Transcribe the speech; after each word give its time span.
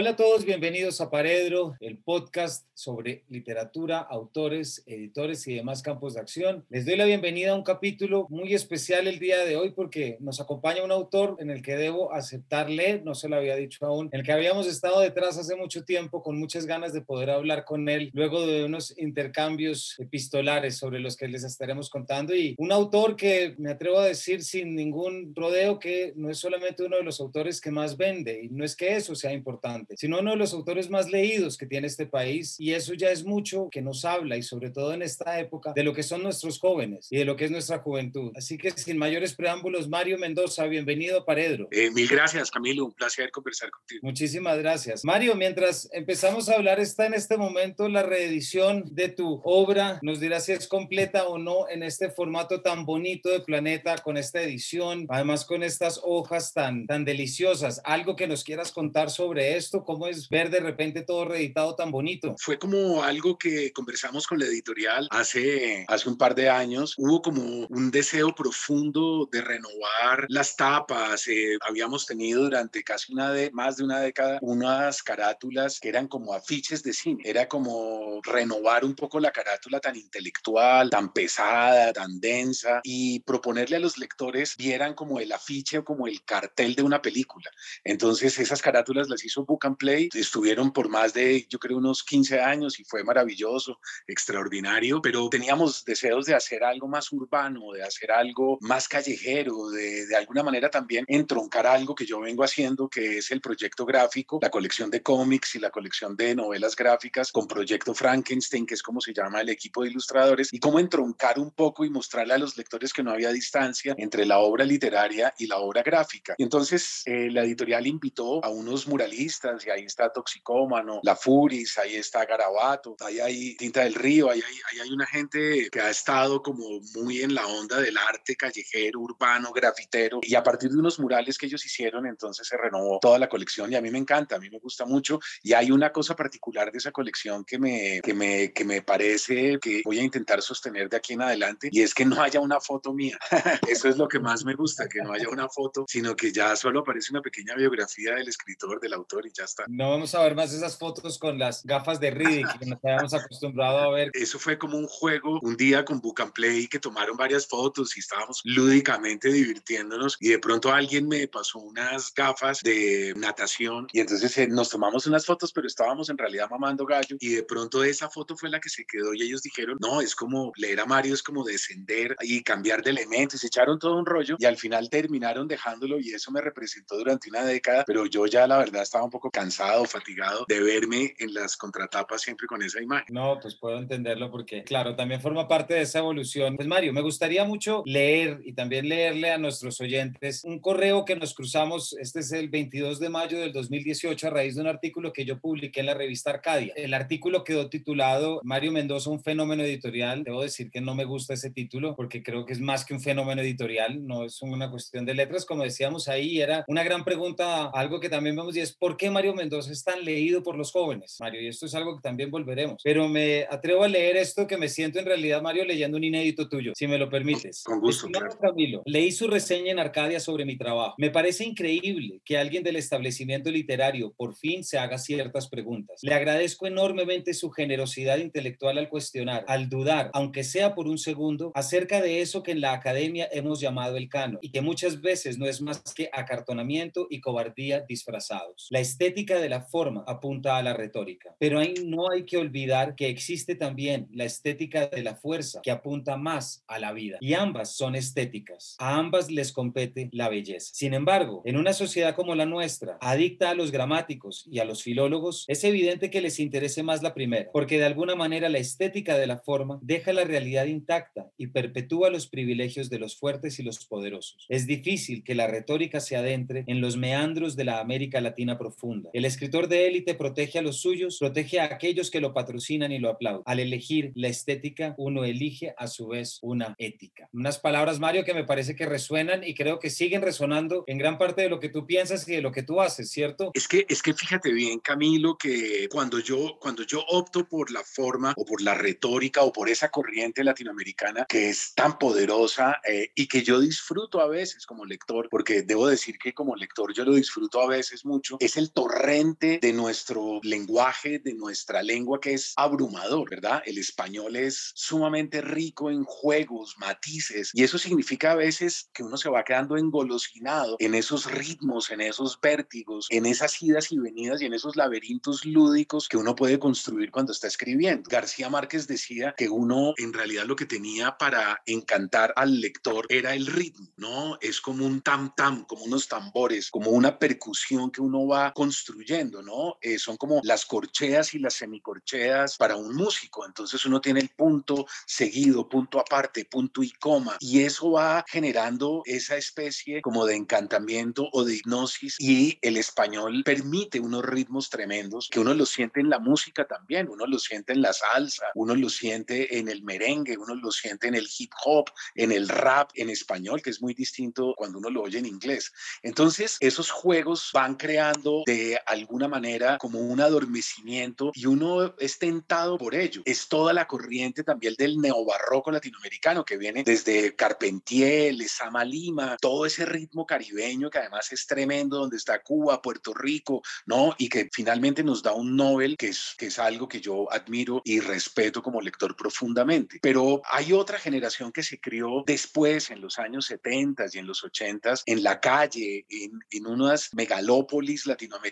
Hola 0.00 0.12
a 0.12 0.16
todos, 0.16 0.46
bienvenidos 0.46 1.02
a 1.02 1.10
Paredro, 1.10 1.74
el 1.78 1.98
podcast 1.98 2.66
sobre 2.72 3.24
literatura, 3.28 3.98
autores, 3.98 4.82
editores 4.86 5.46
y 5.46 5.56
demás 5.56 5.82
campos 5.82 6.14
de 6.14 6.20
acción. 6.20 6.64
Les 6.70 6.86
doy 6.86 6.96
la 6.96 7.04
bienvenida 7.04 7.50
a 7.50 7.54
un 7.54 7.62
capítulo 7.62 8.26
muy 8.30 8.54
especial 8.54 9.06
el 9.08 9.18
día 9.18 9.44
de 9.44 9.56
hoy 9.56 9.72
porque 9.72 10.16
nos 10.20 10.40
acompaña 10.40 10.82
un 10.82 10.90
autor 10.90 11.36
en 11.38 11.50
el 11.50 11.60
que 11.60 11.76
debo 11.76 12.14
aceptarle, 12.14 13.02
no 13.04 13.14
se 13.14 13.28
lo 13.28 13.36
había 13.36 13.56
dicho 13.56 13.84
aún, 13.84 14.08
en 14.10 14.20
el 14.20 14.24
que 14.24 14.32
habíamos 14.32 14.66
estado 14.66 15.00
detrás 15.00 15.36
hace 15.36 15.54
mucho 15.54 15.84
tiempo 15.84 16.22
con 16.22 16.38
muchas 16.38 16.64
ganas 16.64 16.94
de 16.94 17.02
poder 17.02 17.28
hablar 17.28 17.66
con 17.66 17.86
él 17.90 18.10
luego 18.14 18.46
de 18.46 18.64
unos 18.64 18.96
intercambios 18.96 19.96
epistolares 19.98 20.78
sobre 20.78 21.00
los 21.00 21.14
que 21.14 21.28
les 21.28 21.44
estaremos 21.44 21.90
contando 21.90 22.34
y 22.34 22.54
un 22.56 22.72
autor 22.72 23.16
que 23.16 23.54
me 23.58 23.72
atrevo 23.72 23.98
a 23.98 24.06
decir 24.06 24.42
sin 24.44 24.74
ningún 24.74 25.34
rodeo 25.36 25.78
que 25.78 26.14
no 26.16 26.30
es 26.30 26.38
solamente 26.38 26.84
uno 26.84 26.96
de 26.96 27.02
los 27.02 27.20
autores 27.20 27.60
que 27.60 27.70
más 27.70 27.98
vende 27.98 28.44
y 28.44 28.48
no 28.48 28.64
es 28.64 28.74
que 28.74 28.96
eso 28.96 29.14
sea 29.14 29.34
importante 29.34 29.89
sino 29.96 30.20
uno 30.20 30.32
de 30.32 30.36
los 30.36 30.52
autores 30.52 30.90
más 30.90 31.10
leídos 31.10 31.56
que 31.56 31.66
tiene 31.66 31.86
este 31.86 32.06
país 32.06 32.56
y 32.58 32.72
eso 32.72 32.94
ya 32.94 33.10
es 33.10 33.24
mucho 33.24 33.68
que 33.70 33.82
nos 33.82 34.04
habla 34.04 34.36
y 34.36 34.42
sobre 34.42 34.70
todo 34.70 34.92
en 34.92 35.02
esta 35.02 35.38
época 35.40 35.72
de 35.74 35.84
lo 35.84 35.92
que 35.92 36.02
son 36.02 36.22
nuestros 36.22 36.58
jóvenes 36.58 37.08
y 37.10 37.18
de 37.18 37.24
lo 37.24 37.36
que 37.36 37.46
es 37.46 37.50
nuestra 37.50 37.78
juventud. 37.78 38.32
Así 38.36 38.58
que 38.58 38.70
sin 38.70 38.98
mayores 38.98 39.34
preámbulos, 39.34 39.88
Mario 39.88 40.18
Mendoza, 40.18 40.66
bienvenido 40.66 41.20
a 41.20 41.24
Paredro. 41.24 41.68
Eh, 41.70 41.90
mil 41.90 42.08
gracias, 42.08 42.50
Camilo, 42.50 42.86
un 42.86 42.92
placer 42.92 43.30
conversar 43.30 43.70
contigo. 43.70 44.00
Muchísimas 44.02 44.58
gracias. 44.58 45.04
Mario, 45.04 45.34
mientras 45.34 45.88
empezamos 45.92 46.48
a 46.48 46.56
hablar, 46.56 46.80
está 46.80 47.06
en 47.06 47.14
este 47.14 47.36
momento 47.36 47.88
la 47.88 48.02
reedición 48.02 48.84
de 48.92 49.08
tu 49.08 49.40
obra. 49.44 49.98
Nos 50.02 50.20
dirás 50.20 50.46
si 50.46 50.52
es 50.52 50.68
completa 50.68 51.28
o 51.28 51.38
no 51.38 51.68
en 51.68 51.82
este 51.82 52.10
formato 52.10 52.62
tan 52.62 52.84
bonito 52.84 53.30
de 53.30 53.40
Planeta, 53.40 53.98
con 53.98 54.16
esta 54.16 54.42
edición, 54.42 55.06
además 55.08 55.44
con 55.44 55.62
estas 55.62 56.00
hojas 56.02 56.52
tan, 56.52 56.86
tan 56.86 57.04
deliciosas. 57.04 57.80
Algo 57.84 58.16
que 58.16 58.26
nos 58.26 58.44
quieras 58.44 58.72
contar 58.72 59.10
sobre 59.10 59.56
esto 59.56 59.79
¿Cómo 59.84 60.06
es 60.06 60.28
ver 60.28 60.50
de 60.50 60.60
repente 60.60 61.02
todo 61.02 61.24
reeditado 61.24 61.74
tan 61.74 61.90
bonito? 61.90 62.34
Fue 62.38 62.58
como 62.58 63.02
algo 63.02 63.38
que 63.38 63.72
conversamos 63.72 64.26
con 64.26 64.38
la 64.38 64.46
editorial 64.46 65.08
hace, 65.10 65.84
hace 65.88 66.08
un 66.08 66.16
par 66.16 66.34
de 66.34 66.48
años. 66.48 66.94
Hubo 66.96 67.22
como 67.22 67.66
un 67.68 67.90
deseo 67.90 68.34
profundo 68.34 69.28
de 69.30 69.40
renovar 69.40 70.26
las 70.28 70.56
tapas. 70.56 71.26
Eh, 71.28 71.56
habíamos 71.68 72.06
tenido 72.06 72.42
durante 72.42 72.82
casi 72.82 73.12
una 73.12 73.32
de, 73.32 73.50
más 73.52 73.76
de 73.76 73.84
una 73.84 74.00
década 74.00 74.38
unas 74.42 75.02
carátulas 75.02 75.80
que 75.80 75.88
eran 75.88 76.08
como 76.08 76.34
afiches 76.34 76.82
de 76.82 76.92
cine. 76.92 77.22
Era 77.24 77.48
como 77.48 78.20
renovar 78.22 78.84
un 78.84 78.94
poco 78.94 79.20
la 79.20 79.30
carátula 79.30 79.80
tan 79.80 79.96
intelectual, 79.96 80.90
tan 80.90 81.12
pesada, 81.12 81.92
tan 81.92 82.20
densa 82.20 82.80
y 82.82 83.20
proponerle 83.20 83.76
a 83.76 83.80
los 83.80 83.98
lectores 83.98 84.56
vieran 84.56 84.94
como 84.94 85.20
el 85.20 85.32
afiche 85.32 85.78
o 85.78 85.84
como 85.84 86.06
el 86.06 86.24
cartel 86.24 86.74
de 86.74 86.82
una 86.82 87.02
película. 87.02 87.50
Entonces 87.84 88.38
esas 88.38 88.62
carátulas 88.62 89.08
las 89.08 89.24
hizo 89.24 89.44
Book 89.44 89.59
and 89.64 89.76
Play. 89.76 90.08
Estuvieron 90.14 90.72
por 90.72 90.88
más 90.88 91.12
de, 91.12 91.46
yo 91.48 91.58
creo, 91.58 91.78
unos 91.78 92.02
15 92.02 92.40
años 92.40 92.78
y 92.80 92.84
fue 92.84 93.04
maravilloso, 93.04 93.78
extraordinario, 94.06 95.00
pero 95.02 95.28
teníamos 95.28 95.84
deseos 95.84 96.26
de 96.26 96.34
hacer 96.34 96.64
algo 96.64 96.88
más 96.88 97.12
urbano, 97.12 97.72
de 97.72 97.82
hacer 97.82 98.12
algo 98.12 98.58
más 98.60 98.88
callejero, 98.88 99.70
de, 99.70 100.06
de 100.06 100.16
alguna 100.16 100.42
manera 100.42 100.70
también 100.70 101.04
entroncar 101.08 101.66
algo 101.66 101.94
que 101.94 102.06
yo 102.06 102.20
vengo 102.20 102.44
haciendo, 102.44 102.88
que 102.88 103.18
es 103.18 103.30
el 103.30 103.40
proyecto 103.40 103.84
gráfico, 103.84 104.38
la 104.42 104.50
colección 104.50 104.90
de 104.90 105.02
cómics 105.02 105.54
y 105.54 105.58
la 105.58 105.70
colección 105.70 106.16
de 106.16 106.34
novelas 106.34 106.76
gráficas 106.76 107.32
con 107.32 107.46
Proyecto 107.46 107.94
Frankenstein, 107.94 108.66
que 108.66 108.74
es 108.74 108.82
como 108.82 109.00
se 109.00 109.12
llama 109.12 109.40
el 109.40 109.48
equipo 109.48 109.82
de 109.82 109.90
ilustradores, 109.90 110.52
y 110.52 110.58
cómo 110.58 110.78
entroncar 110.78 111.38
un 111.38 111.50
poco 111.50 111.84
y 111.84 111.90
mostrarle 111.90 112.34
a 112.34 112.38
los 112.38 112.56
lectores 112.56 112.92
que 112.92 113.02
no 113.02 113.10
había 113.10 113.30
distancia 113.30 113.94
entre 113.98 114.26
la 114.26 114.38
obra 114.38 114.64
literaria 114.64 115.32
y 115.38 115.46
la 115.46 115.58
obra 115.58 115.82
gráfica. 115.82 116.34
Y 116.38 116.42
entonces 116.42 117.02
eh, 117.06 117.30
la 117.30 117.42
editorial 117.42 117.86
invitó 117.86 118.44
a 118.44 118.48
unos 118.48 118.86
muralistas, 118.86 119.49
ahí 119.72 119.84
está 119.84 120.12
Toxicómano, 120.12 121.00
La 121.02 121.16
Furis, 121.16 121.78
ahí 121.78 121.96
está 121.96 122.24
Garabato, 122.24 122.96
ahí 123.00 123.20
hay 123.20 123.56
Tinta 123.56 123.84
del 123.84 123.94
Río, 123.94 124.30
ahí 124.30 124.40
hay, 124.46 124.54
ahí 124.70 124.80
hay 124.80 124.92
una 124.92 125.06
gente 125.06 125.68
que 125.70 125.80
ha 125.80 125.90
estado 125.90 126.42
como 126.42 126.80
muy 126.94 127.22
en 127.22 127.34
la 127.34 127.46
onda 127.46 127.80
del 127.80 127.96
arte 127.96 128.36
callejero, 128.36 129.00
urbano, 129.00 129.52
grafitero, 129.52 130.20
y 130.22 130.34
a 130.34 130.42
partir 130.42 130.70
de 130.70 130.78
unos 130.78 130.98
murales 130.98 131.38
que 131.38 131.46
ellos 131.46 131.64
hicieron, 131.64 132.06
entonces 132.06 132.46
se 132.46 132.56
renovó 132.56 132.98
toda 133.00 133.18
la 133.18 133.28
colección 133.28 133.72
y 133.72 133.76
a 133.76 133.80
mí 133.80 133.90
me 133.90 133.98
encanta, 133.98 134.36
a 134.36 134.38
mí 134.38 134.50
me 134.50 134.58
gusta 134.58 134.84
mucho, 134.84 135.20
y 135.42 135.52
hay 135.52 135.70
una 135.70 135.92
cosa 135.92 136.14
particular 136.14 136.70
de 136.70 136.78
esa 136.78 136.92
colección 136.92 137.44
que 137.44 137.58
me, 137.58 138.00
que 138.02 138.14
me, 138.14 138.52
que 138.52 138.64
me 138.64 138.82
parece 138.82 139.58
que 139.60 139.82
voy 139.84 139.98
a 139.98 140.02
intentar 140.02 140.42
sostener 140.42 140.88
de 140.88 140.96
aquí 140.96 141.14
en 141.14 141.22
adelante, 141.22 141.68
y 141.70 141.82
es 141.82 141.94
que 141.94 142.04
no 142.04 142.20
haya 142.22 142.40
una 142.40 142.60
foto 142.60 142.92
mía. 142.92 143.18
Eso 143.68 143.88
es 143.88 143.96
lo 143.96 144.08
que 144.08 144.18
más 144.18 144.44
me 144.44 144.54
gusta, 144.54 144.88
que 144.88 145.00
no 145.00 145.12
haya 145.12 145.28
una 145.28 145.48
foto, 145.48 145.84
sino 145.88 146.14
que 146.16 146.32
ya 146.32 146.56
solo 146.56 146.80
aparece 146.80 147.12
una 147.12 147.22
pequeña 147.22 147.54
biografía 147.54 148.14
del 148.14 148.28
escritor, 148.28 148.80
del 148.80 148.94
autor, 148.94 149.26
y 149.26 149.32
ya 149.32 149.39
está. 149.44 149.64
No 149.68 149.90
vamos 149.90 150.14
a 150.14 150.22
ver 150.22 150.34
más 150.34 150.52
esas 150.52 150.78
fotos 150.78 151.18
con 151.18 151.38
las 151.38 151.64
gafas 151.64 152.00
de 152.00 152.10
Riddick 152.10 152.58
que 152.58 152.66
nos 152.66 152.78
habíamos 152.84 153.14
acostumbrado 153.14 153.78
a 153.78 153.90
ver. 153.90 154.10
Eso 154.14 154.38
fue 154.38 154.58
como 154.58 154.76
un 154.76 154.86
juego, 154.86 155.38
un 155.42 155.56
día 155.56 155.84
con 155.84 156.00
Book 156.00 156.20
and 156.22 156.32
Play 156.32 156.66
que 156.66 156.78
tomaron 156.78 157.16
varias 157.16 157.46
fotos 157.46 157.96
y 157.96 158.00
estábamos 158.00 158.40
lúdicamente 158.44 159.32
divirtiéndonos 159.32 160.16
y 160.20 160.28
de 160.28 160.38
pronto 160.38 160.72
alguien 160.72 161.08
me 161.08 161.26
pasó 161.28 161.58
unas 161.58 162.12
gafas 162.14 162.60
de 162.62 163.14
natación 163.16 163.86
y 163.92 164.00
entonces 164.00 164.36
eh, 164.38 164.48
nos 164.48 164.70
tomamos 164.70 165.06
unas 165.06 165.26
fotos 165.26 165.52
pero 165.52 165.66
estábamos 165.66 166.08
en 166.10 166.18
realidad 166.18 166.48
mamando 166.50 166.86
gallo 166.86 167.16
y 167.20 167.30
de 167.30 167.42
pronto 167.42 167.84
esa 167.84 168.08
foto 168.08 168.36
fue 168.36 168.50
la 168.50 168.60
que 168.60 168.68
se 168.68 168.84
quedó 168.84 169.14
y 169.14 169.22
ellos 169.22 169.42
dijeron, 169.42 169.76
no, 169.80 170.00
es 170.00 170.14
como 170.14 170.52
leer 170.56 170.80
a 170.80 170.86
Mario, 170.86 171.14
es 171.14 171.22
como 171.22 171.44
descender 171.44 172.16
y 172.20 172.42
cambiar 172.42 172.82
de 172.82 172.90
elementos, 172.90 173.44
echaron 173.44 173.78
todo 173.78 173.96
un 173.96 174.06
rollo 174.06 174.36
y 174.38 174.44
al 174.44 174.56
final 174.56 174.88
terminaron 174.90 175.48
dejándolo 175.48 175.98
y 176.00 176.10
eso 176.12 176.30
me 176.30 176.40
representó 176.40 176.96
durante 176.96 177.28
una 177.28 177.44
década, 177.44 177.84
pero 177.86 178.06
yo 178.06 178.26
ya 178.26 178.46
la 178.46 178.58
verdad 178.58 178.82
estaba 178.82 179.04
un 179.04 179.10
poco 179.10 179.29
cansado, 179.30 179.84
fatigado 179.84 180.44
de 180.48 180.60
verme 180.60 181.14
en 181.18 181.34
las 181.34 181.56
contratapas 181.56 182.22
siempre 182.22 182.46
con 182.46 182.62
esa 182.62 182.82
imagen. 182.82 183.14
No, 183.14 183.38
pues 183.40 183.54
puedo 183.54 183.78
entenderlo 183.78 184.30
porque, 184.30 184.64
claro, 184.64 184.96
también 184.96 185.20
forma 185.20 185.48
parte 185.48 185.74
de 185.74 185.82
esa 185.82 186.00
evolución. 186.00 186.56
Pues 186.56 186.68
Mario, 186.68 186.92
me 186.92 187.00
gustaría 187.00 187.44
mucho 187.44 187.82
leer 187.86 188.40
y 188.44 188.52
también 188.52 188.88
leerle 188.88 189.30
a 189.30 189.38
nuestros 189.38 189.80
oyentes 189.80 190.42
un 190.44 190.60
correo 190.60 191.04
que 191.04 191.16
nos 191.16 191.34
cruzamos, 191.34 191.94
este 191.94 192.20
es 192.20 192.32
el 192.32 192.48
22 192.48 192.98
de 193.00 193.08
mayo 193.08 193.40
del 193.40 193.52
2018 193.52 194.26
a 194.26 194.30
raíz 194.30 194.54
de 194.54 194.62
un 194.62 194.66
artículo 194.66 195.12
que 195.12 195.24
yo 195.24 195.38
publiqué 195.38 195.80
en 195.80 195.86
la 195.86 195.94
revista 195.94 196.30
Arcadia. 196.30 196.72
El 196.76 196.94
artículo 196.94 197.44
quedó 197.44 197.68
titulado 197.68 198.40
Mario 198.42 198.72
Mendoza, 198.72 199.10
un 199.10 199.22
fenómeno 199.22 199.62
editorial. 199.62 200.24
Debo 200.24 200.42
decir 200.42 200.70
que 200.70 200.80
no 200.80 200.94
me 200.94 201.04
gusta 201.04 201.34
ese 201.34 201.50
título 201.50 201.94
porque 201.96 202.22
creo 202.22 202.44
que 202.44 202.52
es 202.52 202.60
más 202.60 202.84
que 202.84 202.94
un 202.94 203.00
fenómeno 203.00 203.42
editorial, 203.42 204.06
no 204.06 204.24
es 204.24 204.42
una 204.42 204.70
cuestión 204.70 205.04
de 205.04 205.14
letras, 205.14 205.44
como 205.44 205.62
decíamos 205.62 206.08
ahí, 206.08 206.40
era 206.40 206.64
una 206.68 206.82
gran 206.82 207.04
pregunta, 207.04 207.70
algo 207.74 208.00
que 208.00 208.08
también 208.08 208.36
vemos 208.36 208.56
y 208.56 208.60
es 208.60 208.72
¿por 208.72 208.96
qué 208.96 209.10
Mario 209.10 209.19
Mendoza 209.34 209.70
es 209.72 209.84
tan 209.84 210.04
leído 210.04 210.42
por 210.42 210.56
los 210.56 210.72
jóvenes, 210.72 211.16
Mario, 211.20 211.42
y 211.42 211.48
esto 211.48 211.66
es 211.66 211.74
algo 211.74 211.96
que 211.96 212.02
también 212.02 212.30
volveremos. 212.30 212.80
Pero 212.82 213.08
me 213.08 213.46
atrevo 213.50 213.84
a 213.84 213.88
leer 213.88 214.16
esto 214.16 214.46
que 214.46 214.56
me 214.56 214.68
siento 214.68 214.98
en 214.98 215.06
realidad, 215.06 215.42
Mario, 215.42 215.64
leyendo 215.64 215.96
un 215.96 216.04
inédito 216.04 216.48
tuyo, 216.48 216.72
si 216.74 216.86
me 216.86 216.98
lo 216.98 217.10
permites. 217.10 217.62
Con 217.62 217.80
gusto. 217.80 218.08
Claro. 218.08 218.30
Camilo, 218.40 218.82
leí 218.86 219.12
su 219.12 219.28
reseña 219.28 219.72
en 219.72 219.78
Arcadia 219.78 220.20
sobre 220.20 220.44
mi 220.44 220.56
trabajo. 220.56 220.94
Me 220.98 221.10
parece 221.10 221.44
increíble 221.44 222.20
que 222.24 222.38
alguien 222.38 222.62
del 222.62 222.76
establecimiento 222.76 223.50
literario 223.50 224.12
por 224.16 224.34
fin 224.34 224.64
se 224.64 224.78
haga 224.78 224.98
ciertas 224.98 225.48
preguntas. 225.48 226.00
Le 226.02 226.14
agradezco 226.14 226.66
enormemente 226.66 227.34
su 227.34 227.50
generosidad 227.50 228.18
intelectual 228.18 228.78
al 228.78 228.88
cuestionar, 228.88 229.44
al 229.46 229.68
dudar, 229.68 230.10
aunque 230.14 230.44
sea 230.44 230.74
por 230.74 230.86
un 230.86 230.98
segundo, 230.98 231.52
acerca 231.54 232.00
de 232.00 232.20
eso 232.20 232.42
que 232.42 232.52
en 232.52 232.60
la 232.60 232.72
academia 232.72 233.28
hemos 233.32 233.60
llamado 233.60 233.96
el 233.96 234.08
canon 234.08 234.38
y 234.40 234.50
que 234.50 234.60
muchas 234.60 235.00
veces 235.00 235.38
no 235.38 235.46
es 235.46 235.60
más 235.60 235.82
que 235.94 236.08
acartonamiento 236.12 237.06
y 237.10 237.20
cobardía 237.20 237.80
disfrazados. 237.88 238.68
La 238.70 238.80
estética 238.80 239.09
de 239.10 239.48
la 239.48 239.60
forma 239.60 240.04
apunta 240.06 240.56
a 240.56 240.62
la 240.62 240.72
retórica, 240.72 241.34
pero 241.38 241.58
ahí 241.58 241.74
no 241.84 242.10
hay 242.10 242.24
que 242.24 242.38
olvidar 242.38 242.94
que 242.94 243.08
existe 243.08 243.54
también 243.54 244.08
la 244.12 244.24
estética 244.24 244.86
de 244.86 245.02
la 245.02 245.14
fuerza 245.14 245.60
que 245.62 245.70
apunta 245.70 246.16
más 246.16 246.64
a 246.66 246.78
la 246.78 246.92
vida 246.92 247.18
y 247.20 247.34
ambas 247.34 247.74
son 247.76 247.94
estéticas. 247.94 248.76
A 248.78 248.96
ambas 248.96 249.30
les 249.30 249.52
compete 249.52 250.08
la 250.12 250.28
belleza. 250.28 250.70
Sin 250.72 250.94
embargo, 250.94 251.42
en 251.44 251.56
una 251.56 251.72
sociedad 251.72 252.14
como 252.14 252.34
la 252.34 252.46
nuestra, 252.46 252.98
adicta 253.00 253.50
a 253.50 253.54
los 253.54 253.72
gramáticos 253.72 254.46
y 254.50 254.58
a 254.58 254.64
los 254.64 254.82
filólogos, 254.82 255.44
es 255.48 255.64
evidente 255.64 256.10
que 256.10 256.20
les 256.20 256.40
interese 256.40 256.82
más 256.82 257.02
la 257.02 257.12
primera, 257.12 257.50
porque 257.52 257.78
de 257.78 257.86
alguna 257.86 258.14
manera 258.14 258.48
la 258.48 258.58
estética 258.58 259.18
de 259.18 259.26
la 259.26 259.38
forma 259.38 259.78
deja 259.82 260.12
la 260.12 260.24
realidad 260.24 260.66
intacta 260.66 261.30
y 261.36 261.48
perpetúa 261.48 262.10
los 262.10 262.26
privilegios 262.28 262.88
de 262.90 262.98
los 262.98 263.16
fuertes 263.16 263.58
y 263.58 263.62
los 263.62 263.84
poderosos. 263.84 264.46
Es 264.48 264.66
difícil 264.66 265.22
que 265.24 265.34
la 265.34 265.46
retórica 265.46 266.00
se 266.00 266.16
adentre 266.16 266.64
en 266.66 266.80
los 266.80 266.96
meandros 266.96 267.56
de 267.56 267.64
la 267.64 267.80
América 267.80 268.20
Latina 268.20 268.58
profunda. 268.58 268.99
El 269.12 269.24
escritor 269.24 269.68
de 269.68 269.86
élite 269.86 270.14
protege 270.14 270.58
a 270.58 270.62
los 270.62 270.80
suyos, 270.80 271.18
protege 271.18 271.60
a 271.60 271.64
aquellos 271.64 272.10
que 272.10 272.20
lo 272.20 272.34
patrocinan 272.34 272.92
y 272.92 272.98
lo 272.98 273.10
aplauden. 273.10 273.42
Al 273.46 273.60
elegir 273.60 274.12
la 274.14 274.28
estética, 274.28 274.94
uno 274.98 275.24
elige 275.24 275.74
a 275.76 275.86
su 275.86 276.08
vez 276.08 276.38
una 276.42 276.74
ética. 276.78 277.28
Unas 277.32 277.58
palabras, 277.58 277.98
Mario, 277.98 278.24
que 278.24 278.34
me 278.34 278.44
parece 278.44 278.76
que 278.76 278.86
resuenan 278.86 279.42
y 279.44 279.54
creo 279.54 279.78
que 279.78 279.90
siguen 279.90 280.22
resonando 280.22 280.84
en 280.86 280.98
gran 280.98 281.18
parte 281.18 281.42
de 281.42 281.48
lo 281.48 281.60
que 281.60 281.68
tú 281.68 281.86
piensas 281.86 282.28
y 282.28 282.32
de 282.34 282.42
lo 282.42 282.52
que 282.52 282.62
tú 282.62 282.80
haces, 282.80 283.10
¿cierto? 283.10 283.50
Es 283.54 283.66
que, 283.66 283.86
es 283.88 284.02
que 284.02 284.14
fíjate 284.14 284.52
bien, 284.52 284.80
Camilo, 284.80 285.36
que 285.36 285.88
cuando 285.90 286.18
yo, 286.18 286.58
cuando 286.60 286.84
yo 286.84 287.04
opto 287.08 287.48
por 287.48 287.70
la 287.70 287.82
forma 287.82 288.34
o 288.36 288.44
por 288.44 288.62
la 288.62 288.74
retórica 288.74 289.42
o 289.42 289.52
por 289.52 289.68
esa 289.68 289.90
corriente 289.90 290.44
latinoamericana 290.44 291.26
que 291.28 291.48
es 291.48 291.72
tan 291.74 291.98
poderosa 291.98 292.80
eh, 292.88 293.10
y 293.14 293.26
que 293.26 293.42
yo 293.42 293.60
disfruto 293.60 294.20
a 294.20 294.26
veces 294.26 294.66
como 294.66 294.84
lector, 294.84 295.28
porque 295.30 295.62
debo 295.62 295.86
decir 295.86 296.18
que 296.18 296.32
como 296.32 296.56
lector 296.56 296.92
yo 296.94 297.04
lo 297.04 297.14
disfruto 297.14 297.60
a 297.60 297.68
veces 297.68 298.04
mucho, 298.04 298.36
es 298.40 298.56
el 298.56 298.72
torrente 298.72 298.89
torrente 298.90 299.58
de 299.62 299.72
nuestro 299.72 300.40
lenguaje, 300.42 301.20
de 301.20 301.34
nuestra 301.34 301.82
lengua, 301.82 302.20
que 302.20 302.34
es 302.34 302.52
abrumador, 302.56 303.30
¿verdad? 303.30 303.62
El 303.64 303.78
español 303.78 304.34
es 304.36 304.72
sumamente 304.74 305.40
rico 305.40 305.90
en 305.90 306.02
juegos, 306.04 306.74
matices, 306.78 307.50
y 307.54 307.62
eso 307.62 307.78
significa 307.78 308.32
a 308.32 308.34
veces 308.34 308.90
que 308.92 309.02
uno 309.02 309.16
se 309.16 309.30
va 309.30 309.44
quedando 309.44 309.76
engolosinado 309.76 310.76
en 310.80 310.94
esos 310.94 311.30
ritmos, 311.30 311.90
en 311.90 312.00
esos 312.00 312.40
vértigos, 312.40 313.06
en 313.10 313.26
esas 313.26 313.62
idas 313.62 313.92
y 313.92 313.98
venidas 313.98 314.42
y 314.42 314.46
en 314.46 314.54
esos 314.54 314.76
laberintos 314.76 315.44
lúdicos 315.44 316.08
que 316.08 316.16
uno 316.16 316.34
puede 316.34 316.58
construir 316.58 317.10
cuando 317.10 317.32
está 317.32 317.46
escribiendo. 317.46 318.08
García 318.10 318.48
Márquez 318.48 318.88
decía 318.88 319.34
que 319.36 319.48
uno 319.48 319.94
en 319.98 320.12
realidad 320.12 320.46
lo 320.46 320.56
que 320.56 320.66
tenía 320.66 321.16
para 321.16 321.62
encantar 321.66 322.32
al 322.36 322.60
lector 322.60 323.06
era 323.08 323.34
el 323.34 323.46
ritmo, 323.46 323.88
¿no? 323.96 324.36
Es 324.40 324.60
como 324.60 324.84
un 324.84 325.00
tam 325.00 325.32
tam, 325.36 325.64
como 325.64 325.84
unos 325.84 326.08
tambores, 326.08 326.70
como 326.70 326.90
una 326.90 327.18
percusión 327.18 327.90
que 327.90 328.00
uno 328.00 328.26
va 328.26 328.52
construyendo, 328.70 329.42
¿no? 329.42 329.78
Eh, 329.80 329.98
son 329.98 330.16
como 330.16 330.40
las 330.44 330.64
corcheas 330.64 331.34
y 331.34 331.40
las 331.40 331.54
semicorcheas 331.54 332.56
para 332.56 332.76
un 332.76 332.94
músico. 332.94 333.44
Entonces 333.44 333.84
uno 333.84 334.00
tiene 334.00 334.20
el 334.20 334.28
punto 334.28 334.86
seguido, 335.06 335.68
punto 335.68 335.98
aparte, 335.98 336.44
punto 336.44 336.84
y 336.84 336.92
coma, 336.92 337.36
y 337.40 337.64
eso 337.64 337.90
va 337.90 338.24
generando 338.28 339.02
esa 339.06 339.36
especie 339.36 340.02
como 340.02 340.24
de 340.24 340.36
encantamiento 340.36 341.28
o 341.32 341.42
de 341.42 341.56
hipnosis 341.56 342.14
y 342.20 342.58
el 342.62 342.76
español 342.76 343.42
permite 343.44 343.98
unos 343.98 344.24
ritmos 344.24 344.70
tremendos 344.70 345.28
que 345.28 345.40
uno 345.40 345.52
lo 345.52 345.66
siente 345.66 345.98
en 345.98 346.08
la 346.08 346.20
música 346.20 346.64
también, 346.68 347.08
uno 347.08 347.26
lo 347.26 347.40
siente 347.40 347.72
en 347.72 347.82
la 347.82 347.92
salsa, 347.92 348.46
uno 348.54 348.76
lo 348.76 348.88
siente 348.88 349.58
en 349.58 349.68
el 349.68 349.82
merengue, 349.82 350.38
uno 350.38 350.54
lo 350.54 350.70
siente 350.70 351.08
en 351.08 351.16
el 351.16 351.28
hip 351.36 351.50
hop, 351.64 351.90
en 352.14 352.30
el 352.30 352.48
rap 352.48 352.90
en 352.94 353.10
español, 353.10 353.62
que 353.62 353.70
es 353.70 353.82
muy 353.82 353.94
distinto 353.94 354.54
cuando 354.56 354.78
uno 354.78 354.90
lo 354.90 355.02
oye 355.02 355.18
en 355.18 355.26
inglés. 355.26 355.72
Entonces, 356.02 356.56
esos 356.60 356.92
juegos 356.92 357.50
van 357.52 357.74
creando 357.74 358.42
de 358.46 358.59
alguna 358.86 359.28
manera 359.28 359.78
como 359.78 360.00
un 360.00 360.20
adormecimiento 360.20 361.30
y 361.34 361.46
uno 361.46 361.94
es 361.98 362.18
tentado 362.18 362.78
por 362.78 362.94
ello. 362.94 363.22
Es 363.24 363.48
toda 363.48 363.72
la 363.72 363.86
corriente 363.86 364.44
también 364.44 364.74
del 364.78 364.98
neobarroco 364.98 365.70
latinoamericano 365.70 366.44
que 366.44 366.56
viene 366.56 366.82
desde 366.84 367.34
Carpentier, 367.34 368.34
Lezama 368.34 368.84
Lima, 368.84 369.36
todo 369.40 369.66
ese 369.66 369.84
ritmo 369.84 370.26
caribeño 370.26 370.90
que 370.90 370.98
además 370.98 371.32
es 371.32 371.46
tremendo, 371.46 371.98
donde 371.98 372.16
está 372.16 372.42
Cuba, 372.42 372.82
Puerto 372.82 373.14
Rico, 373.14 373.62
¿no? 373.86 374.14
Y 374.18 374.28
que 374.28 374.48
finalmente 374.52 375.02
nos 375.02 375.22
da 375.22 375.32
un 375.32 375.56
Nobel, 375.56 375.96
que 375.96 376.08
es, 376.08 376.34
que 376.38 376.46
es 376.46 376.58
algo 376.58 376.88
que 376.88 377.00
yo 377.00 377.30
admiro 377.32 377.82
y 377.84 378.00
respeto 378.00 378.62
como 378.62 378.80
lector 378.80 379.16
profundamente. 379.16 379.98
Pero 380.02 380.42
hay 380.44 380.72
otra 380.72 380.98
generación 380.98 381.52
que 381.52 381.62
se 381.62 381.80
crió 381.80 382.22
después, 382.26 382.90
en 382.90 383.00
los 383.00 383.18
años 383.18 383.46
70 383.46 384.06
y 384.12 384.18
en 384.18 384.26
los 384.26 384.42
80 384.44 384.80
en 385.06 385.22
la 385.22 385.40
calle, 385.40 386.06
en, 386.08 386.40
en 386.50 386.66
unas 386.66 387.12
megalópolis 387.14 388.06
latinoamericanas 388.06 388.49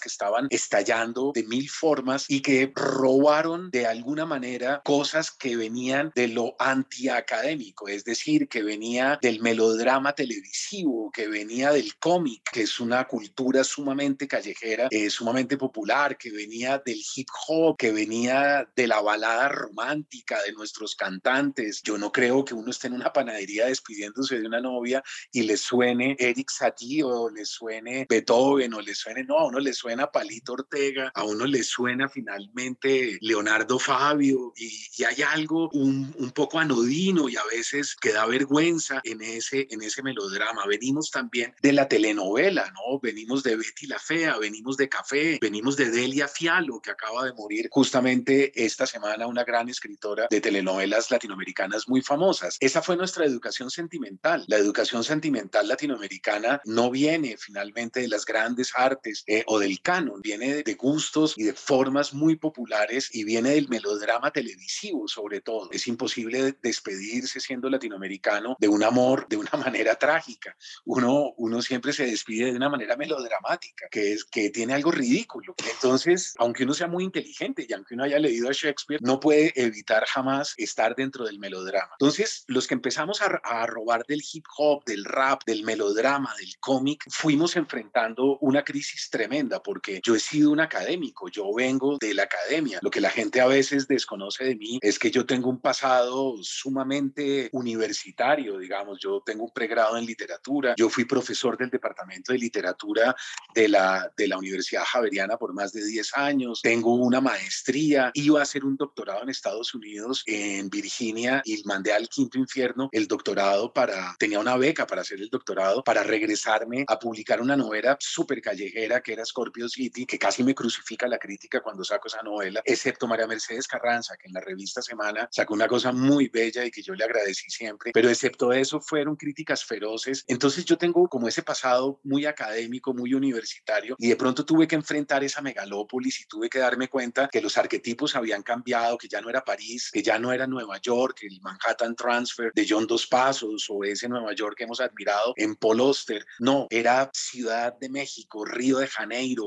que 0.00 0.08
estaban 0.08 0.46
estallando 0.50 1.32
de 1.34 1.42
mil 1.44 1.68
formas 1.68 2.26
y 2.28 2.40
que 2.40 2.72
robaron 2.74 3.70
de 3.70 3.86
alguna 3.86 4.26
manera 4.26 4.80
cosas 4.84 5.30
que 5.30 5.56
venían 5.56 6.12
de 6.14 6.28
lo 6.28 6.54
antiacadémico, 6.58 7.88
es 7.88 8.04
decir, 8.04 8.48
que 8.48 8.62
venía 8.62 9.18
del 9.20 9.40
melodrama 9.40 10.14
televisivo, 10.14 11.10
que 11.12 11.28
venía 11.28 11.72
del 11.72 11.96
cómic, 11.98 12.42
que 12.52 12.62
es 12.62 12.80
una 12.80 13.06
cultura 13.06 13.64
sumamente 13.64 14.28
callejera, 14.28 14.88
eh, 14.90 15.10
sumamente 15.10 15.56
popular, 15.56 16.16
que 16.16 16.30
venía 16.30 16.78
del 16.84 17.00
hip 17.14 17.28
hop, 17.48 17.76
que 17.76 17.92
venía 17.92 18.68
de 18.76 18.86
la 18.86 19.00
balada 19.00 19.48
romántica 19.48 20.40
de 20.42 20.52
nuestros 20.52 20.94
cantantes. 20.94 21.82
Yo 21.82 21.98
no 21.98 22.12
creo 22.12 22.44
que 22.44 22.54
uno 22.54 22.70
esté 22.70 22.88
en 22.88 22.94
una 22.94 23.12
panadería 23.12 23.66
despidiéndose 23.66 24.38
de 24.38 24.46
una 24.46 24.60
novia 24.60 25.02
y 25.32 25.42
le 25.42 25.56
suene 25.56 26.16
Eric 26.18 26.50
Satie 26.50 27.02
o 27.02 27.30
le 27.30 27.44
suene 27.44 28.06
Beethoven 28.08 28.74
o 28.74 28.80
le 28.80 28.94
suene, 28.94 29.24
no, 29.24 29.39
a 29.40 29.46
uno 29.46 29.58
le 29.58 29.72
suena 29.72 30.10
Palito 30.10 30.52
Ortega, 30.52 31.10
a 31.14 31.24
uno 31.24 31.46
le 31.46 31.62
suena 31.62 32.08
finalmente 32.08 33.18
Leonardo 33.20 33.78
Fabio 33.78 34.52
y, 34.56 34.70
y 34.96 35.04
hay 35.04 35.22
algo 35.22 35.68
un, 35.72 36.32
poco 36.34 36.58
anodino 36.58 37.28
y 37.28 37.36
a 37.36 37.44
veces 37.50 37.96
que 38.00 38.12
da 38.12 38.26
vergüenza 38.26 39.00
en 39.04 39.20
ese, 39.20 39.66
en 39.70 39.82
ese 39.82 40.02
melodrama. 40.02 40.66
Venimos 40.66 41.10
también 41.10 41.54
de 41.60 41.72
la 41.72 41.88
telenovela, 41.88 42.72
¿no? 42.72 43.00
Venimos 43.00 43.42
de 43.42 43.56
Betty 43.56 43.86
la 43.86 43.98
Fea, 43.98 44.38
venimos 44.38 44.76
de 44.76 44.88
Café, 44.88 45.38
venimos 45.40 45.76
de 45.76 45.90
Delia 45.90 46.28
Fialo, 46.28 46.80
que 46.80 46.90
acaba 46.90 47.24
de 47.24 47.32
morir 47.32 47.68
justamente 47.70 48.52
esta 48.64 48.86
semana, 48.86 49.26
una 49.26 49.44
gran 49.44 49.68
escritora 49.68 50.28
de 50.30 50.40
telenovelas 50.40 51.10
latinoamericanas 51.10 51.88
muy 51.88 52.02
famosas. 52.02 52.56
Esa 52.60 52.82
fue 52.82 52.96
nuestra 52.96 53.24
educación 53.24 53.70
sentimental. 53.70 54.44
La 54.46 54.56
educación 54.56 55.04
sentimental 55.04 55.68
latinoamericana 55.68 56.60
no 56.64 56.90
viene 56.90 57.36
finalmente 57.38 58.00
de 58.00 58.08
las 58.08 58.24
grandes 58.24 58.72
artes 58.74 59.24
eh, 59.32 59.44
o 59.46 59.60
del 59.60 59.80
canon, 59.80 60.20
viene 60.20 60.64
de 60.64 60.74
gustos 60.74 61.34
y 61.36 61.44
de 61.44 61.54
formas 61.54 62.12
muy 62.12 62.34
populares 62.34 63.10
y 63.14 63.22
viene 63.22 63.50
del 63.50 63.68
melodrama 63.68 64.32
televisivo 64.32 65.06
sobre 65.06 65.40
todo. 65.40 65.68
Es 65.70 65.86
imposible 65.86 66.56
despedirse 66.60 67.38
siendo 67.38 67.70
latinoamericano 67.70 68.56
de 68.58 68.66
un 68.66 68.82
amor 68.82 69.28
de 69.28 69.36
una 69.36 69.52
manera 69.64 69.94
trágica. 69.94 70.56
Uno, 70.84 71.32
uno 71.36 71.62
siempre 71.62 71.92
se 71.92 72.06
despide 72.06 72.46
de 72.46 72.56
una 72.56 72.68
manera 72.68 72.96
melodramática, 72.96 73.86
que 73.88 74.14
es 74.14 74.24
que 74.24 74.50
tiene 74.50 74.74
algo 74.74 74.90
ridículo. 74.90 75.54
Entonces, 75.74 76.34
aunque 76.38 76.64
uno 76.64 76.74
sea 76.74 76.88
muy 76.88 77.04
inteligente 77.04 77.64
y 77.68 77.72
aunque 77.72 77.94
uno 77.94 78.02
haya 78.02 78.18
leído 78.18 78.48
a 78.48 78.52
Shakespeare, 78.52 79.00
no 79.00 79.20
puede 79.20 79.52
evitar 79.54 80.06
jamás 80.06 80.54
estar 80.56 80.96
dentro 80.96 81.24
del 81.24 81.38
melodrama. 81.38 81.92
Entonces, 82.00 82.42
los 82.48 82.66
que 82.66 82.74
empezamos 82.74 83.22
a, 83.22 83.28
robar 83.66 84.04
del 84.08 84.22
hip 84.32 84.44
hop, 84.56 84.84
del 84.84 85.04
rap, 85.04 85.44
del 85.44 85.62
melodrama, 85.62 86.34
del 86.36 86.58
cómic, 86.58 87.04
fuimos 87.08 87.54
enfrentando 87.54 88.38
una 88.38 88.64
crisis 88.64 89.08
tremenda 89.08 89.19
porque 89.62 90.00
yo 90.02 90.14
he 90.14 90.20
sido 90.20 90.50
un 90.50 90.60
académico, 90.60 91.28
yo 91.28 91.52
vengo 91.54 91.98
de 92.00 92.14
la 92.14 92.22
academia. 92.22 92.78
Lo 92.82 92.90
que 92.90 93.00
la 93.00 93.10
gente 93.10 93.40
a 93.40 93.46
veces 93.46 93.86
desconoce 93.86 94.44
de 94.44 94.56
mí 94.56 94.78
es 94.80 94.98
que 94.98 95.10
yo 95.10 95.26
tengo 95.26 95.50
un 95.50 95.60
pasado 95.60 96.36
sumamente 96.42 97.50
universitario, 97.52 98.58
digamos, 98.58 98.98
yo 99.00 99.22
tengo 99.24 99.44
un 99.44 99.50
pregrado 99.50 99.96
en 99.96 100.06
literatura, 100.06 100.74
yo 100.76 100.88
fui 100.88 101.04
profesor 101.04 101.56
del 101.58 101.70
departamento 101.70 102.32
de 102.32 102.38
literatura 102.38 103.14
de 103.54 103.68
la, 103.68 104.10
de 104.16 104.28
la 104.28 104.38
Universidad 104.38 104.84
Javeriana 104.84 105.36
por 105.36 105.52
más 105.52 105.72
de 105.72 105.84
10 105.84 106.16
años, 106.16 106.60
tengo 106.62 106.94
una 106.94 107.20
maestría, 107.20 108.10
iba 108.14 108.40
a 108.40 108.44
hacer 108.44 108.64
un 108.64 108.76
doctorado 108.76 109.22
en 109.22 109.28
Estados 109.28 109.74
Unidos, 109.74 110.22
en 110.26 110.70
Virginia, 110.70 111.42
y 111.44 111.62
mandé 111.64 111.92
al 111.92 112.08
quinto 112.08 112.38
infierno 112.38 112.88
el 112.92 113.06
doctorado 113.06 113.72
para, 113.72 114.16
tenía 114.18 114.38
una 114.38 114.56
beca 114.56 114.86
para 114.86 115.02
hacer 115.02 115.20
el 115.20 115.28
doctorado, 115.28 115.82
para 115.84 116.02
regresarme 116.02 116.84
a 116.86 116.98
publicar 116.98 117.40
una 117.40 117.56
novela 117.56 117.96
súper 118.00 118.40
callejera 118.40 119.02
que 119.02 119.09
era 119.12 119.24
Scorpio 119.24 119.68
City, 119.68 120.06
que 120.06 120.18
casi 120.18 120.42
me 120.42 120.54
crucifica 120.54 121.06
la 121.06 121.18
crítica 121.18 121.60
cuando 121.60 121.84
saco 121.84 122.08
esa 122.08 122.22
novela, 122.22 122.62
excepto 122.64 123.06
María 123.06 123.26
Mercedes 123.26 123.66
Carranza, 123.66 124.16
que 124.16 124.28
en 124.28 124.34
la 124.34 124.40
revista 124.40 124.82
Semana 124.82 125.28
sacó 125.30 125.54
una 125.54 125.68
cosa 125.68 125.92
muy 125.92 126.28
bella 126.28 126.64
y 126.64 126.70
que 126.70 126.82
yo 126.82 126.94
le 126.94 127.04
agradecí 127.04 127.50
siempre, 127.50 127.92
pero 127.92 128.08
excepto 128.08 128.52
eso 128.52 128.80
fueron 128.80 129.16
críticas 129.16 129.64
feroces. 129.64 130.24
Entonces 130.28 130.64
yo 130.64 130.78
tengo 130.78 131.08
como 131.08 131.28
ese 131.28 131.42
pasado 131.42 132.00
muy 132.04 132.26
académico, 132.26 132.94
muy 132.94 133.14
universitario, 133.14 133.96
y 133.98 134.08
de 134.08 134.16
pronto 134.16 134.44
tuve 134.44 134.66
que 134.66 134.76
enfrentar 134.76 135.24
esa 135.24 135.40
megalópolis 135.40 136.20
y 136.20 136.26
tuve 136.26 136.48
que 136.48 136.58
darme 136.58 136.88
cuenta 136.88 137.28
que 137.28 137.40
los 137.40 137.56
arquetipos 137.56 138.16
habían 138.16 138.42
cambiado, 138.42 138.98
que 138.98 139.08
ya 139.08 139.20
no 139.20 139.30
era 139.30 139.44
París, 139.44 139.90
que 139.92 140.02
ya 140.02 140.18
no 140.18 140.32
era 140.32 140.46
Nueva 140.46 140.78
York, 140.78 141.18
el 141.22 141.40
Manhattan 141.40 141.94
Transfer 141.96 142.52
de 142.54 142.66
John 142.68 142.86
Dos 142.86 143.06
Pasos 143.06 143.66
o 143.68 143.84
ese 143.84 144.08
Nueva 144.08 144.32
York 144.34 144.56
que 144.56 144.64
hemos 144.64 144.80
admirado 144.80 145.32
en 145.36 145.56
Paul 145.56 145.80
Oster. 145.80 146.24
No, 146.38 146.66
era 146.70 147.10
Ciudad 147.12 147.74
de 147.78 147.88
México, 147.88 148.44
Río 148.44 148.78
de 148.78 148.86
Janeiro, 148.86 148.99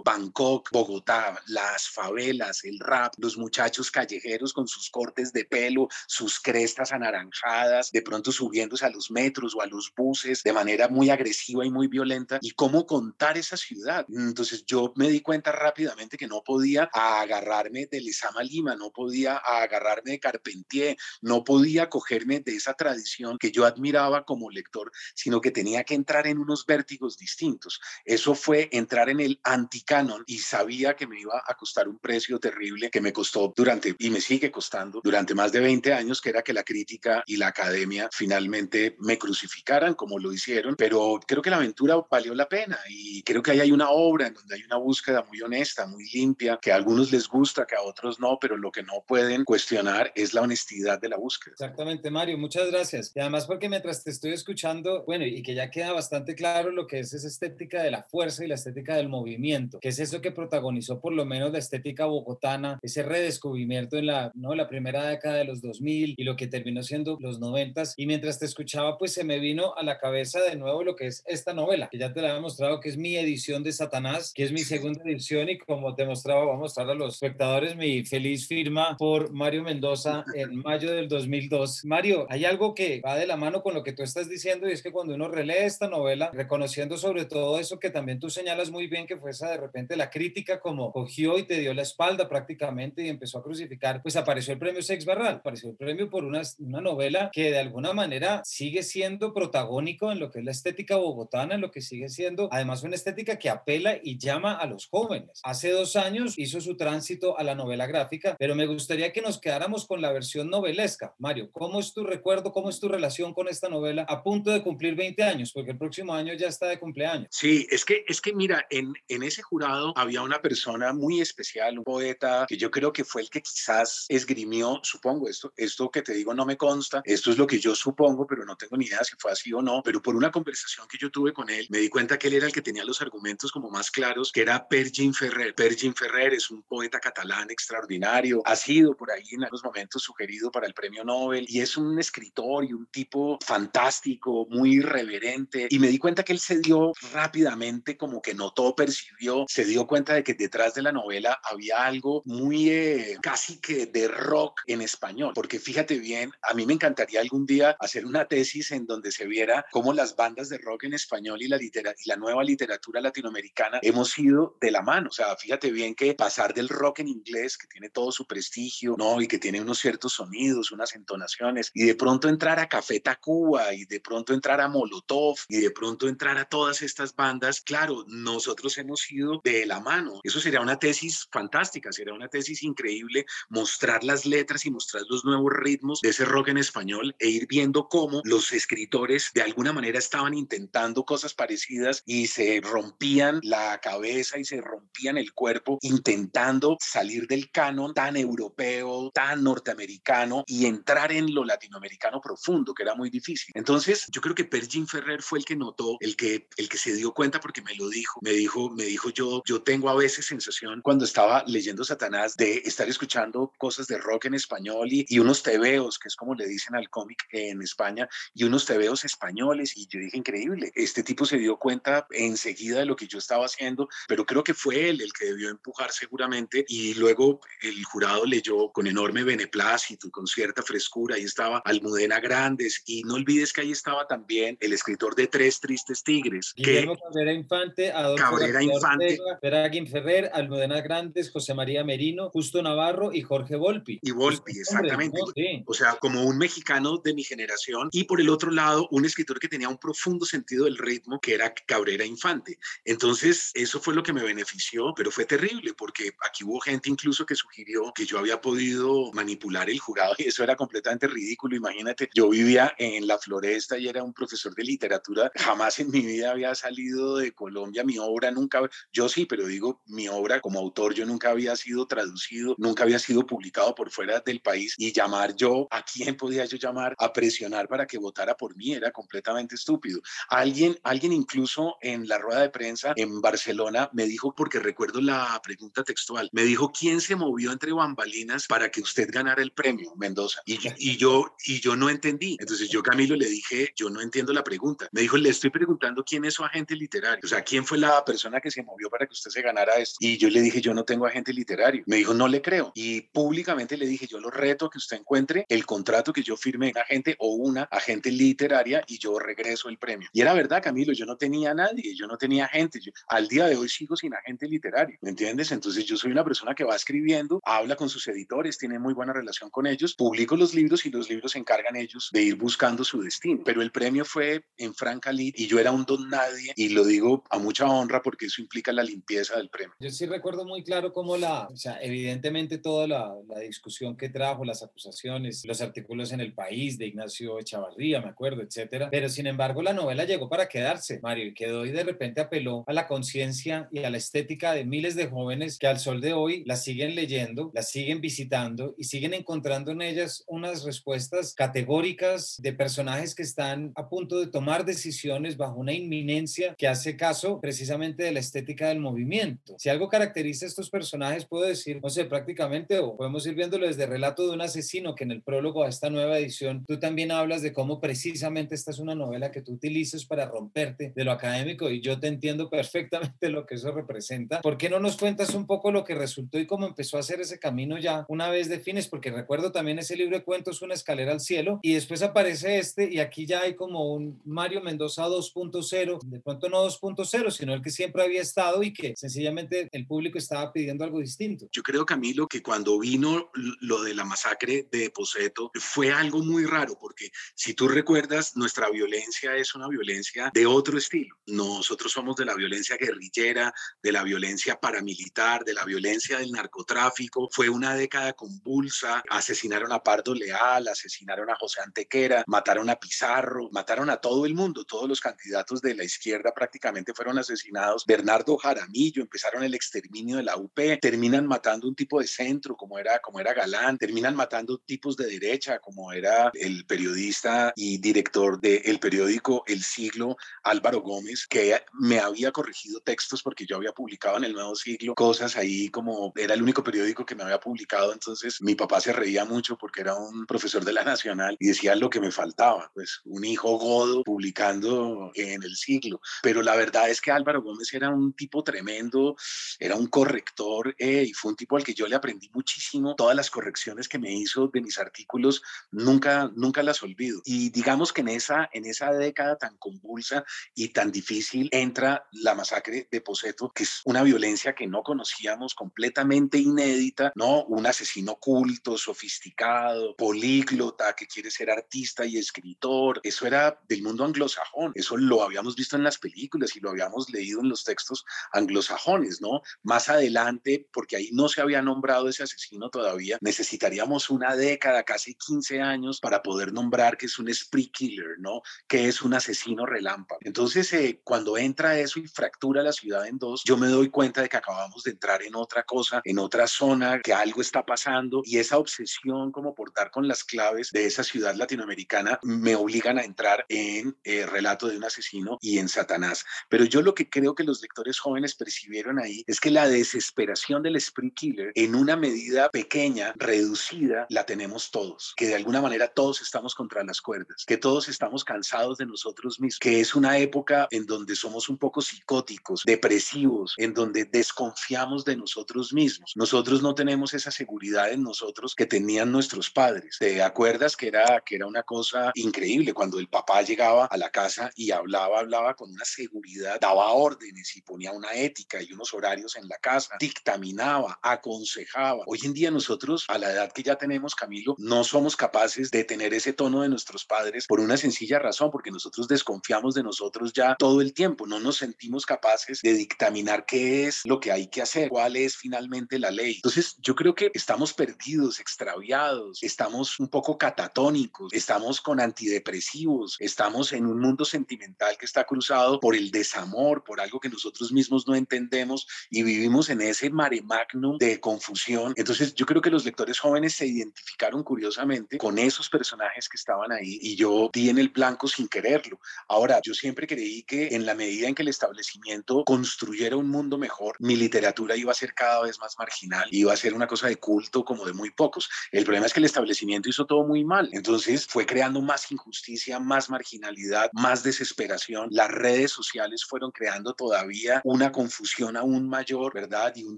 Bangkok, 0.03 0.69
Bogotá, 0.71 1.39
las 1.47 1.87
favelas, 1.89 2.63
el 2.63 2.79
rap, 2.79 3.13
los 3.17 3.37
muchachos 3.37 3.91
callejeros 3.91 4.53
con 4.53 4.67
sus 4.67 4.89
cortes 4.89 5.31
de 5.33 5.45
pelo, 5.45 5.87
sus 6.07 6.39
crestas 6.39 6.91
anaranjadas, 6.91 7.91
de 7.91 8.01
pronto 8.01 8.31
subiéndose 8.31 8.85
a 8.85 8.89
los 8.89 9.11
metros 9.11 9.55
o 9.55 9.61
a 9.61 9.67
los 9.67 9.91
buses 9.95 10.43
de 10.43 10.53
manera 10.53 10.87
muy 10.87 11.09
agresiva 11.09 11.65
y 11.65 11.69
muy 11.69 11.87
violenta. 11.87 12.39
¿Y 12.41 12.51
cómo 12.51 12.85
contar 12.85 13.37
esa 13.37 13.57
ciudad? 13.57 14.05
Entonces 14.09 14.65
yo 14.65 14.93
me 14.95 15.09
di 15.09 15.21
cuenta 15.21 15.51
rápidamente 15.51 16.17
que 16.17 16.27
no 16.27 16.43
podía 16.43 16.89
agarrarme 16.93 17.87
de 17.87 18.01
Lezama 18.01 18.43
Lima, 18.43 18.75
no 18.75 18.91
podía 18.91 19.37
agarrarme 19.37 20.11
de 20.11 20.19
Carpentier, 20.19 20.97
no 21.21 21.43
podía 21.43 21.89
cogerme 21.89 22.39
de 22.39 22.55
esa 22.55 22.73
tradición 22.73 23.37
que 23.37 23.51
yo 23.51 23.65
admiraba 23.65 24.25
como 24.25 24.49
lector, 24.49 24.91
sino 25.13 25.41
que 25.41 25.51
tenía 25.51 25.83
que 25.83 25.95
entrar 25.95 26.27
en 26.27 26.37
unos 26.37 26.65
vértigos 26.65 27.17
distintos. 27.17 27.79
Eso 28.05 28.35
fue 28.35 28.69
entrar 28.71 29.09
en 29.09 29.19
el 29.19 29.39
anticanon 29.43 30.23
y 30.27 30.39
sabía 30.39 30.95
que 30.95 31.07
me 31.07 31.19
iba 31.19 31.43
a 31.45 31.53
costar 31.55 31.87
un 31.87 31.99
precio 31.99 32.39
terrible 32.39 32.89
que 32.89 33.01
me 33.01 33.13
costó 33.13 33.53
durante, 33.55 33.95
y 33.97 34.09
me 34.09 34.21
sigue 34.21 34.51
costando, 34.51 35.01
durante 35.03 35.35
más 35.35 35.51
de 35.51 35.59
20 35.59 35.93
años, 35.93 36.21
que 36.21 36.29
era 36.29 36.41
que 36.41 36.53
la 36.53 36.63
crítica 36.63 37.23
y 37.25 37.37
la 37.37 37.47
academia 37.47 38.09
finalmente 38.11 38.95
me 38.99 39.17
crucificaran 39.17 39.93
como 39.93 40.19
lo 40.19 40.31
hicieron, 40.31 40.75
pero 40.75 41.19
creo 41.25 41.41
que 41.41 41.49
la 41.49 41.57
aventura 41.57 41.97
valió 42.09 42.33
la 42.33 42.47
pena 42.47 42.79
y 42.89 43.23
creo 43.23 43.41
que 43.41 43.51
ahí 43.51 43.59
hay 43.59 43.71
una 43.71 43.89
obra 43.89 44.27
en 44.27 44.33
donde 44.33 44.55
hay 44.55 44.63
una 44.63 44.77
búsqueda 44.77 45.23
muy 45.23 45.41
honesta, 45.41 45.85
muy 45.87 46.05
limpia, 46.09 46.57
que 46.61 46.71
a 46.71 46.75
algunos 46.75 47.11
les 47.11 47.27
gusta, 47.27 47.65
que 47.65 47.75
a 47.75 47.81
otros 47.81 48.19
no, 48.19 48.37
pero 48.39 48.57
lo 48.57 48.71
que 48.71 48.83
no 48.83 49.03
pueden 49.07 49.43
cuestionar 49.43 50.11
es 50.15 50.33
la 50.33 50.41
honestidad 50.41 50.99
de 50.99 51.09
la 51.09 51.17
búsqueda. 51.17 51.53
Exactamente, 51.53 52.09
Mario, 52.09 52.37
muchas 52.37 52.69
gracias. 52.71 53.11
Y 53.15 53.19
además 53.19 53.45
porque 53.45 53.69
mientras 53.69 54.03
te 54.03 54.11
estoy 54.11 54.31
escuchando, 54.33 55.03
bueno, 55.05 55.25
y 55.25 55.41
que 55.41 55.55
ya 55.55 55.69
queda 55.69 55.91
bastante 55.91 56.35
claro 56.35 56.71
lo 56.71 56.87
que 56.87 56.99
es 56.99 57.13
esa 57.13 57.27
estética 57.27 57.83
de 57.83 57.91
la 57.91 58.03
fuerza 58.03 58.43
y 58.43 58.47
la 58.47 58.55
estética 58.55 58.95
del 58.95 59.09
movimiento, 59.09 59.22
movimiento, 59.23 59.79
que 59.79 59.89
es 59.89 59.99
eso 59.99 60.21
que 60.21 60.31
protagonizó 60.31 60.99
por 60.99 61.13
lo 61.13 61.25
menos 61.25 61.51
la 61.51 61.59
estética 61.59 62.05
bogotana, 62.05 62.79
ese 62.81 63.03
redescubrimiento 63.03 63.97
en 63.97 64.07
la, 64.07 64.31
¿no? 64.35 64.53
la 64.53 64.67
primera 64.67 65.07
década 65.07 65.35
de 65.35 65.45
los 65.45 65.61
2000 65.61 66.15
y 66.17 66.23
lo 66.23 66.35
que 66.35 66.47
terminó 66.47 66.83
siendo 66.83 67.17
los 67.19 67.39
90. 67.39 67.83
Y 67.97 68.05
mientras 68.05 68.39
te 68.39 68.45
escuchaba, 68.45 68.97
pues 68.97 69.13
se 69.13 69.23
me 69.23 69.39
vino 69.39 69.73
a 69.75 69.83
la 69.83 69.97
cabeza 69.97 70.41
de 70.41 70.55
nuevo 70.55 70.83
lo 70.83 70.95
que 70.95 71.07
es 71.07 71.23
esta 71.25 71.53
novela, 71.53 71.87
que 71.89 71.97
ya 71.97 72.13
te 72.13 72.21
la 72.21 72.35
he 72.35 72.39
mostrado, 72.39 72.79
que 72.79 72.89
es 72.89 72.97
mi 72.97 73.15
edición 73.15 73.63
de 73.63 73.71
Satanás, 73.71 74.33
que 74.33 74.43
es 74.43 74.51
mi 74.51 74.59
segunda 74.59 75.01
edición 75.03 75.49
y 75.49 75.57
como 75.57 75.95
te 75.95 76.05
mostraba, 76.05 76.45
voy 76.45 76.55
a 76.55 76.59
mostrar 76.59 76.89
a 76.89 76.95
los 76.95 77.15
espectadores 77.15 77.75
mi 77.75 78.03
feliz 78.03 78.47
firma 78.47 78.97
por 78.97 79.31
Mario 79.31 79.63
Mendoza 79.63 80.25
en 80.35 80.57
mayo 80.57 80.91
del 80.91 81.07
2002. 81.07 81.85
Mario, 81.85 82.25
hay 82.29 82.45
algo 82.45 82.73
que 82.73 83.01
va 83.01 83.15
de 83.15 83.27
la 83.27 83.37
mano 83.37 83.63
con 83.63 83.73
lo 83.73 83.83
que 83.83 83.93
tú 83.93 84.03
estás 84.03 84.29
diciendo 84.29 84.67
y 84.67 84.73
es 84.73 84.83
que 84.83 84.91
cuando 84.91 85.15
uno 85.15 85.27
relee 85.27 85.65
esta 85.65 85.87
novela, 85.87 86.31
reconociendo 86.33 86.97
sobre 86.97 87.25
todo 87.25 87.59
eso 87.59 87.79
que 87.79 87.89
también 87.89 88.19
tú 88.19 88.29
señalas 88.29 88.71
muy 88.71 88.87
bien, 88.87 89.07
que 89.07 89.12
fue 89.17 89.31
esa 89.31 89.49
de 89.49 89.57
repente 89.57 89.95
la 89.95 90.09
crítica 90.09 90.59
como 90.59 90.91
cogió 90.91 91.37
y 91.37 91.43
te 91.43 91.59
dio 91.59 91.73
la 91.73 91.81
espalda 91.81 92.27
prácticamente 92.27 93.03
y 93.03 93.09
empezó 93.09 93.39
a 93.39 93.43
crucificar, 93.43 94.01
pues 94.01 94.15
apareció 94.15 94.53
el 94.53 94.59
premio 94.59 94.81
Sex 94.81 95.05
Barral, 95.05 95.35
apareció 95.35 95.69
el 95.69 95.75
premio 95.75 96.09
por 96.09 96.23
una, 96.23 96.41
una 96.59 96.81
novela 96.81 97.29
que 97.31 97.51
de 97.51 97.59
alguna 97.59 97.93
manera 97.93 98.41
sigue 98.45 98.83
siendo 98.83 99.33
protagónico 99.33 100.11
en 100.11 100.19
lo 100.19 100.31
que 100.31 100.39
es 100.39 100.45
la 100.45 100.51
estética 100.51 100.97
bogotana, 100.97 101.55
en 101.55 101.61
lo 101.61 101.71
que 101.71 101.81
sigue 101.81 102.09
siendo 102.09 102.49
además 102.51 102.83
una 102.83 102.95
estética 102.95 103.37
que 103.37 103.49
apela 103.49 103.97
y 104.01 104.17
llama 104.17 104.53
a 104.53 104.65
los 104.65 104.87
jóvenes. 104.87 105.39
Hace 105.43 105.71
dos 105.71 105.95
años 105.95 106.37
hizo 106.37 106.61
su 106.61 106.77
tránsito 106.77 107.37
a 107.37 107.43
la 107.43 107.55
novela 107.55 107.85
gráfica, 107.87 108.35
pero 108.37 108.55
me 108.55 108.65
gustaría 108.65 109.11
que 109.11 109.21
nos 109.21 109.39
quedáramos 109.39 109.87
con 109.87 110.01
la 110.01 110.11
versión 110.11 110.49
novelesca. 110.49 111.13
Mario, 111.19 111.49
¿cómo 111.51 111.79
es 111.79 111.93
tu 111.93 112.03
recuerdo, 112.03 112.51
cómo 112.51 112.69
es 112.69 112.79
tu 112.79 112.87
relación 112.87 113.33
con 113.33 113.47
esta 113.47 113.69
novela 113.69 114.05
a 114.07 114.23
punto 114.23 114.51
de 114.51 114.63
cumplir 114.63 114.95
20 114.95 115.23
años? 115.23 115.51
Porque 115.53 115.71
el 115.71 115.77
próximo 115.77 116.13
año 116.13 116.33
ya 116.33 116.47
está 116.47 116.67
de 116.67 116.79
cumpleaños. 116.79 117.27
Sí, 117.31 117.67
es 117.69 117.85
que, 117.85 118.03
es 118.07 118.21
que 118.21 118.33
mira, 118.33 118.65
en, 118.69 118.93
en 119.07 119.23
ese 119.23 119.41
jurado 119.41 119.93
había 119.95 120.21
una 120.21 120.41
persona 120.41 120.93
muy 120.93 121.21
especial, 121.21 121.77
un 121.77 121.83
poeta 121.83 122.45
que 122.47 122.57
yo 122.57 122.71
creo 122.71 122.93
que 122.93 123.03
fue 123.03 123.21
el 123.21 123.29
que 123.29 123.41
quizás 123.41 124.05
esgrimió, 124.09 124.79
supongo, 124.83 125.29
esto, 125.29 125.53
esto 125.57 125.89
que 125.89 126.01
te 126.01 126.13
digo 126.13 126.33
no 126.33 126.45
me 126.45 126.57
consta, 126.57 127.01
esto 127.05 127.31
es 127.31 127.37
lo 127.37 127.47
que 127.47 127.59
yo 127.59 127.75
supongo, 127.75 128.25
pero 128.27 128.45
no 128.45 128.55
tengo 128.55 128.77
ni 128.77 128.85
idea 128.85 129.03
si 129.03 129.15
fue 129.17 129.31
así 129.31 129.51
o 129.53 129.61
no, 129.61 129.81
pero 129.83 130.01
por 130.01 130.15
una 130.15 130.31
conversación 130.31 130.87
que 130.87 130.97
yo 130.97 131.11
tuve 131.11 131.33
con 131.33 131.49
él, 131.49 131.67
me 131.69 131.79
di 131.79 131.89
cuenta 131.89 132.17
que 132.17 132.27
él 132.27 132.35
era 132.35 132.47
el 132.47 132.53
que 132.53 132.61
tenía 132.61 132.85
los 132.85 133.01
argumentos 133.01 133.51
como 133.51 133.69
más 133.69 133.91
claros, 133.91 134.31
que 134.31 134.41
era 134.41 134.67
Pergin 134.67 135.13
Ferrer. 135.13 135.53
Pergin 135.55 135.95
Ferrer 135.95 136.33
es 136.33 136.49
un 136.49 136.63
poeta 136.63 136.99
catalán 136.99 137.49
extraordinario, 137.49 138.41
ha 138.45 138.55
sido 138.55 138.95
por 138.95 139.11
ahí 139.11 139.23
en 139.31 139.43
algunos 139.43 139.63
momentos 139.63 140.03
sugerido 140.03 140.51
para 140.51 140.67
el 140.67 140.73
premio 140.73 141.03
Nobel 141.03 141.45
y 141.47 141.61
es 141.61 141.77
un 141.77 141.99
escritor 141.99 142.65
y 142.65 142.73
un 142.73 142.87
tipo 142.87 143.37
fantástico, 143.45 144.47
muy 144.49 144.75
irreverente. 144.75 145.67
Y 145.69 145.79
me 145.79 145.87
di 145.87 145.97
cuenta 145.97 146.23
que 146.23 146.33
él 146.33 146.39
se 146.39 146.59
dio 146.59 146.91
rápidamente, 147.11 147.97
como 147.97 148.21
que 148.21 148.33
notó, 148.33 148.75
percibió, 148.93 149.45
se 149.47 149.65
dio 149.65 149.87
cuenta 149.87 150.13
de 150.13 150.23
que 150.23 150.33
detrás 150.33 150.73
de 150.75 150.81
la 150.81 150.91
novela 150.91 151.39
había 151.43 151.85
algo 151.85 152.21
muy 152.25 152.69
eh, 152.69 153.17
casi 153.21 153.59
que 153.59 153.87
de 153.87 154.07
rock 154.07 154.61
en 154.67 154.81
español, 154.81 155.33
porque 155.33 155.59
fíjate 155.59 155.97
bien, 155.99 156.31
a 156.41 156.53
mí 156.53 156.65
me 156.65 156.73
encantaría 156.73 157.21
algún 157.21 157.45
día 157.45 157.75
hacer 157.79 158.05
una 158.05 158.25
tesis 158.25 158.71
en 158.71 158.85
donde 158.85 159.11
se 159.11 159.25
viera 159.25 159.65
cómo 159.71 159.93
las 159.93 160.15
bandas 160.15 160.49
de 160.49 160.57
rock 160.57 160.83
en 160.83 160.93
español 160.93 161.41
y 161.41 161.47
la, 161.47 161.57
litera 161.57 161.93
y 161.97 162.09
la 162.09 162.15
nueva 162.17 162.43
literatura 162.43 163.01
latinoamericana 163.01 163.79
hemos 163.81 164.17
ido 164.17 164.57
de 164.61 164.71
la 164.71 164.81
mano. 164.81 165.09
O 165.09 165.13
sea, 165.13 165.35
fíjate 165.35 165.71
bien 165.71 165.95
que 165.95 166.13
pasar 166.13 166.53
del 166.53 166.69
rock 166.69 166.99
en 166.99 167.07
inglés, 167.07 167.57
que 167.57 167.67
tiene 167.67 167.89
todo 167.89 168.11
su 168.11 168.25
prestigio, 168.25 168.95
¿no? 168.97 169.21
Y 169.21 169.27
que 169.27 169.39
tiene 169.39 169.61
unos 169.61 169.79
ciertos 169.79 170.13
sonidos, 170.13 170.71
unas 170.71 170.95
entonaciones, 170.95 171.71
y 171.73 171.85
de 171.85 171.95
pronto 171.95 172.29
entrar 172.29 172.59
a 172.59 172.69
Café 172.69 172.99
Tacuba, 172.99 173.73
y 173.73 173.85
de 173.85 173.99
pronto 173.99 174.33
entrar 174.33 174.61
a 174.61 174.67
Molotov, 174.67 175.37
y 175.47 175.57
de 175.57 175.71
pronto 175.71 176.07
entrar 176.07 176.37
a 176.37 176.45
todas 176.45 176.81
estas 176.81 177.15
bandas, 177.15 177.61
claro, 177.61 178.05
nosotros 178.07 178.77
hemos 178.83 179.11
ido 179.11 179.41
de 179.43 179.65
la 179.65 179.79
mano. 179.79 180.19
Eso 180.23 180.39
sería 180.39 180.61
una 180.61 180.77
tesis 180.77 181.27
fantástica, 181.31 181.91
sería 181.91 182.13
una 182.13 182.27
tesis 182.27 182.63
increíble, 182.63 183.25
mostrar 183.49 184.03
las 184.03 184.25
letras 184.25 184.65
y 184.65 184.71
mostrar 184.71 185.03
los 185.09 185.25
nuevos 185.25 185.51
ritmos 185.53 186.01
de 186.01 186.09
ese 186.09 186.25
rock 186.25 186.49
en 186.49 186.57
español 186.57 187.15
e 187.19 187.29
ir 187.29 187.47
viendo 187.47 187.87
cómo 187.87 188.21
los 188.23 188.51
escritores 188.51 189.31
de 189.33 189.41
alguna 189.41 189.73
manera 189.73 189.99
estaban 189.99 190.33
intentando 190.33 191.03
cosas 191.03 191.33
parecidas 191.33 192.03
y 192.05 192.27
se 192.27 192.61
rompían 192.61 193.39
la 193.43 193.79
cabeza 193.79 194.37
y 194.37 194.45
se 194.45 194.61
rompían 194.61 195.17
el 195.17 195.33
cuerpo 195.33 195.79
intentando 195.81 196.77
salir 196.79 197.27
del 197.27 197.49
canon 197.51 197.93
tan 197.93 198.17
europeo, 198.17 199.11
tan 199.13 199.43
norteamericano 199.43 200.43
y 200.45 200.65
entrar 200.65 201.11
en 201.11 201.33
lo 201.33 201.43
latinoamericano 201.43 202.21
profundo, 202.21 202.73
que 202.73 202.83
era 202.83 202.95
muy 202.95 203.09
difícil. 203.09 203.53
Entonces, 203.55 204.05
yo 204.11 204.21
creo 204.21 204.35
que 204.35 204.45
Pergin 204.45 204.87
Ferrer 204.87 205.21
fue 205.21 205.39
el 205.39 205.45
que 205.45 205.55
notó, 205.55 205.97
el 205.99 206.15
que, 206.15 206.47
el 206.57 206.69
que 206.69 206.77
se 206.77 206.93
dio 206.93 207.13
cuenta 207.13 207.39
porque 207.39 207.61
me 207.61 207.75
lo 207.75 207.89
dijo, 207.89 208.19
me 208.21 208.31
dijo, 208.31 208.69
me 208.73 208.83
dijo 208.83 209.09
yo, 209.09 209.41
yo 209.45 209.61
tengo 209.61 209.89
a 209.89 209.95
veces 209.95 210.25
sensación 210.25 210.81
cuando 210.81 211.05
estaba 211.05 211.43
leyendo 211.47 211.83
Satanás 211.83 212.35
de 212.35 212.61
estar 212.65 212.87
escuchando 212.87 213.51
cosas 213.57 213.87
de 213.87 213.97
rock 213.97 214.25
en 214.25 214.33
español 214.33 214.87
y, 214.91 215.05
y 215.09 215.19
unos 215.19 215.43
tebeos, 215.43 215.99
que 215.99 216.07
es 216.07 216.15
como 216.15 216.35
le 216.35 216.47
dicen 216.47 216.75
al 216.75 216.89
cómic 216.89 217.27
en 217.31 217.61
España, 217.61 218.07
y 218.33 218.43
unos 218.43 218.65
tebeos 218.65 219.05
españoles. 219.05 219.75
Y 219.77 219.87
yo 219.87 219.99
dije, 219.99 220.17
increíble, 220.17 220.71
este 220.75 221.03
tipo 221.03 221.25
se 221.25 221.37
dio 221.37 221.57
cuenta 221.57 222.07
enseguida 222.11 222.79
de 222.79 222.85
lo 222.85 222.95
que 222.95 223.07
yo 223.07 223.17
estaba 223.17 223.45
haciendo, 223.45 223.87
pero 224.07 224.25
creo 224.25 224.43
que 224.43 224.53
fue 224.53 224.89
él 224.89 225.01
el 225.01 225.13
que 225.13 225.25
debió 225.25 225.49
empujar 225.49 225.91
seguramente. 225.91 226.65
Y 226.67 226.93
luego 226.95 227.41
el 227.61 227.83
jurado 227.83 228.25
leyó 228.25 228.71
con 228.71 228.87
enorme 228.87 229.23
beneplácito, 229.23 230.09
con 230.11 230.27
cierta 230.27 230.63
frescura. 230.63 231.15
Ahí 231.15 231.23
estaba 231.23 231.61
Almudena 231.65 232.19
Grandes. 232.19 232.81
Y 232.85 233.03
no 233.03 233.15
olvides 233.15 233.53
que 233.53 233.61
ahí 233.61 233.71
estaba 233.71 234.07
también 234.07 234.57
el 234.59 234.73
escritor 234.73 235.15
de 235.15 235.27
Tres 235.27 235.59
Tristes 235.59 236.03
Tigres. 236.03 236.53
Guillermo 236.55 236.97
Cabrera 236.97 237.33
Infante, 237.33 237.91
Adolfo 237.91 238.23
Cabrera 238.23 238.62
Infante. 238.63 239.17
Feragin 239.41 239.87
Ferrer, 239.87 240.29
Almudena 240.33 240.81
Grandes, 240.81 241.31
José 241.31 241.53
María 241.53 241.83
Merino, 241.83 242.29
Justo 242.29 242.61
Navarro 242.61 243.13
y 243.13 243.21
Jorge 243.21 243.55
Volpi. 243.55 243.99
Y 244.01 244.11
Volpi, 244.11 244.51
exactamente. 244.51 245.19
Sí. 245.35 245.63
O 245.65 245.73
sea, 245.73 245.95
como 245.95 246.23
un 246.23 246.37
mexicano 246.37 246.97
de 246.97 247.13
mi 247.13 247.23
generación. 247.23 247.89
Y 247.91 248.03
por 248.05 248.21
el 248.21 248.29
otro 248.29 248.51
lado, 248.51 248.87
un 248.91 249.05
escritor 249.05 249.39
que 249.39 249.47
tenía 249.47 249.69
un 249.69 249.77
profundo 249.77 250.25
sentido 250.25 250.65
del 250.65 250.77
ritmo, 250.77 251.19
que 251.19 251.33
era 251.33 251.53
Cabrera 251.53 252.05
Infante. 252.05 252.57
Entonces, 252.85 253.51
eso 253.53 253.79
fue 253.79 253.93
lo 253.93 254.03
que 254.03 254.13
me 254.13 254.23
benefició, 254.23 254.93
pero 254.95 255.11
fue 255.11 255.25
terrible 255.25 255.73
porque 255.73 256.11
aquí 256.27 256.43
hubo 256.43 256.59
gente 256.59 256.89
incluso 256.89 257.25
que 257.25 257.35
sugirió 257.35 257.91
que 257.93 258.05
yo 258.05 258.19
había 258.19 258.41
podido 258.41 259.11
manipular 259.13 259.69
el 259.69 259.79
jurado 259.79 260.15
y 260.17 260.23
eso 260.23 260.43
era 260.43 260.55
completamente 260.55 261.07
ridículo. 261.07 261.55
Imagínate, 261.55 262.09
yo 262.13 262.29
vivía 262.29 262.73
en 262.77 263.07
la 263.07 263.17
floresta 263.17 263.77
y 263.77 263.87
era 263.87 264.03
un 264.03 264.13
profesor 264.13 264.53
de 264.55 264.63
literatura. 264.63 265.31
Jamás 265.35 265.79
en 265.79 265.91
mi 265.91 266.01
vida 266.01 266.31
había 266.31 266.55
salido 266.55 267.17
de 267.17 267.33
Colombia. 267.33 267.83
Mi 267.83 267.97
obra 267.97 268.31
nunca, 268.31 268.52
yo 268.91 269.09
sí, 269.09 269.25
pero 269.25 269.45
digo, 269.47 269.81
mi 269.87 270.07
obra 270.07 270.41
como 270.41 270.59
autor, 270.59 270.93
yo 270.93 271.05
nunca 271.05 271.29
había 271.29 271.55
sido 271.55 271.87
traducido, 271.87 272.55
nunca 272.57 272.83
había 272.83 272.99
sido 272.99 273.25
publicado 273.25 273.73
por 273.75 273.89
fuera 273.89 274.19
del 274.19 274.41
país 274.41 274.75
y 274.77 274.91
llamar 274.91 275.35
yo, 275.35 275.67
¿a 275.71 275.83
quién 275.83 276.15
podía 276.15 276.45
yo 276.45 276.57
llamar 276.57 276.95
a 276.97 277.13
presionar 277.13 277.67
para 277.67 277.85
que 277.85 277.97
votara 277.97 278.35
por 278.35 278.55
mí? 278.55 278.73
Era 278.73 278.91
completamente 278.91 279.55
estúpido. 279.55 280.01
Alguien, 280.29 280.77
alguien 280.83 281.13
incluso 281.13 281.75
en 281.81 282.07
la 282.07 282.17
rueda 282.17 282.41
de 282.41 282.49
prensa 282.49 282.93
en 282.95 283.21
Barcelona 283.21 283.89
me 283.93 284.05
dijo, 284.05 284.33
porque 284.35 284.59
recuerdo 284.59 285.01
la 285.01 285.39
pregunta 285.43 285.83
textual, 285.83 286.29
me 286.31 286.43
dijo, 286.43 286.71
¿quién 286.71 287.01
se 287.01 287.15
movió 287.15 287.51
entre 287.51 287.73
bambalinas 287.73 288.47
para 288.47 288.69
que 288.69 288.81
usted 288.81 289.09
ganara 289.11 289.41
el 289.41 289.51
premio, 289.51 289.93
Mendoza? 289.95 290.41
Y, 290.45 290.59
y 290.77 290.97
yo, 290.97 291.35
y 291.45 291.59
yo 291.59 291.75
no 291.75 291.89
entendí. 291.89 292.37
Entonces 292.39 292.69
yo, 292.69 292.81
Camilo, 292.83 293.15
le 293.15 293.27
dije, 293.27 293.73
yo 293.75 293.89
no 293.89 294.01
entiendo 294.01 294.33
la 294.33 294.43
pregunta. 294.43 294.87
Me 294.91 295.01
dijo, 295.01 295.17
le 295.17 295.29
estoy 295.29 295.49
preguntando 295.49 296.03
quién 296.03 296.25
es 296.25 296.35
su 296.35 296.43
agente 296.43 296.75
literario. 296.75 297.21
O 297.23 297.27
sea, 297.27 297.43
¿quién 297.43 297.65
fue 297.65 297.77
la 297.77 298.03
persona 298.05 298.32
que 298.41 298.51
se 298.51 298.63
movió 298.63 298.89
para 298.89 299.05
que 299.05 299.13
usted 299.13 299.31
se 299.31 299.41
ganara 299.41 299.77
esto? 299.77 299.97
Y 299.99 300.17
yo 300.17 300.29
le 300.29 300.41
dije, 300.41 300.61
yo 300.61 300.73
no 300.73 300.83
tengo 300.83 301.05
agente 301.05 301.33
literario. 301.33 301.83
Me 301.85 301.97
dijo, 301.97 302.13
no 302.13 302.27
le 302.27 302.41
creo. 302.41 302.71
Y 302.75 303.01
públicamente 303.01 303.77
le 303.77 303.85
dije, 303.85 304.07
yo 304.07 304.19
lo 304.19 304.29
reto 304.29 304.65
a 304.65 304.69
que 304.69 304.77
usted 304.77 304.97
encuentre 304.97 305.45
el 305.49 305.65
contrato 305.65 306.13
que 306.13 306.23
yo 306.23 306.37
firmé, 306.37 306.71
un 306.75 306.77
agente 306.77 307.15
o 307.19 307.33
una 307.35 307.63
agente 307.63 308.11
literaria 308.11 308.83
y 308.87 308.97
yo 308.97 309.19
regreso 309.19 309.69
el 309.69 309.77
premio. 309.77 310.09
Y 310.13 310.21
era 310.21 310.33
verdad, 310.33 310.61
Camilo, 310.61 310.93
yo 310.93 311.05
no 311.05 311.17
tenía 311.17 311.51
a 311.51 311.53
nadie, 311.53 311.95
yo 311.95 312.07
no 312.07 312.17
tenía 312.17 312.45
agente. 312.45 312.79
Yo, 312.79 312.91
al 313.07 313.27
día 313.27 313.45
de 313.45 313.55
hoy 313.55 313.69
sigo 313.69 313.95
sin 313.95 314.13
agente 314.13 314.47
literario, 314.47 314.97
¿me 315.01 315.09
entiendes? 315.09 315.51
Entonces 315.51 315.85
yo 315.85 315.97
soy 315.97 316.11
una 316.11 316.23
persona 316.23 316.55
que 316.55 316.63
va 316.63 316.75
escribiendo, 316.75 317.41
habla 317.43 317.75
con 317.75 317.89
sus 317.89 318.07
editores, 318.07 318.57
tiene 318.57 318.79
muy 318.79 318.93
buena 318.93 319.13
relación 319.13 319.49
con 319.49 319.67
ellos, 319.67 319.95
publico 319.95 320.35
los 320.35 320.53
libros 320.53 320.85
y 320.85 320.89
los 320.89 321.09
libros 321.09 321.33
se 321.33 321.39
encargan 321.39 321.75
ellos 321.75 322.09
de 322.11 322.21
ir 322.21 322.35
buscando 322.35 322.83
su 322.83 323.01
destino. 323.01 323.41
Pero 323.45 323.61
el 323.61 323.71
premio 323.71 324.05
fue 324.05 324.45
en 324.57 324.73
Franca 324.73 325.11
Lee 325.11 325.33
y 325.35 325.47
yo 325.47 325.59
era 325.59 325.71
un 325.71 325.85
don 325.85 326.09
nadie 326.09 326.53
y 326.55 326.69
lo 326.69 326.85
digo 326.85 327.23
a 327.29 327.39
mucha 327.39 327.65
honra 327.67 328.01
porque 328.01 328.22
eso 328.25 328.41
implica 328.41 328.71
la 328.71 328.83
limpieza 328.83 329.37
del 329.37 329.49
premio. 329.49 329.75
Yo 329.79 329.89
sí 329.89 330.05
recuerdo 330.05 330.45
muy 330.45 330.63
claro 330.63 330.93
cómo 330.93 331.17
la, 331.17 331.47
o 331.47 331.57
sea, 331.57 331.79
evidentemente 331.81 332.57
toda 332.57 332.87
la, 332.87 333.13
la 333.27 333.39
discusión 333.39 333.97
que 333.97 334.09
trajo, 334.09 334.45
las 334.45 334.63
acusaciones, 334.63 335.45
los 335.45 335.61
artículos 335.61 336.11
en 336.11 336.19
el 336.19 336.33
país 336.33 336.77
de 336.77 336.87
Ignacio 336.87 337.39
Echavarría, 337.39 338.01
me 338.01 338.09
acuerdo, 338.09 338.41
etcétera. 338.41 338.89
Pero 338.91 339.09
sin 339.09 339.27
embargo, 339.27 339.61
la 339.61 339.73
novela 339.73 340.05
llegó 340.05 340.29
para 340.29 340.47
quedarse, 340.47 340.99
Mario, 341.01 341.27
y 341.27 341.33
quedó 341.33 341.65
y 341.65 341.71
de 341.71 341.83
repente 341.83 342.21
apeló 342.21 342.63
a 342.67 342.73
la 342.73 342.87
conciencia 342.87 343.67
y 343.71 343.79
a 343.79 343.89
la 343.89 343.97
estética 343.97 344.53
de 344.53 344.65
miles 344.65 344.95
de 344.95 345.07
jóvenes 345.07 345.57
que 345.57 345.67
al 345.67 345.79
sol 345.79 346.01
de 346.01 346.13
hoy 346.13 346.43
la 346.45 346.55
siguen 346.55 346.95
leyendo, 346.95 347.51
la 347.53 347.63
siguen 347.63 348.01
visitando 348.01 348.75
y 348.77 348.85
siguen 348.85 349.13
encontrando 349.13 349.71
en 349.71 349.81
ellas 349.81 350.23
unas 350.27 350.63
respuestas 350.63 351.33
categóricas 351.33 352.37
de 352.39 352.53
personajes 352.53 353.15
que 353.15 353.23
están 353.23 353.71
a 353.75 353.89
punto 353.89 354.19
de 354.19 354.27
tomar 354.27 354.65
decisiones 354.65 355.37
bajo 355.37 355.55
una 355.55 355.73
inminencia 355.73 356.55
que 356.57 356.67
hace 356.67 356.95
caso 356.97 357.39
precisamente 357.41 358.03
de 358.03 358.11
la 358.13 358.19
estética 358.19 358.69
del 358.69 358.79
movimiento. 358.79 359.55
Si 359.57 359.69
algo 359.69 359.89
caracteriza 359.89 360.45
a 360.45 360.49
estos 360.49 360.69
personajes, 360.69 361.25
puedo 361.25 361.45
decir, 361.45 361.79
no 361.81 361.89
sé, 361.89 362.05
prácticamente, 362.05 362.79
o 362.79 362.95
podemos 362.95 363.25
ir 363.27 363.35
viéndolo 363.35 363.67
desde 363.67 363.85
Relato 363.85 364.25
de 364.25 364.33
un 364.33 364.41
asesino, 364.41 364.95
que 364.95 365.03
en 365.03 365.11
el 365.11 365.21
prólogo 365.21 365.63
a 365.63 365.69
esta 365.69 365.89
nueva 365.89 366.17
edición 366.17 366.63
tú 366.67 366.79
también 366.79 367.11
hablas 367.11 367.41
de 367.41 367.53
cómo 367.53 367.79
precisamente 367.79 368.55
esta 368.55 368.71
es 368.71 368.79
una 368.79 368.95
novela 368.95 369.31
que 369.31 369.41
tú 369.41 369.53
utilizas 369.53 370.05
para 370.05 370.25
romperte 370.25 370.93
de 370.95 371.03
lo 371.03 371.11
académico 371.11 371.69
y 371.69 371.81
yo 371.81 371.99
te 371.99 372.07
entiendo 372.07 372.49
perfectamente 372.49 373.29
lo 373.29 373.45
que 373.45 373.55
eso 373.55 373.71
representa. 373.71 374.41
¿Por 374.41 374.57
qué 374.57 374.69
no 374.69 374.79
nos 374.79 374.97
cuentas 374.97 375.33
un 375.33 375.45
poco 375.45 375.71
lo 375.71 375.83
que 375.83 375.95
resultó 375.95 376.39
y 376.39 376.45
cómo 376.45 376.67
empezó 376.67 376.97
a 376.97 377.01
hacer 377.01 377.21
ese 377.21 377.39
camino 377.39 377.77
ya 377.77 378.05
una 378.07 378.29
vez 378.29 378.49
defines? 378.49 378.87
Porque 378.87 379.11
recuerdo 379.11 379.51
también 379.51 379.79
ese 379.79 379.95
libro 379.95 380.17
de 380.17 380.23
cuentos, 380.23 380.61
Una 380.61 380.73
escalera 380.73 381.11
al 381.11 381.19
cielo, 381.19 381.59
y 381.61 381.73
después 381.73 382.01
aparece 382.01 382.57
este 382.57 382.89
y 382.91 382.99
aquí 382.99 383.25
ya 383.25 383.41
hay 383.41 383.55
como 383.55 383.93
un 383.93 384.21
Mario 384.25 384.61
Mendoza 384.61 385.07
2.0, 385.07 386.01
de 386.03 386.19
pronto 386.19 386.49
no 386.49 386.65
2.0, 386.65 387.31
sino 387.31 387.53
el 387.53 387.61
que 387.61 387.69
siempre 387.69 388.02
había 388.03 388.21
estado 388.21 388.63
y 388.63 388.73
que 388.73 388.95
sencillamente 388.95 389.67
el 389.71 389.85
público 389.85 390.17
estaba 390.17 390.51
pidiendo 390.51 390.83
algo 390.83 390.99
distinto. 390.99 391.47
Yo 391.51 391.63
creo, 391.63 391.85
Camilo, 391.85 392.27
que 392.27 392.41
cuando 392.41 392.79
vino 392.79 393.31
lo 393.61 393.83
de 393.83 393.93
la 393.93 394.05
masacre 394.05 394.67
de 394.71 394.89
Poseto 394.89 395.51
fue 395.55 395.91
algo 395.91 396.23
muy 396.23 396.45
raro, 396.45 396.77
porque 396.79 397.11
si 397.35 397.53
tú 397.53 397.67
recuerdas, 397.67 398.35
nuestra 398.35 398.69
violencia 398.69 399.35
es 399.35 399.55
una 399.55 399.67
violencia 399.67 400.31
de 400.33 400.45
otro 400.45 400.77
estilo. 400.77 401.15
Nosotros 401.25 401.91
somos 401.91 402.15
de 402.15 402.25
la 402.25 402.35
violencia 402.35 402.77
guerrillera, 402.77 403.53
de 403.81 403.91
la 403.91 404.03
violencia 404.03 404.59
paramilitar, 404.59 405.43
de 405.43 405.53
la 405.53 405.65
violencia 405.65 406.19
del 406.19 406.31
narcotráfico. 406.31 407.29
Fue 407.31 407.49
una 407.49 407.75
década 407.75 408.13
convulsa. 408.13 409.03
Asesinaron 409.09 409.71
a 409.71 409.83
Pardo 409.83 410.13
Leal, 410.13 410.67
asesinaron 410.67 411.29
a 411.29 411.35
José 411.35 411.61
Antequera, 411.61 412.23
mataron 412.27 412.69
a 412.69 412.75
Pizarro, 412.75 413.49
mataron 413.51 413.89
a 413.89 413.97
todo 413.97 414.25
el 414.25 414.33
mundo. 414.33 414.65
Todos 414.65 414.87
los 414.89 414.99
candidatos 414.99 415.61
de 415.61 415.75
la 415.75 415.83
izquierda 415.83 416.33
prácticamente 416.33 416.93
fueron 416.93 417.17
asesinados. 417.17 417.85
Bernardo 417.93 418.37
Jaramillo, 418.37 419.03
empezaron 419.03 419.43
el 419.43 419.53
exterminio 419.53 420.17
de 420.17 420.23
la 420.23 420.35
UP, 420.35 420.59
terminan 420.81 421.27
matando 421.27 421.67
un 421.67 421.75
tipo 421.75 421.99
de 421.99 422.07
centro 422.07 422.55
como 422.55 422.79
era, 422.79 422.97
como 422.97 423.19
era 423.19 423.35
Galán, 423.35 423.77
terminan 423.77 424.15
matando 424.15 424.57
tipos 424.57 424.97
de 424.97 425.05
derecha 425.05 425.59
como 425.59 425.91
era 425.93 426.31
el 426.33 426.65
periodista 426.65 427.53
y 427.55 427.77
director 427.77 428.41
del 428.41 428.79
periódico 428.79 429.43
El 429.45 429.61
Siglo, 429.61 430.17
Álvaro 430.41 430.81
Gómez, 430.81 431.27
que 431.27 431.61
me 431.73 431.99
había 431.99 432.31
corregido 432.31 432.79
textos 432.79 433.21
porque 433.21 433.45
yo 433.45 433.57
había 433.57 433.73
publicado 433.73 434.17
en 434.17 434.23
el 434.23 434.33
Nuevo 434.33 434.55
Siglo 434.55 434.95
cosas 434.95 435.37
ahí 435.37 435.69
como 435.69 436.13
era 436.15 436.33
el 436.33 436.41
único 436.41 436.63
periódico 436.63 437.05
que 437.05 437.13
me 437.13 437.21
había 437.21 437.39
publicado, 437.39 437.93
entonces 437.93 438.41
mi 438.41 438.55
papá 438.55 438.81
se 438.81 438.91
reía 438.91 439.23
mucho 439.23 439.55
porque 439.55 439.81
era 439.81 439.93
un 439.93 440.25
profesor 440.25 440.65
de 440.65 440.73
la 440.73 440.83
Nacional 440.83 441.37
y 441.39 441.49
decía 441.49 441.75
lo 441.75 441.91
que 441.91 441.99
me 441.99 442.11
faltaba, 442.11 442.71
pues 442.73 443.01
un 443.05 443.23
hijo 443.23 443.55
godo 443.59 444.03
publicando 444.03 445.11
en 445.13 445.43
el 445.43 445.55
siglo, 445.55 446.01
pero 446.23 446.41
la 446.41 446.55
verdad 446.55 446.89
es 446.89 446.99
que 446.99 447.11
Álvaro 447.11 447.43
Gómez 447.43 447.71
era 447.73 447.82
un 447.89 448.13
tipo 448.13 448.43
tremendo, 448.43 449.15
era 449.59 449.75
un 449.75 449.87
corrector 449.87 450.75
eh, 450.77 451.05
y 451.07 451.13
fue 451.13 451.31
un 451.31 451.37
tipo 451.37 451.57
al 451.57 451.63
que 451.63 451.73
yo 451.73 451.87
le 451.87 451.95
aprendí 451.95 452.29
muchísimo, 452.33 452.95
todas 452.95 453.15
las 453.15 453.29
correcciones 453.29 453.87
que 453.87 453.99
me 453.99 454.13
hizo 454.13 454.47
de 454.47 454.61
mis 454.61 454.77
artículos 454.77 455.41
nunca, 455.71 456.31
nunca 456.35 456.63
las 456.63 456.81
olvido. 456.83 457.21
Y 457.25 457.49
digamos 457.49 457.93
que 457.93 458.01
en 458.01 458.09
esa, 458.09 458.49
en 458.53 458.65
esa 458.65 458.91
década 458.91 459.37
tan 459.37 459.57
convulsa 459.57 460.23
y 460.55 460.69
tan 460.69 460.91
difícil 460.91 461.49
entra 461.51 462.07
la 462.11 462.35
masacre 462.35 462.87
de 462.91 463.01
Poseto, 463.01 463.49
que 463.49 463.63
es 463.63 463.81
una 463.85 464.03
violencia 464.03 464.53
que 464.55 464.67
no 464.67 464.83
conocíamos, 464.83 465.55
completamente 465.55 466.37
inédita, 466.37 467.11
¿no? 467.15 467.45
Un 467.45 467.65
asesino 467.65 468.15
culto, 468.15 468.77
sofisticado, 468.77 469.95
políglota, 469.95 470.93
que 470.93 471.07
quiere 471.07 471.31
ser 471.31 471.49
artista 471.49 472.05
y 472.05 472.17
escritor. 472.17 472.99
Eso 473.03 473.25
era 473.27 473.59
del 473.67 473.83
mundo 473.83 474.05
anglosajón. 474.05 474.71
Eso 474.75 474.97
lo 474.97 475.23
habíamos 475.23 475.55
visto 475.55 475.75
en 475.75 475.83
las 475.83 475.97
películas 475.97 476.55
y 476.55 476.59
lo 476.59 476.69
habíamos 476.69 477.09
leído 477.09 477.41
en 477.41 477.49
los 477.49 477.63
textos 477.73 478.05
anglosajones, 478.31 479.19
¿no? 479.19 479.41
Más 479.63 479.89
adelante, 479.89 480.67
porque 480.71 480.95
ahí 480.95 481.09
no 481.11 481.27
se 481.27 481.41
había 481.41 481.63
nombrado 481.63 482.07
ese 482.07 482.21
asesino 482.21 482.69
todavía, 482.69 483.17
necesitaríamos 483.21 484.11
una 484.11 484.35
década, 484.35 484.83
casi 484.83 485.15
15 485.15 485.59
años, 485.59 485.99
para 485.99 486.21
poder 486.21 486.53
nombrar 486.53 486.97
que 486.97 487.07
es 487.07 487.17
un 487.17 487.33
spree 487.33 487.71
killer, 487.71 488.19
¿no? 488.19 488.41
Que 488.67 488.87
es 488.87 489.01
un 489.01 489.15
asesino 489.15 489.65
relámpago. 489.65 490.19
Entonces, 490.23 490.71
eh, 490.73 491.01
cuando 491.03 491.35
entra 491.35 491.79
eso 491.79 491.99
y 491.99 492.07
fractura 492.07 492.61
la 492.61 492.71
ciudad 492.71 493.07
en 493.07 493.17
dos, 493.17 493.41
yo 493.43 493.57
me 493.57 493.67
doy 493.67 493.89
cuenta 493.89 494.21
de 494.21 494.29
que 494.29 494.37
acabamos 494.37 494.83
de 494.83 494.91
entrar 494.91 495.23
en 495.23 495.35
otra 495.35 495.63
cosa, 495.63 496.01
en 496.03 496.19
otra 496.19 496.45
zona, 496.47 497.01
que 497.01 497.13
algo 497.13 497.41
está 497.41 497.65
pasando 497.65 498.21
y 498.23 498.37
esa 498.37 498.57
obsesión 498.57 499.31
como 499.31 499.55
por 499.55 499.73
dar 499.73 499.89
con 499.89 500.07
las 500.07 500.23
claves 500.23 500.69
de 500.71 500.85
esa 500.85 501.03
ciudad 501.03 501.35
latinoamericana 501.35 502.19
me 502.21 502.55
obligan 502.55 502.97
a 502.97 503.03
entrar 503.03 503.45
en 503.49 503.97
el 504.03 504.19
eh, 504.19 504.25
relato 504.25 504.67
de 504.67 504.77
un 504.77 504.83
asesino 504.83 505.37
y 505.41 505.57
en 505.59 505.69
Satanás. 505.69 506.25
Pero 506.49 506.65
yo 506.65 506.81
lo 506.81 506.93
que 506.93 507.09
creo 507.09 507.35
que 507.35 507.43
los 507.43 507.61
lectores 507.63 507.99
jóvenes 507.99 508.35
percibieron 508.35 508.99
ahí 508.99 509.23
es 509.25 509.39
que 509.39 509.49
la 509.49 509.67
desesperación 509.67 510.61
del 510.61 510.79
spree 510.79 511.11
killer 511.11 511.51
en 511.55 511.75
una 511.75 511.95
medida 511.95 512.49
pequeña, 512.49 513.13
reducida, 513.15 514.05
la 514.09 514.25
tenemos 514.25 514.69
todos, 514.71 515.13
que 515.15 515.27
de 515.27 515.35
alguna 515.35 515.61
manera 515.61 515.87
todos 515.87 516.21
estamos 516.21 516.53
contra 516.53 516.83
las 516.83 517.01
cuerdas, 517.01 517.45
que 517.47 517.57
todos 517.57 517.89
estamos 517.89 518.23
cansados 518.23 518.77
de 518.77 518.85
nosotros 518.85 519.39
mismos, 519.39 519.59
que 519.59 519.79
es 519.79 519.95
una 519.95 520.17
época 520.17 520.67
en 520.71 520.85
donde 520.85 521.15
somos 521.15 521.49
un 521.49 521.57
poco 521.57 521.81
psicóticos, 521.81 522.63
depresivos, 522.65 523.55
en 523.57 523.73
donde 523.73 524.05
desconfiamos 524.05 525.05
de 525.05 525.15
nosotros 525.15 525.73
mismos. 525.73 526.13
Nosotros 526.15 526.61
no 526.61 526.75
tenemos 526.75 527.13
esa 527.13 527.31
seguridad 527.31 527.91
en 527.91 528.03
nosotros 528.03 528.55
que 528.55 528.65
tenían 528.65 529.11
nuestros 529.11 529.49
padres. 529.49 529.97
¿Te 529.99 530.21
acuerdas 530.21 530.75
que 530.75 530.87
era, 530.87 531.21
que 531.25 531.35
era 531.35 531.47
una 531.47 531.63
cosa 531.63 532.11
increíble 532.15 532.73
cuando 532.73 532.99
el 532.99 533.07
papá 533.07 533.41
llegaba 533.41 533.85
a 533.85 533.97
la 533.97 534.09
casa 534.09 534.51
y 534.55 534.71
hablaba, 534.71 535.19
hablaba 535.19 535.55
con 535.55 535.71
una 535.71 535.85
seguridad, 535.85 536.59
daba 536.59 536.91
órdenes 536.91 537.42
y 537.55 537.61
ponía 537.61 537.91
una 537.91 538.13
ética 538.13 538.61
y 538.61 538.71
unos 538.71 538.93
horarios 538.93 539.35
en 539.35 539.47
la 539.47 539.57
casa, 539.57 539.95
dictaminaba, 539.99 540.99
aconsejaba. 541.01 542.03
Hoy 542.07 542.19
en 542.23 542.33
día 542.33 542.51
nosotros, 542.51 543.05
a 543.07 543.17
la 543.17 543.31
edad 543.31 543.51
que 543.51 543.63
ya 543.63 543.75
tenemos, 543.75 544.15
Camilo, 544.15 544.55
no 544.57 544.83
somos 544.83 545.15
capaces 545.15 545.71
de 545.71 545.83
tener 545.83 546.13
ese 546.13 546.33
tono 546.33 546.61
de 546.61 546.69
nuestros 546.69 547.05
padres 547.05 547.45
por 547.47 547.59
una 547.59 547.77
sencilla 547.77 548.19
razón, 548.19 548.49
porque 548.51 548.71
nosotros 548.71 549.07
desconfiamos 549.07 549.75
de 549.75 549.83
nosotros 549.83 550.33
ya 550.33 550.55
todo 550.57 550.81
el 550.81 550.93
tiempo, 550.93 551.27
no 551.27 551.39
nos 551.39 551.57
sentimos 551.57 552.05
capaces 552.05 552.61
de 552.61 552.73
dictaminar 552.73 553.45
qué 553.45 553.87
es 553.87 554.01
lo 554.05 554.19
que 554.19 554.31
hay 554.31 554.47
que 554.47 554.61
hacer, 554.61 554.89
cuál 554.89 555.15
es 555.15 555.35
finalmente 555.35 555.99
la 555.99 556.11
ley. 556.11 556.35
Entonces, 556.35 556.75
yo 556.79 556.95
creo 556.95 557.15
que 557.15 557.31
estamos 557.33 557.73
perdidos, 557.73 558.39
extraviados, 558.39 559.41
estamos 559.43 559.99
un 559.99 560.07
poco 560.07 560.37
catatónicos, 560.37 561.33
estamos 561.33 561.81
con 561.81 561.99
antidepresivos, 561.99 563.17
estamos 563.19 563.73
en 563.73 563.85
un 563.85 563.99
mundo 563.99 564.25
sentimental 564.25 564.97
que 564.97 565.05
está 565.05 565.23
cruzado 565.23 565.79
por 565.79 565.95
el 565.95 566.11
desamor, 566.11 566.83
por 566.83 567.01
algo 567.01 567.19
que 567.19 567.29
nosotros 567.33 567.71
mismos 567.71 568.07
no 568.07 568.15
entendemos 568.15 568.87
y 569.09 569.23
vivimos 569.23 569.69
en 569.69 569.81
ese 569.81 570.09
mare 570.09 570.41
magnum 570.41 570.97
de 570.97 571.19
confusión. 571.19 571.93
Entonces, 571.97 572.33
yo 572.33 572.45
creo 572.45 572.61
que 572.61 572.69
los 572.69 572.85
lectores 572.85 573.19
jóvenes 573.19 573.53
se 573.53 573.67
identificaron 573.67 574.43
curiosamente 574.43 575.17
con 575.17 575.37
esos 575.37 575.69
personajes 575.69 576.29
que 576.29 576.37
estaban 576.37 576.71
ahí 576.71 576.99
y 577.01 577.15
yo 577.15 577.49
di 577.53 577.69
en 577.69 577.77
el 577.77 577.89
blanco 577.89 578.27
sin 578.27 578.47
quererlo. 578.47 578.99
Ahora, 579.27 579.59
yo 579.63 579.73
siempre 579.73 580.07
creí 580.07 580.43
que 580.43 580.75
en 580.75 580.85
la 580.85 580.95
medida 580.95 581.27
en 581.27 581.35
que 581.35 581.41
el 581.41 581.49
establecimiento 581.49 582.43
construyera 582.45 583.17
un 583.17 583.29
mundo 583.29 583.57
mejor, 583.57 583.95
mi 583.99 584.15
literatura 584.15 584.75
iba 584.75 584.91
a 584.91 584.95
ser 584.95 585.13
cada 585.13 585.43
vez 585.43 585.59
más 585.59 585.75
marginal, 585.77 586.27
iba 586.31 586.53
a 586.53 586.57
ser 586.57 586.73
una 586.73 586.87
cosa 586.87 587.07
de 587.07 587.17
culto 587.17 587.65
como 587.65 587.85
de 587.85 587.93
muy 587.93 588.11
pocos. 588.11 588.49
El 588.71 588.83
problema 588.83 589.05
es 589.05 589.13
que 589.13 589.19
el 589.19 589.25
establecimiento 589.25 589.89
hizo 589.89 590.05
todo 590.05 590.25
muy 590.25 590.43
mal, 590.43 590.69
entonces 590.71 591.25
fue 591.25 591.45
creando 591.45 591.81
más 591.81 592.11
injusticia, 592.11 592.79
más 592.79 593.09
marginalidad, 593.09 593.89
más 593.93 594.23
desesperación. 594.23 595.07
Las 595.11 595.29
redes 595.29 595.71
sociales 595.71 596.25
fueron 596.25 596.51
creando 596.51 596.93
todavía 597.23 597.61
una 597.63 597.91
confusión 597.91 598.57
aún 598.57 598.89
mayor, 598.89 599.33
¿verdad? 599.33 599.73
Y 599.75 599.83
un 599.83 599.97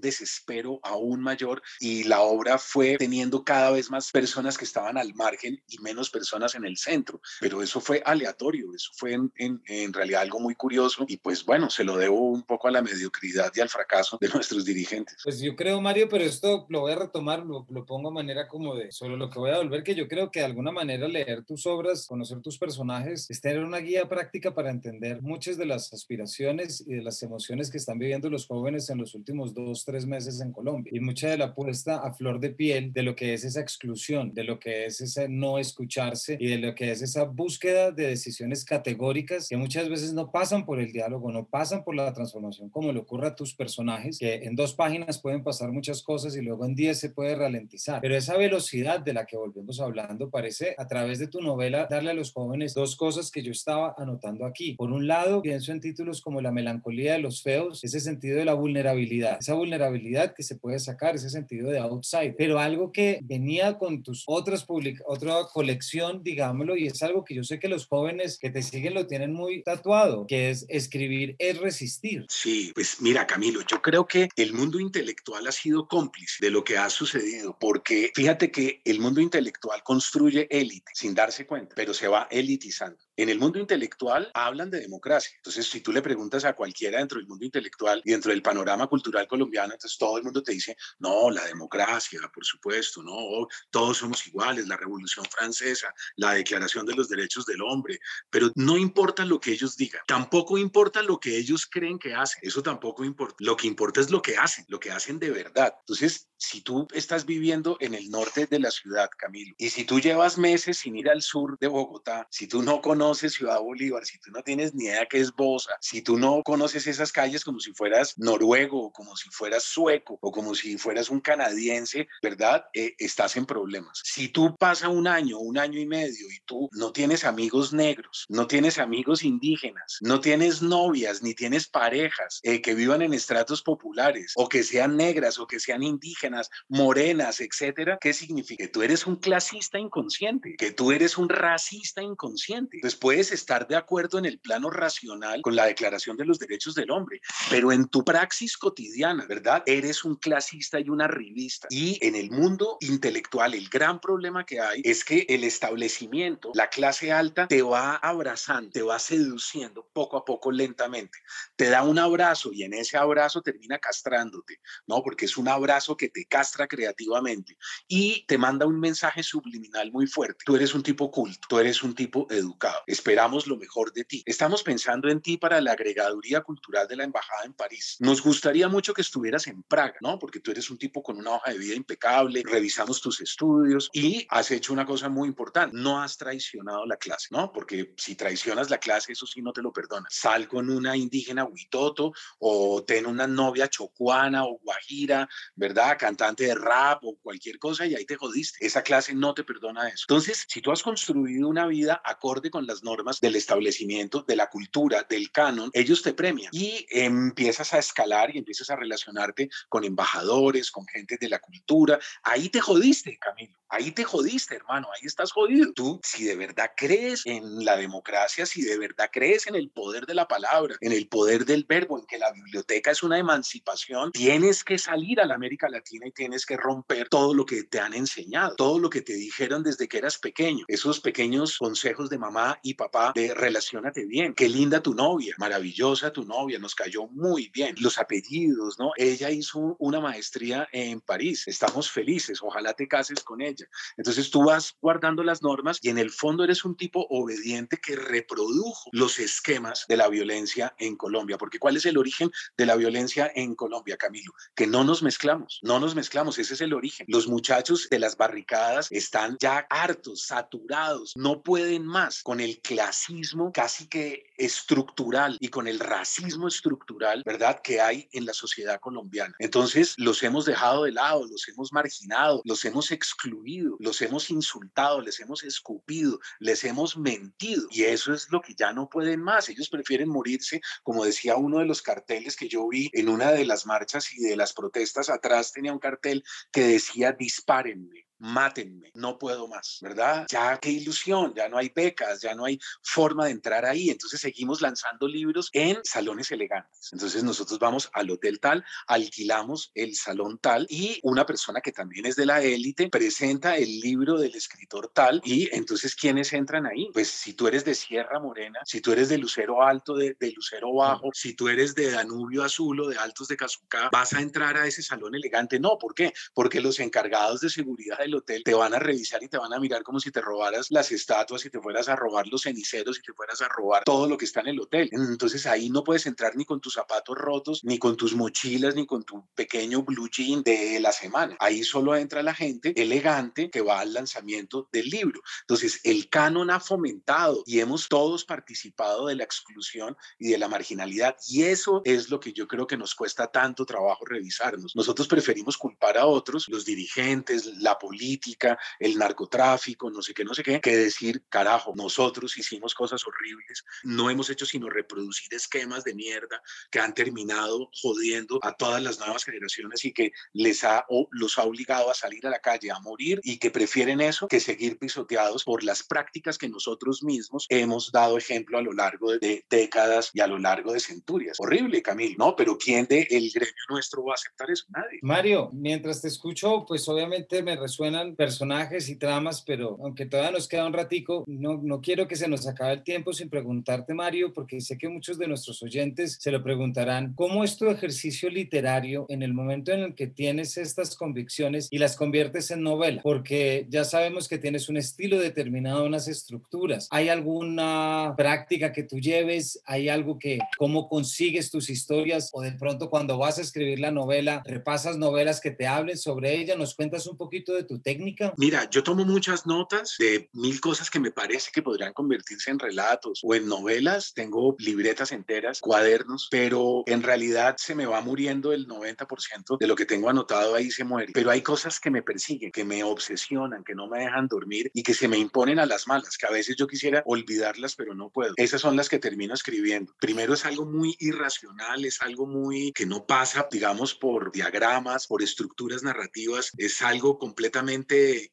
desespero 0.00 0.78
aún 0.82 1.20
mayor 1.20 1.60
y 1.80 2.04
la 2.04 2.20
obra 2.20 2.58
fue 2.58 2.96
teniendo 2.98 3.44
cada 3.44 3.70
vez 3.70 3.90
más 3.90 4.10
personas 4.12 4.56
que 4.56 4.64
estaban 4.64 4.96
al 4.96 5.12
margen 5.14 5.60
y 5.68 5.78
menos 5.78 6.10
personas 6.10 6.54
en 6.54 6.64
el 6.64 6.76
centro. 6.76 7.20
Pero 7.40 7.62
eso 7.62 7.80
fue 7.80 8.00
aleatorio, 8.04 8.72
eso 8.74 8.92
fue 8.94 9.14
en, 9.14 9.32
en, 9.36 9.60
en 9.66 9.92
realidad 9.92 10.22
algo 10.22 10.38
muy 10.38 10.54
curioso 10.54 11.04
y 11.08 11.16
pues 11.16 11.44
bueno, 11.44 11.68
se 11.68 11.82
lo 11.82 11.96
debo 11.96 12.30
un 12.30 12.44
poco 12.44 12.68
a 12.68 12.70
la 12.70 12.82
mediocridad 12.82 13.52
y 13.54 13.60
al 13.60 13.68
fracaso 13.68 14.18
de 14.20 14.28
nuestros 14.34 14.64
dirigentes. 14.64 15.16
Pues 15.24 15.40
yo 15.40 15.56
creo, 15.56 15.80
Mario, 15.80 16.08
pero 16.08 16.24
esto 16.24 16.66
lo 16.68 16.80
voy 16.82 16.92
a 16.92 16.96
retomar, 16.96 17.44
lo, 17.44 17.66
lo 17.68 17.84
pongo 17.84 18.10
a 18.10 18.12
manera 18.12 18.46
como 18.46 18.76
de, 18.76 18.92
solo 18.92 19.16
lo 19.16 19.30
que 19.30 19.38
voy 19.38 19.50
a 19.50 19.58
volver, 19.58 19.82
que 19.82 19.96
yo 19.96 20.06
creo 20.06 20.30
que 20.30 20.40
de 20.40 20.46
alguna 20.46 20.70
manera 20.70 21.08
leer 21.08 21.44
tus 21.44 21.66
obras, 21.66 22.06
conocer 22.06 22.40
tus 22.40 22.58
personajes, 22.58 23.28
es 23.28 23.40
tener 23.40 23.64
una 23.64 23.78
guía 23.78 24.08
práctica 24.08 24.54
para 24.54 24.70
entender 24.70 25.22
muchas 25.22 25.56
de 25.56 25.66
las 25.66 25.92
aspiraciones 25.92 26.84
y 26.86 26.94
de 26.94 27.02
las 27.02 27.15
emociones 27.22 27.70
que 27.70 27.78
están 27.78 27.98
viviendo 27.98 28.30
los 28.30 28.46
jóvenes 28.46 28.88
en 28.90 28.98
los 28.98 29.14
últimos 29.14 29.54
dos, 29.54 29.84
tres 29.84 30.06
meses 30.06 30.40
en 30.40 30.52
Colombia. 30.52 30.92
Y 30.94 31.00
mucha 31.00 31.30
de 31.30 31.38
la 31.38 31.46
apuesta 31.46 31.98
a 31.98 32.12
flor 32.12 32.40
de 32.40 32.50
piel 32.50 32.92
de 32.92 33.02
lo 33.02 33.14
que 33.14 33.34
es 33.34 33.44
esa 33.44 33.60
exclusión, 33.60 34.32
de 34.34 34.44
lo 34.44 34.58
que 34.58 34.86
es 34.86 35.00
ese 35.00 35.28
no 35.28 35.58
escucharse 35.58 36.36
y 36.40 36.48
de 36.48 36.58
lo 36.58 36.74
que 36.74 36.90
es 36.90 37.02
esa 37.02 37.24
búsqueda 37.24 37.90
de 37.90 38.08
decisiones 38.08 38.64
categóricas 38.64 39.48
que 39.48 39.56
muchas 39.56 39.88
veces 39.88 40.12
no 40.12 40.30
pasan 40.30 40.64
por 40.64 40.80
el 40.80 40.92
diálogo, 40.92 41.30
no 41.32 41.46
pasan 41.46 41.84
por 41.84 41.94
la 41.94 42.12
transformación 42.12 42.70
como 42.70 42.92
le 42.92 43.00
ocurre 43.00 43.28
a 43.28 43.34
tus 43.34 43.54
personajes, 43.54 44.18
que 44.18 44.34
en 44.44 44.54
dos 44.54 44.74
páginas 44.74 45.20
pueden 45.20 45.42
pasar 45.42 45.72
muchas 45.72 46.02
cosas 46.02 46.36
y 46.36 46.42
luego 46.42 46.64
en 46.64 46.74
diez 46.74 46.98
se 46.98 47.10
puede 47.10 47.34
ralentizar. 47.34 48.00
Pero 48.00 48.16
esa 48.16 48.36
velocidad 48.36 49.00
de 49.00 49.12
la 49.12 49.26
que 49.26 49.36
volvemos 49.36 49.80
hablando 49.80 50.30
parece 50.30 50.74
a 50.78 50.86
través 50.86 51.18
de 51.18 51.28
tu 51.28 51.40
novela 51.40 51.86
darle 51.88 52.10
a 52.10 52.14
los 52.14 52.32
jóvenes 52.32 52.74
dos 52.74 52.96
cosas 52.96 53.30
que 53.30 53.42
yo 53.42 53.52
estaba 53.52 53.94
anotando 53.96 54.44
aquí. 54.44 54.74
Por 54.74 54.92
un 54.92 55.06
lado, 55.06 55.42
pienso 55.42 55.72
en 55.72 55.80
títulos 55.80 56.20
como 56.20 56.40
La 56.40 56.52
melancolía 56.52 57.05
mayoría 57.06 57.12
de 57.12 57.22
los 57.22 57.42
feos, 57.42 57.84
ese 57.84 58.00
sentido 58.00 58.38
de 58.38 58.44
la 58.44 58.54
vulnerabilidad, 58.54 59.38
esa 59.40 59.54
vulnerabilidad 59.54 60.34
que 60.34 60.42
se 60.42 60.56
puede 60.56 60.78
sacar, 60.78 61.14
ese 61.14 61.30
sentido 61.30 61.70
de 61.70 61.78
outside, 61.78 62.34
pero 62.36 62.58
algo 62.58 62.90
que 62.90 63.20
venía 63.22 63.78
con 63.78 64.02
tus 64.02 64.24
otras 64.26 64.64
public 64.64 65.00
otra 65.06 65.34
colección, 65.52 66.22
digámoslo, 66.22 66.76
y 66.76 66.86
es 66.86 67.02
algo 67.02 67.24
que 67.24 67.34
yo 67.34 67.44
sé 67.44 67.58
que 67.58 67.68
los 67.68 67.86
jóvenes 67.86 68.38
que 68.38 68.50
te 68.50 68.62
siguen 68.62 68.94
lo 68.94 69.06
tienen 69.06 69.32
muy 69.32 69.62
tatuado, 69.62 70.26
que 70.26 70.50
es 70.50 70.66
escribir 70.68 71.36
es 71.38 71.58
resistir. 71.58 72.26
Sí, 72.28 72.72
pues 72.74 73.00
mira 73.00 73.26
Camilo, 73.26 73.60
yo 73.62 73.80
creo 73.80 74.06
que 74.06 74.28
el 74.36 74.52
mundo 74.52 74.80
intelectual 74.80 75.46
ha 75.46 75.52
sido 75.52 75.86
cómplice 75.86 76.38
de 76.40 76.50
lo 76.50 76.64
que 76.64 76.76
ha 76.76 76.90
sucedido, 76.90 77.56
porque 77.58 78.10
fíjate 78.14 78.50
que 78.50 78.80
el 78.84 79.00
mundo 79.00 79.20
intelectual 79.20 79.82
construye 79.82 80.48
élite 80.50 80.92
sin 80.94 81.14
darse 81.14 81.46
cuenta, 81.46 81.74
pero 81.76 81.94
se 81.94 82.08
va 82.08 82.26
elitizando. 82.30 83.05
En 83.16 83.28
el 83.30 83.38
mundo 83.38 83.58
intelectual 83.58 84.30
hablan 84.34 84.70
de 84.70 84.80
democracia. 84.80 85.32
Entonces, 85.36 85.66
si 85.66 85.80
tú 85.80 85.92
le 85.92 86.02
preguntas 86.02 86.44
a 86.44 86.54
cualquiera 86.54 86.98
dentro 86.98 87.18
del 87.18 87.26
mundo 87.26 87.44
intelectual 87.44 88.02
y 88.04 88.10
dentro 88.10 88.30
del 88.30 88.42
panorama 88.42 88.86
cultural 88.86 89.26
colombiano, 89.26 89.72
entonces 89.72 89.98
todo 89.98 90.18
el 90.18 90.24
mundo 90.24 90.42
te 90.42 90.52
dice, 90.52 90.76
no, 90.98 91.30
la 91.30 91.44
democracia, 91.46 92.20
por 92.32 92.44
supuesto, 92.44 93.02
no, 93.02 93.46
todos 93.70 93.98
somos 93.98 94.26
iguales, 94.26 94.68
la 94.68 94.76
Revolución 94.76 95.24
Francesa, 95.30 95.92
la 96.16 96.34
Declaración 96.34 96.84
de 96.84 96.94
los 96.94 97.08
Derechos 97.08 97.46
del 97.46 97.62
Hombre, 97.62 97.98
pero 98.28 98.50
no 98.54 98.76
importa 98.76 99.24
lo 99.24 99.40
que 99.40 99.52
ellos 99.52 99.76
digan, 99.76 100.02
tampoco 100.06 100.58
importa 100.58 101.02
lo 101.02 101.18
que 101.18 101.38
ellos 101.38 101.66
creen 101.66 101.98
que 101.98 102.14
hacen, 102.14 102.40
eso 102.42 102.62
tampoco 102.62 103.04
importa. 103.04 103.36
Lo 103.38 103.56
que 103.56 103.66
importa 103.66 104.00
es 104.00 104.10
lo 104.10 104.20
que 104.20 104.36
hacen, 104.36 104.64
lo 104.68 104.78
que 104.78 104.90
hacen 104.90 105.18
de 105.18 105.30
verdad. 105.30 105.74
Entonces, 105.80 106.28
si 106.38 106.60
tú 106.60 106.86
estás 106.92 107.26
viviendo 107.26 107.76
en 107.80 107.94
el 107.94 108.10
norte 108.10 108.46
de 108.46 108.58
la 108.58 108.70
ciudad, 108.70 109.08
Camilo, 109.16 109.54
y 109.58 109.70
si 109.70 109.84
tú 109.84 110.00
llevas 110.00 110.38
meses 110.38 110.78
sin 110.78 110.96
ir 110.96 111.08
al 111.08 111.22
sur 111.22 111.58
de 111.58 111.68
Bogotá, 111.68 112.26
si 112.30 112.46
tú 112.46 112.62
no 112.62 112.80
conoces 112.80 113.34
Ciudad 113.34 113.60
Bolívar, 113.60 114.04
si 114.04 114.18
tú 114.18 114.30
no 114.30 114.42
tienes 114.42 114.74
ni 114.74 114.84
idea 114.84 115.06
qué 115.06 115.20
es 115.20 115.32
Bosa, 115.32 115.76
si 115.80 116.02
tú 116.02 116.18
no 116.18 116.42
conoces 116.42 116.86
esas 116.86 117.12
calles 117.12 117.44
como 117.44 117.60
si 117.60 117.72
fueras 117.72 118.14
noruego, 118.18 118.86
o 118.86 118.92
como 118.92 119.16
si 119.16 119.28
fueras 119.30 119.64
sueco, 119.64 120.18
o 120.20 120.30
como 120.30 120.54
si 120.54 120.78
fueras 120.78 121.10
un 121.10 121.20
canadiense, 121.20 122.08
¿verdad? 122.22 122.66
Eh, 122.74 122.94
estás 122.98 123.36
en 123.36 123.46
problemas. 123.46 124.00
Si 124.04 124.28
tú 124.28 124.56
pasas 124.56 124.88
un 124.88 125.06
año, 125.06 125.38
un 125.38 125.58
año 125.58 125.80
y 125.80 125.86
medio, 125.86 126.30
y 126.30 126.40
tú 126.44 126.68
no 126.72 126.92
tienes 126.92 127.24
amigos 127.24 127.72
negros, 127.72 128.26
no 128.28 128.46
tienes 128.46 128.78
amigos 128.78 129.22
indígenas, 129.22 129.98
no 130.00 130.20
tienes 130.20 130.62
novias, 130.62 131.22
ni 131.22 131.34
tienes 131.34 131.68
parejas 131.68 132.40
eh, 132.42 132.60
que 132.60 132.74
vivan 132.74 133.02
en 133.02 133.14
estratos 133.14 133.62
populares, 133.62 134.32
o 134.36 134.48
que 134.48 134.62
sean 134.62 134.96
negras, 134.96 135.38
o 135.38 135.46
que 135.46 135.60
sean 135.60 135.82
indígenas, 135.82 136.25
morenas, 136.68 137.40
etcétera, 137.40 137.98
¿qué 138.00 138.12
significa? 138.12 138.64
Que 138.64 138.68
tú 138.68 138.82
eres 138.82 139.06
un 139.06 139.16
clasista 139.16 139.78
inconsciente, 139.78 140.56
que 140.56 140.72
tú 140.72 140.92
eres 140.92 141.18
un 141.18 141.28
racista 141.28 142.02
inconsciente. 142.02 142.78
Entonces 142.78 142.98
puedes 142.98 143.32
estar 143.32 143.66
de 143.66 143.76
acuerdo 143.76 144.18
en 144.18 144.24
el 144.24 144.38
plano 144.38 144.70
racional 144.70 145.42
con 145.42 145.56
la 145.56 145.66
Declaración 145.66 146.16
de 146.16 146.24
los 146.24 146.38
Derechos 146.38 146.74
del 146.74 146.90
Hombre, 146.90 147.20
pero 147.50 147.72
en 147.72 147.88
tu 147.88 148.04
praxis 148.04 148.56
cotidiana, 148.56 149.26
¿verdad? 149.26 149.62
Eres 149.66 150.04
un 150.04 150.16
clasista 150.16 150.80
y 150.80 150.88
una 150.88 151.08
revista. 151.08 151.68
Y 151.70 151.98
en 152.06 152.14
el 152.14 152.30
mundo 152.30 152.78
intelectual, 152.80 153.54
el 153.54 153.68
gran 153.68 154.00
problema 154.00 154.44
que 154.44 154.60
hay 154.60 154.82
es 154.84 155.04
que 155.04 155.26
el 155.28 155.44
establecimiento, 155.44 156.50
la 156.54 156.68
clase 156.68 157.12
alta, 157.12 157.46
te 157.46 157.62
va 157.62 157.96
abrazando, 157.96 158.70
te 158.70 158.82
va 158.82 158.98
seduciendo 158.98 159.88
poco 159.92 160.16
a 160.16 160.24
poco, 160.24 160.50
lentamente. 160.50 161.18
Te 161.56 161.68
da 161.68 161.82
un 161.82 161.98
abrazo 161.98 162.52
y 162.52 162.62
en 162.62 162.74
ese 162.74 162.96
abrazo 162.96 163.42
termina 163.42 163.78
castrándote, 163.78 164.60
¿no? 164.86 165.02
Porque 165.02 165.24
es 165.24 165.36
un 165.36 165.48
abrazo 165.48 165.96
que 165.96 166.08
te 166.16 166.24
castra 166.24 166.66
creativamente 166.66 167.58
y 167.86 168.24
te 168.24 168.38
manda 168.38 168.64
un 168.64 168.80
mensaje 168.80 169.22
subliminal 169.22 169.92
muy 169.92 170.06
fuerte. 170.06 170.44
Tú 170.46 170.56
eres 170.56 170.74
un 170.74 170.82
tipo 170.82 171.10
culto, 171.10 171.46
tú 171.46 171.58
eres 171.58 171.82
un 171.82 171.94
tipo 171.94 172.26
educado, 172.30 172.80
esperamos 172.86 173.46
lo 173.46 173.58
mejor 173.58 173.92
de 173.92 174.04
ti. 174.04 174.22
Estamos 174.24 174.62
pensando 174.62 175.10
en 175.10 175.20
ti 175.20 175.36
para 175.36 175.60
la 175.60 175.72
agregaduría 175.72 176.40
cultural 176.40 176.88
de 176.88 176.96
la 176.96 177.04
embajada 177.04 177.44
en 177.44 177.52
París. 177.52 177.96
Nos 178.00 178.22
gustaría 178.22 178.66
mucho 178.66 178.94
que 178.94 179.02
estuvieras 179.02 179.46
en 179.46 179.62
Praga, 179.64 179.96
¿no? 180.00 180.18
Porque 180.18 180.40
tú 180.40 180.52
eres 180.52 180.70
un 180.70 180.78
tipo 180.78 181.02
con 181.02 181.18
una 181.18 181.32
hoja 181.32 181.50
de 181.50 181.58
vida 181.58 181.74
impecable, 181.74 182.42
revisamos 182.46 183.02
tus 183.02 183.20
estudios 183.20 183.90
y 183.92 184.26
has 184.30 184.50
hecho 184.50 184.72
una 184.72 184.86
cosa 184.86 185.10
muy 185.10 185.28
importante, 185.28 185.76
no 185.76 186.00
has 186.00 186.16
traicionado 186.16 186.86
la 186.86 186.96
clase, 186.96 187.28
¿no? 187.30 187.52
Porque 187.52 187.92
si 187.98 188.14
traicionas 188.14 188.70
la 188.70 188.78
clase, 188.78 189.12
eso 189.12 189.26
sí 189.26 189.42
no 189.42 189.52
te 189.52 189.60
lo 189.60 189.70
perdona. 189.70 190.06
Sal 190.08 190.48
con 190.48 190.70
una 190.70 190.96
indígena 190.96 191.44
huitoto 191.44 192.14
o 192.38 192.82
ten 192.84 193.04
una 193.04 193.26
novia 193.26 193.68
chocuana 193.68 194.46
o 194.46 194.58
guajira, 194.62 195.28
¿verdad? 195.54 195.96
Cantante 196.06 196.44
de 196.44 196.54
rap 196.54 197.02
o 197.04 197.16
cualquier 197.16 197.58
cosa 197.58 197.84
y 197.84 197.96
ahí 197.96 198.04
te 198.04 198.14
jodiste. 198.14 198.64
Esa 198.64 198.82
clase 198.82 199.12
no 199.12 199.34
te 199.34 199.42
perdona 199.42 199.88
eso. 199.88 200.04
Entonces, 200.08 200.44
si 200.46 200.60
tú 200.60 200.70
has 200.70 200.84
construido 200.84 201.48
una 201.48 201.66
vida 201.66 202.00
acorde 202.04 202.48
con 202.48 202.64
las 202.64 202.84
normas 202.84 203.20
del 203.20 203.34
establecimiento, 203.34 204.22
de 204.22 204.36
la 204.36 204.48
cultura, 204.48 205.04
del 205.08 205.32
canon, 205.32 205.68
ellos 205.72 206.02
te 206.02 206.14
premian 206.14 206.50
y 206.52 206.86
empiezas 206.90 207.74
a 207.74 207.78
escalar 207.78 208.32
y 208.32 208.38
empiezas 208.38 208.70
a 208.70 208.76
relacionarte 208.76 209.48
con 209.68 209.82
embajadores, 209.82 210.70
con 210.70 210.86
gente 210.86 211.16
de 211.20 211.28
la 211.28 211.40
cultura. 211.40 211.98
Ahí 212.22 212.50
te 212.50 212.60
jodiste, 212.60 213.18
Camilo. 213.18 213.58
Ahí 213.68 213.90
te 213.90 214.04
jodiste, 214.04 214.54
hermano, 214.54 214.86
ahí 214.94 215.06
estás 215.06 215.32
jodido. 215.32 215.72
Tú, 215.72 216.00
si 216.04 216.22
de 216.22 216.36
verdad 216.36 216.70
crees 216.76 217.26
en 217.26 217.64
la 217.64 217.76
democracia, 217.76 218.46
si 218.46 218.62
de 218.62 218.78
verdad 218.78 219.10
crees 219.12 219.48
en 219.48 219.56
el 219.56 219.70
poder 219.70 220.06
de 220.06 220.14
la 220.14 220.28
palabra, 220.28 220.76
en 220.80 220.92
el 220.92 221.08
poder 221.08 221.44
del 221.44 221.64
verbo, 221.64 221.98
en 221.98 222.06
que 222.06 222.16
la 222.16 222.30
biblioteca 222.30 222.92
es 222.92 223.02
una 223.02 223.18
emancipación, 223.18 224.12
tienes 224.12 224.62
que 224.62 224.78
salir 224.78 225.20
a 225.20 225.26
la 225.26 225.34
América 225.34 225.68
Latina 225.68 225.95
y 226.04 226.12
tienes 226.12 226.46
que 226.46 226.56
romper 226.56 227.08
todo 227.08 227.34
lo 227.34 227.44
que 227.44 227.64
te 227.64 227.80
han 227.80 227.94
enseñado, 227.94 228.54
todo 228.56 228.78
lo 228.78 228.90
que 228.90 229.02
te 229.02 229.14
dijeron 229.14 229.62
desde 229.62 229.88
que 229.88 229.98
eras 229.98 230.18
pequeño, 230.18 230.64
esos 230.68 231.00
pequeños 231.00 231.58
consejos 231.58 232.10
de 232.10 232.18
mamá 232.18 232.58
y 232.62 232.74
papá 232.74 233.12
de 233.14 233.34
relacionate 233.34 234.06
bien, 234.06 234.34
qué 234.34 234.48
linda 234.48 234.82
tu 234.82 234.94
novia, 234.94 235.34
maravillosa 235.38 236.12
tu 236.12 236.24
novia, 236.24 236.58
nos 236.58 236.74
cayó 236.74 237.06
muy 237.08 237.50
bien, 237.50 237.74
los 237.80 237.98
apellidos, 237.98 238.78
¿no? 238.78 238.92
Ella 238.96 239.30
hizo 239.30 239.76
una 239.78 240.00
maestría 240.00 240.68
en 240.72 241.00
París, 241.00 241.44
estamos 241.46 241.90
felices, 241.90 242.40
ojalá 242.42 242.72
te 242.74 242.88
cases 242.88 243.22
con 243.22 243.40
ella 243.40 243.56
entonces 243.96 244.30
tú 244.30 244.44
vas 244.44 244.74
guardando 244.80 245.22
las 245.22 245.42
normas 245.42 245.78
y 245.82 245.88
en 245.88 245.98
el 245.98 246.10
fondo 246.10 246.44
eres 246.44 246.64
un 246.64 246.76
tipo 246.76 247.06
obediente 247.10 247.78
que 247.78 247.96
reprodujo 247.96 248.90
los 248.92 249.18
esquemas 249.18 249.84
de 249.88 249.96
la 249.96 250.08
violencia 250.08 250.74
en 250.78 250.96
Colombia. 250.96 251.38
Porque 251.38 251.58
¿cuál 251.58 251.76
es 251.76 251.86
el 251.86 251.98
origen 251.98 252.30
de 252.56 252.66
la 252.66 252.76
violencia 252.76 253.30
en 253.34 253.54
Colombia, 253.54 253.96
Camilo? 253.96 254.32
Que 254.54 254.66
no 254.66 254.84
nos 254.84 255.02
mezclamos, 255.02 255.60
no 255.62 255.78
nos 255.80 255.85
mezclamos, 255.94 256.38
ese 256.38 256.54
es 256.54 256.60
el 256.60 256.74
origen. 256.74 257.06
Los 257.08 257.28
muchachos 257.28 257.88
de 257.90 257.98
las 257.98 258.16
barricadas 258.16 258.88
están 258.90 259.36
ya 259.40 259.66
hartos, 259.70 260.26
saturados, 260.26 261.12
no 261.16 261.42
pueden 261.42 261.86
más 261.86 262.22
con 262.22 262.40
el 262.40 262.60
clasismo 262.60 263.52
casi 263.52 263.86
que 263.88 264.24
estructural 264.36 265.38
y 265.40 265.48
con 265.48 265.66
el 265.66 265.78
racismo 265.78 266.48
estructural, 266.48 267.22
¿verdad? 267.24 267.60
Que 267.62 267.80
hay 267.80 268.08
en 268.12 268.26
la 268.26 268.34
sociedad 268.34 268.80
colombiana. 268.80 269.34
Entonces 269.38 269.94
los 269.96 270.22
hemos 270.22 270.44
dejado 270.44 270.84
de 270.84 270.92
lado, 270.92 271.26
los 271.26 271.48
hemos 271.48 271.72
marginado, 271.72 272.42
los 272.44 272.64
hemos 272.64 272.90
excluido 272.90 273.36
los 273.78 274.02
hemos 274.02 274.30
insultado, 274.30 275.00
les 275.00 275.20
hemos 275.20 275.42
escupido, 275.44 276.18
les 276.38 276.64
hemos 276.64 276.96
mentido. 276.96 277.66
Y 277.70 277.84
eso 277.84 278.12
es 278.12 278.28
lo 278.30 278.40
que 278.40 278.54
ya 278.54 278.72
no 278.72 278.88
pueden 278.88 279.20
más. 279.20 279.48
Ellos 279.48 279.68
prefieren 279.68 280.08
morirse, 280.08 280.60
como 280.82 281.04
decía 281.04 281.36
uno 281.36 281.58
de 281.58 281.66
los 281.66 281.82
carteles 281.82 282.36
que 282.36 282.48
yo 282.48 282.66
vi 282.68 282.90
en 282.92 283.08
una 283.08 283.32
de 283.32 283.44
las 283.44 283.66
marchas 283.66 284.12
y 284.12 284.22
de 284.22 284.36
las 284.36 284.52
protestas 284.52 285.08
atrás 285.08 285.52
tenía 285.52 285.72
un 285.76 285.80
cartel 285.80 286.24
que 286.50 286.62
decía 286.62 287.12
dispárenme 287.12 288.05
mátenme, 288.18 288.90
no 288.94 289.18
puedo 289.18 289.48
más, 289.48 289.78
¿verdad? 289.80 290.26
Ya 290.30 290.58
qué 290.58 290.70
ilusión, 290.70 291.34
ya 291.34 291.48
no 291.48 291.58
hay 291.58 291.70
becas, 291.74 292.20
ya 292.20 292.34
no 292.34 292.44
hay 292.44 292.58
forma 292.82 293.26
de 293.26 293.32
entrar 293.32 293.64
ahí. 293.64 293.90
Entonces 293.90 294.20
seguimos 294.20 294.60
lanzando 294.60 295.06
libros 295.08 295.50
en 295.52 295.78
salones 295.84 296.30
elegantes. 296.30 296.90
Entonces 296.92 297.22
nosotros 297.22 297.58
vamos 297.58 297.90
al 297.92 298.10
hotel 298.10 298.40
tal, 298.40 298.64
alquilamos 298.86 299.70
el 299.74 299.94
salón 299.94 300.38
tal 300.38 300.66
y 300.70 301.00
una 301.02 301.26
persona 301.26 301.60
que 301.60 301.72
también 301.72 302.06
es 302.06 302.16
de 302.16 302.26
la 302.26 302.42
élite 302.42 302.88
presenta 302.88 303.56
el 303.56 303.80
libro 303.80 304.18
del 304.18 304.34
escritor 304.34 304.90
tal 304.92 305.20
y 305.24 305.54
entonces 305.54 305.94
¿quiénes 305.94 306.32
entran 306.32 306.66
ahí? 306.66 306.90
Pues 306.92 307.08
si 307.08 307.34
tú 307.34 307.48
eres 307.48 307.64
de 307.64 307.74
Sierra 307.74 308.18
Morena, 308.20 308.60
si 308.64 308.80
tú 308.80 308.92
eres 308.92 309.08
de 309.08 309.18
Lucero 309.18 309.62
Alto, 309.62 309.94
de, 309.94 310.16
Lucero 310.34 310.72
Bajo, 310.74 311.10
si 311.12 311.34
tú 311.34 311.48
eres 311.48 311.74
de 311.74 311.90
Danubio 311.90 312.42
Azul 312.42 312.80
o 312.80 312.88
de 312.88 312.96
Altos 312.96 313.28
de 313.28 313.36
Cazucá, 313.36 313.90
vas 313.92 314.12
a 314.12 314.20
entrar 314.20 314.56
a 314.56 314.66
ese 314.66 314.82
salón 314.82 315.14
elegante. 315.14 315.60
No, 315.60 315.78
¿por 315.78 315.94
qué? 315.94 316.12
Porque 316.34 316.60
los 316.60 316.80
encargados 316.80 317.40
de 317.40 317.50
seguridad 317.50 318.00
el 318.06 318.14
hotel, 318.14 318.42
te 318.44 318.54
van 318.54 318.74
a 318.74 318.78
revisar 318.78 319.22
y 319.22 319.28
te 319.28 319.38
van 319.38 319.52
a 319.52 319.60
mirar 319.60 319.82
como 319.82 320.00
si 320.00 320.10
te 320.10 320.20
robaras 320.20 320.70
las 320.70 320.90
estatuas, 320.92 321.44
y 321.44 321.50
te 321.50 321.60
fueras 321.60 321.88
a 321.88 321.96
robar 321.96 322.26
los 322.28 322.42
ceniceros, 322.42 322.98
y 322.98 323.02
te 323.02 323.12
fueras 323.12 323.42
a 323.42 323.48
robar 323.48 323.84
todo 323.84 324.08
lo 324.08 324.16
que 324.16 324.24
está 324.24 324.40
en 324.40 324.48
el 324.48 324.60
hotel. 324.60 324.88
Entonces 324.92 325.46
ahí 325.46 325.70
no 325.70 325.84
puedes 325.84 326.06
entrar 326.06 326.36
ni 326.36 326.44
con 326.44 326.60
tus 326.60 326.74
zapatos 326.74 327.16
rotos, 327.16 327.64
ni 327.64 327.78
con 327.78 327.96
tus 327.96 328.14
mochilas, 328.14 328.74
ni 328.74 328.86
con 328.86 329.04
tu 329.04 329.24
pequeño 329.34 329.82
blue 329.82 330.08
jean 330.10 330.42
de 330.42 330.80
la 330.80 330.92
semana. 330.92 331.36
Ahí 331.40 331.62
solo 331.62 331.96
entra 331.96 332.22
la 332.22 332.34
gente 332.34 332.72
elegante 332.80 333.50
que 333.50 333.60
va 333.60 333.80
al 333.80 333.92
lanzamiento 333.92 334.68
del 334.72 334.88
libro. 334.88 335.20
Entonces 335.42 335.80
el 335.84 336.08
canon 336.08 336.50
ha 336.50 336.60
fomentado 336.60 337.42
y 337.46 337.60
hemos 337.60 337.88
todos 337.88 338.24
participado 338.24 339.06
de 339.06 339.16
la 339.16 339.24
exclusión 339.24 339.96
y 340.18 340.30
de 340.30 340.38
la 340.38 340.48
marginalidad. 340.48 341.16
Y 341.28 341.42
eso 341.42 341.82
es 341.84 342.10
lo 342.10 342.20
que 342.20 342.32
yo 342.32 342.46
creo 342.46 342.66
que 342.66 342.76
nos 342.76 342.94
cuesta 342.94 343.26
tanto 343.26 343.64
trabajo 343.64 344.04
revisarnos. 344.04 344.74
Nosotros 344.74 345.08
preferimos 345.08 345.56
culpar 345.56 345.98
a 345.98 346.06
otros, 346.06 346.46
los 346.48 346.64
dirigentes, 346.64 347.46
la 347.58 347.78
política, 347.96 348.58
el 348.78 348.98
narcotráfico, 348.98 349.90
no 349.90 350.02
sé 350.02 350.12
qué, 350.12 350.24
no 350.24 350.34
sé 350.34 350.42
qué, 350.42 350.60
que 350.60 350.76
decir, 350.76 351.24
carajo, 351.30 351.72
nosotros 351.74 352.36
hicimos 352.36 352.74
cosas 352.74 353.02
horribles, 353.06 353.64
no 353.84 354.10
hemos 354.10 354.28
hecho 354.28 354.44
sino 354.44 354.68
reproducir 354.68 355.32
esquemas 355.32 355.82
de 355.84 355.94
mierda 355.94 356.42
que 356.70 356.78
han 356.78 356.92
terminado 356.92 357.70
jodiendo 357.72 358.38
a 358.42 358.52
todas 358.52 358.82
las 358.82 358.98
nuevas 358.98 359.24
generaciones 359.24 359.84
y 359.84 359.92
que 359.92 360.12
les 360.34 360.62
ha 360.64 360.84
o 360.90 361.08
los 361.10 361.38
ha 361.38 361.44
obligado 361.44 361.90
a 361.90 361.94
salir 361.94 362.26
a 362.26 362.30
la 362.30 362.40
calle 362.40 362.70
a 362.70 362.78
morir 362.80 363.20
y 363.22 363.38
que 363.38 363.50
prefieren 363.50 364.00
eso 364.00 364.28
que 364.28 364.40
seguir 364.40 364.78
pisoteados 364.78 365.44
por 365.44 365.64
las 365.64 365.82
prácticas 365.82 366.36
que 366.36 366.48
nosotros 366.48 367.02
mismos 367.02 367.46
hemos 367.48 367.90
dado 367.92 368.18
ejemplo 368.18 368.58
a 368.58 368.62
lo 368.62 368.72
largo 368.72 369.16
de, 369.16 369.44
décadas 369.48 370.10
y 370.12 370.20
a 370.20 370.26
lo 370.26 370.38
largo 370.38 370.72
de 370.72 370.80
centurias. 370.80 371.38
Horrible, 371.40 371.82
Camil, 371.82 372.16
¿no? 372.18 372.36
Pero 372.36 372.58
¿quién 372.58 372.86
de 372.86 373.06
el 373.10 373.30
gremio 373.32 373.54
nuestro 373.70 374.04
va 374.04 374.12
a 374.12 374.14
aceptar 374.14 374.50
eso? 374.50 374.66
Nadie. 374.68 374.98
Mario, 375.02 375.50
mientras 375.52 376.02
te 376.02 376.08
escucho, 376.08 376.64
pues 376.66 376.86
obviamente 376.88 377.42
me 377.42 377.56
resuenan 377.86 378.16
personajes 378.16 378.88
y 378.88 378.96
tramas, 378.96 379.42
pero 379.42 379.78
aunque 379.80 380.06
todavía 380.06 380.32
nos 380.32 380.48
queda 380.48 380.66
un 380.66 380.72
ratico, 380.72 381.24
no, 381.28 381.60
no 381.62 381.80
quiero 381.80 382.08
que 382.08 382.16
se 382.16 382.26
nos 382.26 382.46
acabe 382.48 382.72
el 382.72 382.82
tiempo 382.82 383.12
sin 383.12 383.28
preguntarte, 383.28 383.94
Mario, 383.94 384.32
porque 384.32 384.60
sé 384.60 384.76
que 384.76 384.88
muchos 384.88 385.18
de 385.18 385.28
nuestros 385.28 385.62
oyentes 385.62 386.18
se 386.20 386.32
lo 386.32 386.42
preguntarán, 386.42 387.14
¿cómo 387.14 387.44
es 387.44 387.56
tu 387.56 387.68
ejercicio 387.68 388.28
literario 388.28 389.06
en 389.08 389.22
el 389.22 389.34
momento 389.34 389.70
en 389.70 389.80
el 389.80 389.94
que 389.94 390.08
tienes 390.08 390.56
estas 390.56 390.96
convicciones 390.96 391.68
y 391.70 391.78
las 391.78 391.96
conviertes 391.96 392.50
en 392.50 392.62
novela? 392.62 393.02
Porque 393.02 393.66
ya 393.68 393.84
sabemos 393.84 394.26
que 394.26 394.38
tienes 394.38 394.68
un 394.68 394.76
estilo 394.76 395.20
determinado, 395.20 395.84
unas 395.84 396.08
estructuras. 396.08 396.88
¿Hay 396.90 397.08
alguna 397.08 398.14
práctica 398.16 398.72
que 398.72 398.82
tú 398.82 398.98
lleves? 398.98 399.62
¿Hay 399.64 399.88
algo 399.88 400.18
que, 400.18 400.40
cómo 400.58 400.88
consigues 400.88 401.52
tus 401.52 401.70
historias? 401.70 402.30
O 402.32 402.42
de 402.42 402.52
pronto 402.52 402.90
cuando 402.90 403.16
vas 403.16 403.38
a 403.38 403.42
escribir 403.42 403.78
la 403.78 403.92
novela, 403.92 404.42
repasas 404.44 404.98
novelas 404.98 405.40
que 405.40 405.52
te 405.52 405.68
hablen 405.68 405.96
sobre 405.96 406.36
ella, 406.36 406.56
¿nos 406.56 406.74
cuentas 406.74 407.06
un 407.06 407.16
poquito 407.16 407.54
de 407.54 407.62
tu 407.62 407.75
técnica? 407.78 408.34
Mira, 408.36 408.68
yo 408.70 408.82
tomo 408.82 409.04
muchas 409.04 409.46
notas 409.46 409.96
de 409.98 410.28
mil 410.32 410.60
cosas 410.60 410.90
que 410.90 411.00
me 411.00 411.10
parece 411.10 411.50
que 411.52 411.62
podrían 411.62 411.92
convertirse 411.92 412.50
en 412.50 412.58
relatos 412.58 413.20
o 413.22 413.34
en 413.34 413.46
novelas. 413.48 414.12
Tengo 414.14 414.56
libretas 414.58 415.12
enteras, 415.12 415.60
cuadernos, 415.60 416.28
pero 416.30 416.82
en 416.86 417.02
realidad 417.02 417.56
se 417.58 417.74
me 417.74 417.86
va 417.86 418.00
muriendo 418.00 418.52
el 418.52 418.66
90% 418.66 419.58
de 419.58 419.66
lo 419.66 419.74
que 419.74 419.86
tengo 419.86 420.08
anotado 420.08 420.54
ahí 420.54 420.70
se 420.70 420.84
muere. 420.84 421.12
Pero 421.12 421.30
hay 421.30 421.42
cosas 421.42 421.80
que 421.80 421.90
me 421.90 422.02
persiguen, 422.02 422.52
que 422.52 422.64
me 422.64 422.82
obsesionan, 422.84 423.64
que 423.64 423.74
no 423.74 423.88
me 423.88 424.00
dejan 424.00 424.28
dormir 424.28 424.70
y 424.74 424.82
que 424.82 424.94
se 424.94 425.08
me 425.08 425.18
imponen 425.18 425.58
a 425.58 425.66
las 425.66 425.86
malas, 425.86 426.16
que 426.16 426.26
a 426.26 426.30
veces 426.30 426.56
yo 426.56 426.66
quisiera 426.66 427.02
olvidarlas, 427.06 427.74
pero 427.74 427.94
no 427.94 428.10
puedo. 428.10 428.34
Esas 428.36 428.60
son 428.60 428.76
las 428.76 428.88
que 428.88 428.98
termino 428.98 429.34
escribiendo. 429.34 429.94
Primero 429.98 430.34
es 430.34 430.44
algo 430.44 430.66
muy 430.66 430.96
irracional, 430.98 431.84
es 431.84 432.00
algo 432.02 432.26
muy 432.26 432.72
que 432.72 432.86
no 432.86 433.06
pasa, 433.06 433.48
digamos, 433.50 433.94
por 433.94 434.32
diagramas, 434.32 435.06
por 435.06 435.22
estructuras 435.22 435.82
narrativas, 435.82 436.52
es 436.56 436.82
algo 436.82 437.18
completamente 437.18 437.65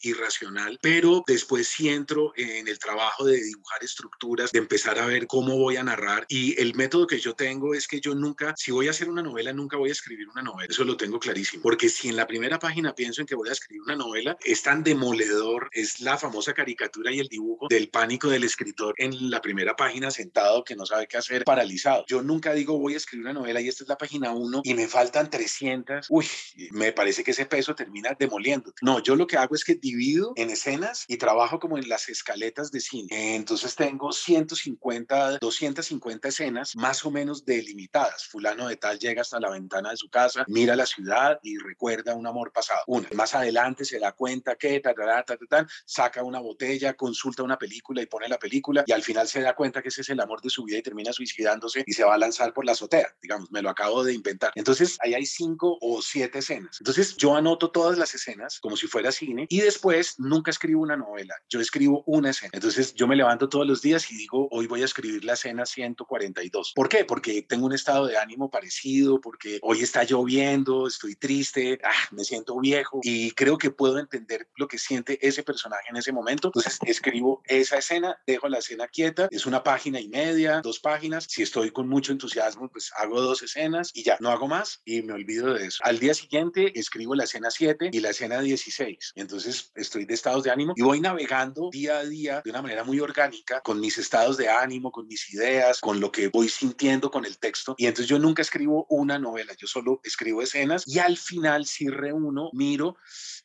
irracional, 0.01 0.79
pero 0.81 1.23
después 1.27 1.67
sí 1.67 1.89
entro 1.89 2.33
en 2.35 2.67
el 2.67 2.79
trabajo 2.79 3.25
de 3.25 3.41
dibujar 3.41 3.83
estructuras, 3.83 4.51
de 4.51 4.59
empezar 4.59 4.99
a 4.99 5.05
ver 5.05 5.27
cómo 5.27 5.57
voy 5.57 5.77
a 5.77 5.83
narrar 5.83 6.25
y 6.29 6.59
el 6.61 6.75
método 6.75 7.07
que 7.07 7.19
yo 7.19 7.35
tengo 7.35 7.73
es 7.73 7.87
que 7.87 7.99
yo 7.99 8.15
nunca, 8.15 8.53
si 8.57 8.71
voy 8.71 8.87
a 8.87 8.91
hacer 8.91 9.09
una 9.09 9.21
novela, 9.21 9.53
nunca 9.53 9.77
voy 9.77 9.89
a 9.89 9.93
escribir 9.93 10.27
una 10.29 10.41
novela, 10.41 10.67
eso 10.69 10.83
lo 10.83 10.97
tengo 10.97 11.19
clarísimo, 11.19 11.63
porque 11.63 11.89
si 11.89 12.09
en 12.09 12.15
la 12.15 12.27
primera 12.27 12.59
página 12.59 12.93
pienso 12.93 13.21
en 13.21 13.27
que 13.27 13.35
voy 13.35 13.49
a 13.49 13.53
escribir 13.53 13.81
una 13.81 13.95
novela, 13.95 14.37
es 14.43 14.61
tan 14.63 14.83
demoledor, 14.83 15.69
es 15.71 15.99
la 16.01 16.17
famosa 16.17 16.53
caricatura 16.53 17.11
y 17.11 17.19
el 17.19 17.27
dibujo 17.27 17.67
del 17.69 17.89
pánico 17.89 18.29
del 18.29 18.43
escritor 18.43 18.93
en 18.97 19.29
la 19.29 19.41
primera 19.41 19.75
página 19.75 20.11
sentado 20.11 20.63
que 20.63 20.75
no 20.75 20.85
sabe 20.85 21.07
qué 21.07 21.17
hacer, 21.17 21.43
paralizado. 21.43 22.05
Yo 22.07 22.21
nunca 22.21 22.53
digo 22.53 22.77
voy 22.77 22.93
a 22.93 22.97
escribir 22.97 23.25
una 23.25 23.33
novela 23.33 23.61
y 23.61 23.67
esta 23.67 23.83
es 23.83 23.89
la 23.89 23.97
página 23.97 24.31
1 24.31 24.61
y 24.63 24.73
me 24.73 24.87
faltan 24.87 25.29
300, 25.29 26.07
uy, 26.09 26.27
me 26.71 26.91
parece 26.91 27.23
que 27.23 27.31
ese 27.31 27.45
peso 27.45 27.75
termina 27.75 28.15
demoliendo. 28.17 28.73
No, 28.81 29.01
yo 29.01 29.15
lo 29.15 29.22
que 29.27 29.37
hago 29.37 29.55
es 29.55 29.63
que 29.63 29.75
divido 29.75 30.33
en 30.35 30.49
escenas 30.49 31.05
y 31.07 31.17
trabajo 31.17 31.59
como 31.59 31.77
en 31.77 31.87
las 31.89 32.09
escaletas 32.09 32.71
de 32.71 32.79
cine. 32.79 33.35
Entonces 33.35 33.75
tengo 33.75 34.11
150, 34.11 35.39
250 35.39 36.27
escenas 36.27 36.75
más 36.75 37.05
o 37.05 37.11
menos 37.11 37.45
delimitadas. 37.45 38.25
Fulano 38.25 38.67
de 38.67 38.77
tal 38.77 38.99
llega 38.99 39.21
hasta 39.21 39.39
la 39.39 39.49
ventana 39.49 39.91
de 39.91 39.97
su 39.97 40.09
casa, 40.09 40.45
mira 40.47 40.75
la 40.75 40.85
ciudad 40.85 41.39
y 41.43 41.57
recuerda 41.57 42.15
un 42.15 42.27
amor 42.27 42.51
pasado. 42.51 42.81
Una, 42.87 43.07
más 43.13 43.33
adelante 43.35 43.85
se 43.85 43.99
da 43.99 44.11
cuenta 44.13 44.55
que, 44.55 44.79
ta, 44.79 44.93
ta, 44.93 45.23
ta, 45.23 45.37
ta, 45.49 45.67
saca 45.85 46.23
una 46.23 46.39
botella, 46.39 46.93
consulta 46.93 47.43
una 47.43 47.57
película 47.57 48.01
y 48.01 48.05
pone 48.05 48.27
la 48.27 48.37
película 48.37 48.83
y 48.85 48.91
al 48.91 49.03
final 49.03 49.27
se 49.27 49.41
da 49.41 49.55
cuenta 49.55 49.81
que 49.81 49.89
ese 49.89 50.01
es 50.01 50.09
el 50.09 50.19
amor 50.19 50.41
de 50.41 50.49
su 50.49 50.63
vida 50.63 50.77
y 50.77 50.83
termina 50.83 51.13
suicidándose 51.13 51.83
y 51.85 51.93
se 51.93 52.03
va 52.03 52.15
a 52.15 52.17
lanzar 52.17 52.53
por 52.53 52.65
la 52.65 52.73
azotea. 52.73 53.15
Digamos, 53.21 53.51
me 53.51 53.61
lo 53.61 53.69
acabo 53.69 54.03
de 54.03 54.13
inventar. 54.13 54.51
Entonces 54.55 54.97
ahí 55.01 55.13
hay 55.13 55.25
cinco 55.25 55.77
o 55.81 56.01
siete 56.01 56.39
escenas. 56.39 56.77
Entonces 56.79 57.15
yo 57.17 57.35
anoto 57.35 57.71
todas 57.71 57.97
las 57.97 58.13
escenas 58.13 58.59
como 58.59 58.77
si 58.77 58.87
fuera 58.87 59.11
cine 59.13 59.45
y 59.49 59.61
después 59.61 60.15
nunca 60.19 60.51
escribo 60.51 60.81
una 60.81 60.97
novela. 60.97 61.35
Yo 61.49 61.61
escribo 61.61 62.03
una 62.05 62.31
escena. 62.31 62.51
Entonces 62.53 62.93
yo 62.93 63.07
me 63.07 63.15
levanto 63.15 63.47
todos 63.47 63.65
los 63.65 63.81
días 63.81 64.11
y 64.11 64.17
digo, 64.17 64.47
hoy 64.51 64.67
voy 64.67 64.81
a 64.81 64.85
escribir 64.85 65.23
la 65.23 65.33
escena 65.33 65.65
142. 65.65 66.73
¿Por 66.75 66.89
qué? 66.89 67.05
Porque 67.05 67.41
tengo 67.43 67.65
un 67.65 67.73
estado 67.73 68.07
de 68.07 68.17
ánimo 68.17 68.49
parecido, 68.49 69.21
porque 69.21 69.59
hoy 69.61 69.81
está 69.81 70.03
lloviendo, 70.03 70.87
estoy 70.87 71.15
triste, 71.15 71.79
ah, 71.83 71.91
me 72.11 72.23
siento 72.23 72.59
viejo 72.59 72.99
y 73.03 73.31
creo 73.31 73.57
que 73.57 73.71
puedo 73.71 73.99
entender 73.99 74.49
lo 74.55 74.67
que 74.67 74.77
siente 74.77 75.25
ese 75.25 75.43
personaje 75.43 75.85
en 75.89 75.97
ese 75.97 76.11
momento. 76.11 76.49
Entonces 76.49 76.77
escribo 76.85 77.41
esa 77.45 77.77
escena, 77.77 78.17
dejo 78.25 78.49
la 78.49 78.59
escena 78.59 78.87
quieta, 78.87 79.27
es 79.31 79.45
una 79.45 79.63
página 79.63 79.99
y 79.99 80.09
media, 80.09 80.61
dos 80.61 80.79
páginas. 80.79 81.25
Si 81.29 81.43
estoy 81.43 81.71
con 81.71 81.87
mucho 81.87 82.11
entusiasmo, 82.11 82.69
pues 82.69 82.91
hago 82.97 83.21
dos 83.21 83.41
escenas 83.43 83.91
y 83.93 84.03
ya, 84.03 84.17
no 84.19 84.29
hago 84.29 84.47
más 84.47 84.81
y 84.85 85.01
me 85.01 85.13
olvido 85.13 85.53
de 85.53 85.67
eso. 85.67 85.79
Al 85.83 85.99
día 85.99 86.13
siguiente 86.13 86.77
escribo 86.77 87.15
la 87.15 87.23
escena 87.23 87.49
7 87.51 87.89
y 87.91 87.99
la 87.99 88.09
escena 88.09 88.41
16. 88.41 88.92
Entonces 89.15 89.71
estoy 89.75 90.05
de 90.05 90.13
estados 90.13 90.43
de 90.43 90.51
ánimo 90.51 90.73
y 90.75 90.81
voy 90.81 90.99
navegando 90.99 91.69
día 91.71 91.97
a 91.97 92.05
día 92.05 92.41
de 92.43 92.49
una 92.49 92.61
manera 92.61 92.83
muy 92.83 92.99
orgánica 92.99 93.61
con 93.61 93.79
mis 93.79 93.97
estados 93.97 94.37
de 94.37 94.49
ánimo, 94.49 94.91
con 94.91 95.07
mis 95.07 95.33
ideas, 95.33 95.79
con 95.79 95.99
lo 95.99 96.11
que 96.11 96.27
voy 96.27 96.49
sintiendo 96.49 97.11
con 97.11 97.25
el 97.25 97.37
texto. 97.37 97.75
Y 97.77 97.87
entonces 97.87 98.07
yo 98.07 98.19
nunca 98.19 98.41
escribo 98.41 98.85
una 98.89 99.19
novela, 99.19 99.53
yo 99.57 99.67
solo 99.67 99.99
escribo 100.03 100.41
escenas 100.41 100.87
y 100.87 100.99
al 100.99 101.17
final 101.17 101.65
si 101.65 101.87
reúno, 101.87 102.49
miro 102.53 102.97